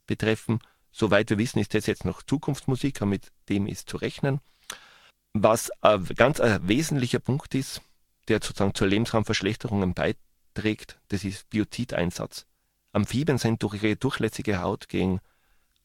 betreffen. 0.06 0.60
Soweit 0.90 1.30
wir 1.30 1.38
wissen, 1.38 1.58
ist 1.58 1.74
das 1.74 1.86
jetzt 1.86 2.04
noch 2.04 2.22
Zukunftsmusik, 2.22 3.00
aber 3.00 3.06
mit 3.10 3.32
dem 3.48 3.66
ist 3.66 3.88
zu 3.88 3.96
rechnen. 3.96 4.40
Was 5.32 5.70
ein 5.80 6.04
ganz 6.04 6.40
ein 6.40 6.68
wesentlicher 6.68 7.18
Punkt 7.18 7.54
ist, 7.54 7.80
der 8.28 8.36
sozusagen 8.42 8.74
zur 8.74 8.88
Lebensraumverschlechterungen 8.88 9.94
beiträgt, 9.94 10.98
das 11.08 11.24
ist 11.24 11.48
Biozideinsatz. 11.48 12.46
Amphibien 12.92 13.38
sind 13.38 13.62
durch 13.62 13.82
ihre 13.82 13.96
durchlässige 13.96 14.60
Haut 14.60 14.88
gegen 14.88 15.20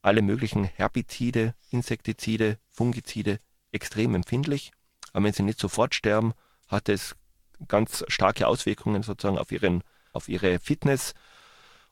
alle 0.02 0.22
möglichen 0.22 0.66
Herbizide, 0.66 1.56
Insektizide, 1.70 2.60
Fungizide 2.70 3.39
extrem 3.72 4.16
empfindlich. 4.16 4.72
Aber 5.14 5.26
wenn 5.26 5.34
sie 5.34 5.43
nicht 5.43 5.60
sofort 5.60 5.95
sterben, 5.95 6.34
hat 6.68 6.89
es 6.89 7.16
ganz 7.68 8.04
starke 8.08 8.48
Auswirkungen 8.48 9.04
sozusagen 9.04 9.38
auf, 9.38 9.52
ihren, 9.52 9.84
auf 10.12 10.30
ihre 10.30 10.60
Fitness. 10.60 11.14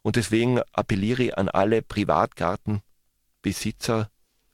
Und 0.05 0.15
deswegen 0.17 0.59
appelliere 0.71 1.23
ich 1.23 1.35
an 1.35 1.49
alle 1.49 1.81
Privatgartenbesitzer, 1.81 4.11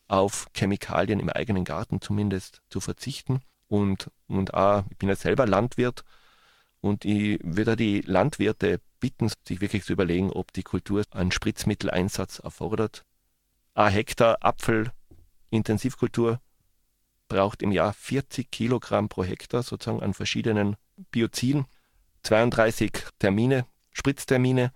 auf 0.08 0.48
Chemikalien 0.56 1.20
im 1.20 1.28
eigenen 1.28 1.66
Garten 1.66 2.00
zumindest 2.00 2.62
zu 2.70 2.80
verzichten. 2.80 3.42
Und, 3.68 4.10
und 4.28 4.54
auch, 4.54 4.86
ich 4.90 4.98
bin 4.98 5.10
ja 5.10 5.16
selber 5.18 5.46
Landwirt 5.46 6.06
und 6.80 7.04
ich 7.04 7.38
würde 7.44 7.76
die 7.76 8.00
Landwirte 8.00 8.80
bitten, 9.02 9.30
sich 9.46 9.60
wirklich 9.60 9.84
zu 9.84 9.92
überlegen, 9.92 10.32
ob 10.32 10.54
die 10.54 10.64
Kultur 10.64 11.04
einen 11.12 11.34
Spritzmitteleinsatz 11.34 12.40
erfordert. 12.40 13.04
Ein 13.74 13.92
Hektar 13.92 14.38
Apfel-Intensivkultur 14.40 16.40
braucht 17.28 17.62
im 17.62 17.74
Jahr 17.74 17.92
40 17.92 18.50
Kilogramm 18.52 19.10
pro 19.10 19.26
Hektar 19.26 19.64
sozusagen 19.64 20.02
an 20.02 20.14
verschiedenen 20.14 20.78
Bioziden, 21.12 21.66
32 22.24 22.94
Termine, 23.20 23.66
Spritztermine. 23.92 24.72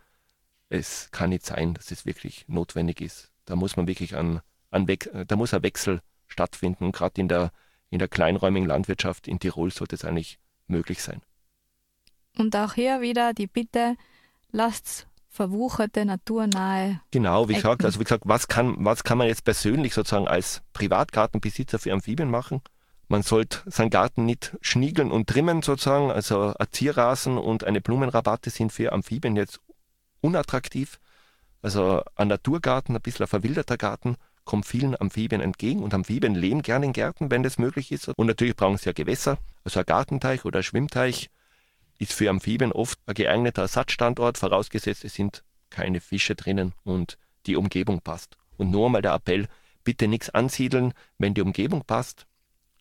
Es 0.69 1.09
kann 1.11 1.29
nicht 1.29 1.45
sein, 1.45 1.73
dass 1.73 1.91
es 1.91 2.05
wirklich 2.05 2.45
notwendig 2.47 3.01
ist. 3.01 3.31
Da 3.45 3.55
muss 3.55 3.77
man 3.77 3.87
wirklich 3.87 4.15
an, 4.15 4.41
an 4.71 4.87
da 5.27 5.35
muss 5.35 5.53
ein 5.53 5.63
Wechsel 5.63 6.01
stattfinden. 6.27 6.85
Und 6.85 6.91
gerade 6.91 7.21
in 7.21 7.27
der, 7.27 7.51
in 7.89 7.99
der 7.99 8.07
kleinräumigen 8.07 8.67
Landwirtschaft 8.67 9.27
in 9.27 9.39
Tirol 9.39 9.71
sollte 9.71 9.95
es 9.95 10.05
eigentlich 10.05 10.39
möglich 10.67 11.01
sein. 11.01 11.21
Und 12.37 12.55
auch 12.55 12.73
hier 12.73 13.01
wieder 13.01 13.33
die 13.33 13.47
Bitte, 13.47 13.95
lasst 14.51 15.07
verwucherte, 15.29 16.05
naturnahe. 16.05 17.01
Genau, 17.11 17.49
wie 17.49 17.55
gesagt, 17.55 17.83
also 17.83 17.99
wie 17.99 18.05
gesagt, 18.05 18.23
was 18.25 18.47
kann, 18.47 18.75
was 18.79 19.03
kann 19.03 19.17
man 19.17 19.27
jetzt 19.27 19.43
persönlich 19.43 19.93
sozusagen 19.93 20.27
als 20.27 20.61
Privatgartenbesitzer 20.73 21.77
für 21.77 21.91
Amphibien 21.91 22.29
machen? 22.29 22.61
Man 23.07 23.21
sollte 23.21 23.61
seinen 23.65 23.91
Garten 23.91 24.25
nicht 24.25 24.57
schniegeln 24.61 25.11
und 25.11 25.27
trimmen 25.27 25.61
sozusagen. 25.61 26.09
Also 26.09 26.53
ein 26.57 26.67
Zierrasen 26.71 27.37
und 27.37 27.63
eine 27.63 27.81
Blumenrabatte 27.81 28.49
sind 28.49 28.71
für 28.71 28.93
Amphibien 28.93 29.35
jetzt 29.35 29.59
unattraktiv. 30.25 30.99
Also 31.61 32.03
ein 32.15 32.27
Naturgarten, 32.27 32.95
ein 32.95 33.01
bisschen 33.01 33.25
ein 33.25 33.29
verwilderter 33.29 33.77
Garten, 33.77 34.17
kommt 34.43 34.65
vielen 34.65 34.99
Amphibien 34.99 35.41
entgegen 35.41 35.83
und 35.83 35.93
Amphibien 35.93 36.35
leben 36.35 36.61
gerne 36.61 36.85
in 36.85 36.93
Gärten, 36.93 37.31
wenn 37.31 37.43
das 37.43 37.57
möglich 37.57 37.91
ist. 37.91 38.09
Und 38.09 38.27
natürlich 38.27 38.55
brauchen 38.55 38.77
sie 38.77 38.85
ja 38.85 38.93
Gewässer, 38.93 39.37
also 39.63 39.79
ein 39.79 39.85
Gartenteich 39.85 40.45
oder 40.45 40.59
ein 40.59 40.63
Schwimmteich 40.63 41.29
ist 41.97 42.13
für 42.13 42.29
Amphibien 42.29 42.71
oft 42.71 42.99
ein 43.05 43.15
geeigneter 43.15 43.63
Ersatzstandort, 43.63 44.37
vorausgesetzt 44.37 45.05
es 45.05 45.13
sind 45.13 45.43
keine 45.69 46.01
Fische 46.01 46.35
drinnen 46.35 46.73
und 46.83 47.17
die 47.45 47.55
Umgebung 47.55 48.01
passt. 48.01 48.37
Und 48.57 48.71
nur 48.71 48.87
einmal 48.87 49.01
der 49.01 49.13
Appell, 49.13 49.47
bitte 49.83 50.07
nichts 50.07 50.29
ansiedeln, 50.29 50.93
wenn 51.17 51.33
die 51.33 51.41
Umgebung 51.41 51.83
passt, 51.85 52.25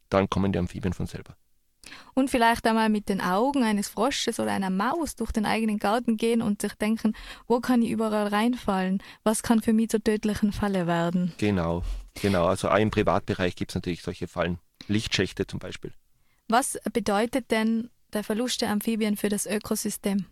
dann 0.09 0.29
kommen 0.29 0.53
die 0.53 0.59
Amphibien 0.59 0.93
von 0.93 1.07
selber. 1.07 1.37
Und 2.15 2.31
vielleicht 2.31 2.67
einmal 2.67 2.89
mit 2.89 3.09
den 3.09 3.21
Augen 3.21 3.63
eines 3.65 3.89
Frosches 3.89 4.41
oder 4.41 4.53
einer 4.53 4.71
Maus 4.71 5.17
durch 5.17 5.33
den 5.33 5.47
eigenen 5.47 5.79
Garten 5.79 6.17
gehen 6.17 6.43
und 6.43 6.63
sich 6.63 6.75
denken, 6.75 7.15
wo 7.47 7.61
kann 7.61 7.83
ich 7.83 7.91
überall 7.91 8.29
reinfallen? 8.29 9.03
Was 9.23 9.43
kann 9.43 9.63
für 9.63 9.73
mich 9.73 9.91
zur 9.91 10.03
tödlichen 10.03 10.53
Falle 10.53 10.87
werden? 10.87 11.33
Genau, 11.39 11.83
genau. 12.21 12.47
Also 12.47 12.69
auch 12.69 12.79
im 12.79 12.91
Privatbereich 12.91 13.57
gibt 13.57 13.71
es 13.71 13.75
natürlich 13.75 14.03
solche 14.03 14.29
Fallen. 14.29 14.59
Lichtschächte 14.89 15.47
zum 15.47 15.59
Beispiel. 15.59 15.93
Was 16.49 16.79
bedeutet 16.93 17.51
denn 17.51 17.91
der 18.13 18.25
Verlust 18.25 18.61
der 18.61 18.71
Amphibien 18.71 19.17
für 19.17 19.29
das 19.29 19.47
Ökosystem? 19.47 20.27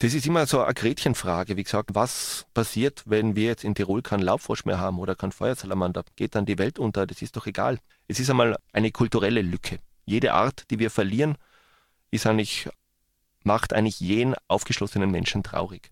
Das 0.00 0.12
ist 0.12 0.26
immer 0.26 0.46
so 0.46 0.60
eine 0.60 0.74
Gretchenfrage. 0.74 1.56
Wie 1.56 1.62
gesagt, 1.62 1.94
was 1.94 2.46
passiert, 2.52 3.04
wenn 3.06 3.36
wir 3.36 3.44
jetzt 3.44 3.64
in 3.64 3.74
Tirol 3.74 4.02
keinen 4.02 4.22
Laubfrosch 4.22 4.64
mehr 4.64 4.78
haben 4.78 4.98
oder 4.98 5.14
keinen 5.14 5.32
Feuersalamander? 5.32 6.04
Geht 6.16 6.34
dann 6.34 6.46
die 6.46 6.58
Welt 6.58 6.78
unter? 6.78 7.06
Das 7.06 7.22
ist 7.22 7.36
doch 7.36 7.46
egal. 7.46 7.78
Es 8.08 8.18
ist 8.18 8.28
einmal 8.28 8.56
eine 8.72 8.90
kulturelle 8.90 9.40
Lücke. 9.40 9.78
Jede 10.04 10.34
Art, 10.34 10.70
die 10.70 10.78
wir 10.78 10.90
verlieren, 10.90 11.36
ist 12.10 12.26
eigentlich, 12.26 12.68
macht 13.42 13.72
eigentlich 13.72 14.00
jeden 14.00 14.34
aufgeschlossenen 14.48 15.10
Menschen 15.10 15.42
traurig. 15.42 15.90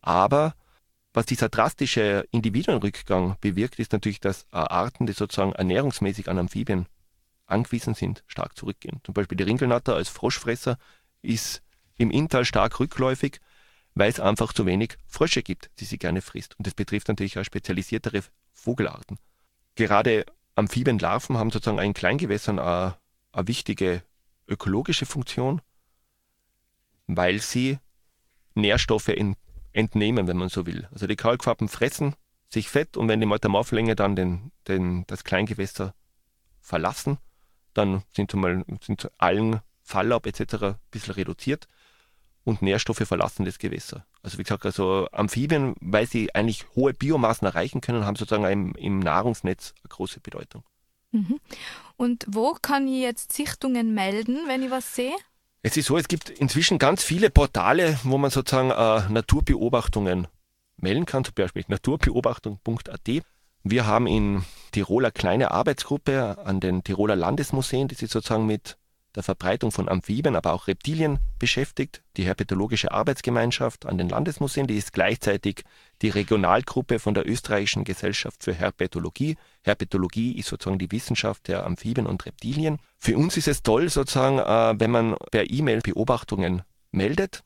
Aber 0.00 0.54
was 1.12 1.26
dieser 1.26 1.48
drastische 1.48 2.26
Individuenrückgang 2.32 3.36
bewirkt, 3.40 3.78
ist 3.78 3.92
natürlich, 3.92 4.20
dass 4.20 4.46
Arten, 4.52 5.06
die 5.06 5.12
sozusagen 5.12 5.52
ernährungsmäßig 5.52 6.28
an 6.28 6.38
Amphibien 6.38 6.86
angewiesen 7.46 7.94
sind, 7.94 8.24
stark 8.26 8.56
zurückgehen. 8.56 9.00
Zum 9.04 9.14
Beispiel 9.14 9.36
die 9.36 9.44
Ringelnatter 9.44 9.94
als 9.94 10.08
Froschfresser 10.08 10.76
ist 11.22 11.62
im 11.96 12.10
Inntal 12.10 12.44
stark 12.44 12.80
rückläufig, 12.80 13.40
weil 13.94 14.10
es 14.10 14.18
einfach 14.18 14.52
zu 14.52 14.66
wenig 14.66 14.96
Frösche 15.06 15.42
gibt, 15.42 15.70
die 15.78 15.84
sie 15.84 15.98
gerne 15.98 16.20
frisst. 16.20 16.58
Und 16.58 16.66
das 16.66 16.74
betrifft 16.74 17.08
natürlich 17.08 17.38
auch 17.38 17.44
spezialisiertere 17.44 18.22
Vogelarten. 18.52 19.18
Gerade 19.76 20.26
Amphibienlarven 20.56 21.36
haben 21.36 21.50
sozusagen 21.50 21.78
in 21.78 21.94
Kleingewässern 21.94 22.58
eine, 22.58 22.96
eine 23.34 23.48
wichtige 23.48 24.02
ökologische 24.48 25.06
Funktion, 25.06 25.60
weil 27.06 27.40
sie 27.40 27.78
Nährstoffe 28.54 29.12
entnehmen, 29.72 30.26
wenn 30.26 30.36
man 30.36 30.48
so 30.48 30.66
will. 30.66 30.88
Also 30.92 31.06
die 31.06 31.16
Kalkfarben 31.16 31.68
fressen 31.68 32.14
sich 32.48 32.68
fett 32.68 32.96
und 32.96 33.08
wenn 33.08 33.20
die 33.20 33.26
Metamorphlänge 33.26 33.96
dann 33.96 34.16
den, 34.16 34.52
den, 34.68 35.06
das 35.06 35.24
Kleingewässer 35.24 35.94
verlassen, 36.60 37.18
dann 37.74 38.02
sind, 38.14 38.32
mal, 38.34 38.64
sind 38.80 39.10
Algen, 39.18 39.60
Falllaub 39.82 40.26
etc. 40.26 40.54
ein 40.62 40.74
bisschen 40.90 41.14
reduziert 41.14 41.68
und 42.44 42.62
Nährstoffe 42.62 43.02
verlassen 43.04 43.44
das 43.44 43.58
Gewässer. 43.58 44.06
Also 44.22 44.38
wie 44.38 44.44
gesagt, 44.44 44.64
also 44.64 45.08
Amphibien, 45.12 45.74
weil 45.80 46.06
sie 46.06 46.34
eigentlich 46.34 46.66
hohe 46.76 46.94
Biomassen 46.94 47.46
erreichen 47.46 47.80
können, 47.80 48.06
haben 48.06 48.16
sozusagen 48.16 48.44
im, 48.44 48.74
im 48.76 49.00
Nahrungsnetz 49.00 49.74
eine 49.82 49.88
große 49.88 50.20
Bedeutung. 50.20 50.62
Mhm. 51.14 51.40
Und 51.96 52.26
wo 52.28 52.56
kann 52.60 52.88
ich 52.88 53.00
jetzt 53.00 53.32
Sichtungen 53.32 53.94
melden, 53.94 54.40
wenn 54.48 54.62
ich 54.62 54.70
was 54.70 54.94
sehe? 54.94 55.14
Es 55.62 55.76
ist 55.76 55.86
so, 55.86 55.96
es 55.96 56.08
gibt 56.08 56.28
inzwischen 56.28 56.78
ganz 56.78 57.02
viele 57.02 57.30
Portale, 57.30 57.98
wo 58.02 58.18
man 58.18 58.30
sozusagen 58.30 58.70
äh, 58.70 59.10
Naturbeobachtungen 59.10 60.26
melden 60.76 61.06
kann, 61.06 61.24
zum 61.24 61.34
Beispiel 61.34 61.64
naturbeobachtung.at. 61.68 63.22
Wir 63.62 63.86
haben 63.86 64.06
in 64.06 64.44
Tirol 64.72 65.04
eine 65.04 65.12
kleine 65.12 65.52
Arbeitsgruppe 65.52 66.36
an 66.44 66.60
den 66.60 66.84
Tiroler 66.84 67.16
Landesmuseen, 67.16 67.88
die 67.88 67.94
sich 67.94 68.10
sozusagen 68.10 68.44
mit 68.44 68.76
der 69.14 69.22
Verbreitung 69.22 69.70
von 69.70 69.88
Amphibien, 69.88 70.36
aber 70.36 70.52
auch 70.52 70.66
Reptilien 70.66 71.18
beschäftigt. 71.38 72.02
Die 72.16 72.24
Herpetologische 72.24 72.92
Arbeitsgemeinschaft 72.92 73.86
an 73.86 73.98
den 73.98 74.08
Landesmuseen, 74.08 74.66
die 74.66 74.76
ist 74.76 74.92
gleichzeitig 74.92 75.62
die 76.02 76.08
Regionalgruppe 76.08 76.98
von 76.98 77.14
der 77.14 77.28
Österreichischen 77.28 77.84
Gesellschaft 77.84 78.42
für 78.42 78.52
Herpetologie. 78.52 79.36
Herpetologie 79.62 80.32
ist 80.38 80.48
sozusagen 80.48 80.78
die 80.78 80.90
Wissenschaft 80.90 81.48
der 81.48 81.64
Amphibien 81.64 82.06
und 82.06 82.26
Reptilien. 82.26 82.78
Für 82.98 83.16
uns 83.16 83.36
ist 83.36 83.48
es 83.48 83.62
toll, 83.62 83.88
sozusagen, 83.88 84.38
äh, 84.38 84.80
wenn 84.80 84.90
man 84.90 85.16
per 85.30 85.50
E-Mail 85.50 85.80
Beobachtungen 85.80 86.62
meldet. 86.90 87.42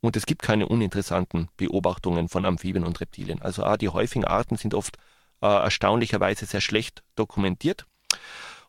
Und 0.00 0.16
es 0.16 0.24
gibt 0.24 0.42
keine 0.42 0.66
uninteressanten 0.66 1.48
Beobachtungen 1.58 2.28
von 2.28 2.46
Amphibien 2.46 2.84
und 2.84 3.00
Reptilien. 3.00 3.42
Also 3.42 3.64
die 3.76 3.90
häufigen 3.90 4.24
Arten 4.24 4.56
sind 4.56 4.72
oft 4.72 4.96
äh, 5.42 5.46
erstaunlicherweise 5.46 6.46
sehr 6.46 6.62
schlecht 6.62 7.02
dokumentiert. 7.16 7.86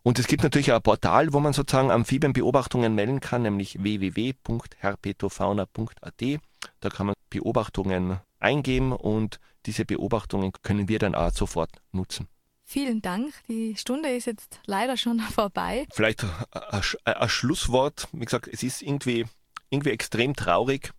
Und 0.03 0.17
es 0.17 0.25
gibt 0.27 0.41
natürlich 0.43 0.71
auch 0.71 0.77
ein 0.77 0.81
Portal, 0.81 1.31
wo 1.33 1.39
man 1.39 1.53
sozusagen 1.53 1.91
Amphibienbeobachtungen 1.91 2.95
melden 2.95 3.19
kann, 3.19 3.43
nämlich 3.43 3.83
www.herpetofauna.at. 3.83 6.39
Da 6.79 6.89
kann 6.89 7.05
man 7.05 7.13
Beobachtungen 7.29 8.19
eingeben 8.39 8.93
und 8.93 9.39
diese 9.65 9.85
Beobachtungen 9.85 10.51
können 10.63 10.87
wir 10.87 10.99
dann 10.99 11.13
auch 11.13 11.31
sofort 11.31 11.69
nutzen. 11.91 12.27
Vielen 12.63 13.01
Dank. 13.01 13.33
Die 13.47 13.75
Stunde 13.75 14.09
ist 14.09 14.25
jetzt 14.25 14.59
leider 14.65 14.97
schon 14.97 15.19
vorbei. 15.35 15.85
Vielleicht 15.91 16.25
ein 17.05 17.29
Schlusswort. 17.29 18.07
Wie 18.11 18.25
gesagt, 18.25 18.47
es 18.47 18.63
ist 18.63 18.81
irgendwie, 18.81 19.25
irgendwie 19.69 19.91
extrem 19.91 20.35
traurig, 20.35 20.93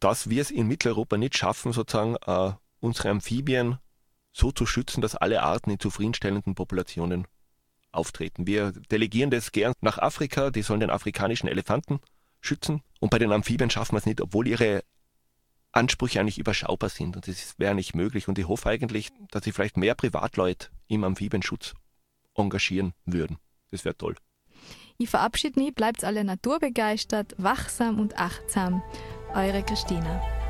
dass 0.00 0.30
wir 0.30 0.42
es 0.42 0.50
in 0.50 0.66
Mitteleuropa 0.66 1.16
nicht 1.16 1.36
schaffen, 1.36 1.72
sozusagen 1.72 2.16
uh, 2.26 2.54
unsere 2.80 3.10
Amphibien 3.10 3.78
so 4.32 4.50
zu 4.50 4.66
schützen, 4.66 5.00
dass 5.00 5.14
alle 5.14 5.42
Arten 5.42 5.70
in 5.70 5.78
zufriedenstellenden 5.78 6.54
Populationen 6.54 7.26
auftreten. 7.92 8.46
Wir 8.46 8.72
delegieren 8.90 9.30
das 9.30 9.52
gern 9.52 9.72
nach 9.80 9.98
Afrika, 9.98 10.50
die 10.50 10.62
sollen 10.62 10.80
den 10.80 10.90
afrikanischen 10.90 11.48
Elefanten 11.48 12.00
schützen. 12.40 12.82
Und 13.00 13.10
bei 13.10 13.18
den 13.18 13.32
Amphibien 13.32 13.70
schaffen 13.70 13.94
wir 13.94 13.98
es 13.98 14.06
nicht, 14.06 14.20
obwohl 14.20 14.48
ihre 14.48 14.82
Ansprüche 15.72 16.20
eigentlich 16.20 16.38
überschaubar 16.38 16.90
sind. 16.90 17.16
Und 17.16 17.28
das 17.28 17.58
wäre 17.58 17.74
nicht 17.74 17.94
möglich. 17.94 18.28
Und 18.28 18.38
ich 18.38 18.48
hoffe 18.48 18.68
eigentlich, 18.68 19.08
dass 19.30 19.44
sich 19.44 19.54
vielleicht 19.54 19.76
mehr 19.76 19.94
Privatleute 19.94 20.68
im 20.88 21.04
Amphibienschutz 21.04 21.74
engagieren 22.34 22.94
würden. 23.04 23.38
Das 23.70 23.84
wäre 23.84 23.96
toll. 23.96 24.16
Ich 24.98 25.10
verabschiede 25.10 25.58
mich, 25.60 25.74
bleibt 25.74 26.04
alle 26.04 26.24
naturbegeistert, 26.24 27.34
wachsam 27.38 27.98
und 27.98 28.18
achtsam. 28.18 28.82
Eure 29.34 29.62
Christina. 29.62 30.41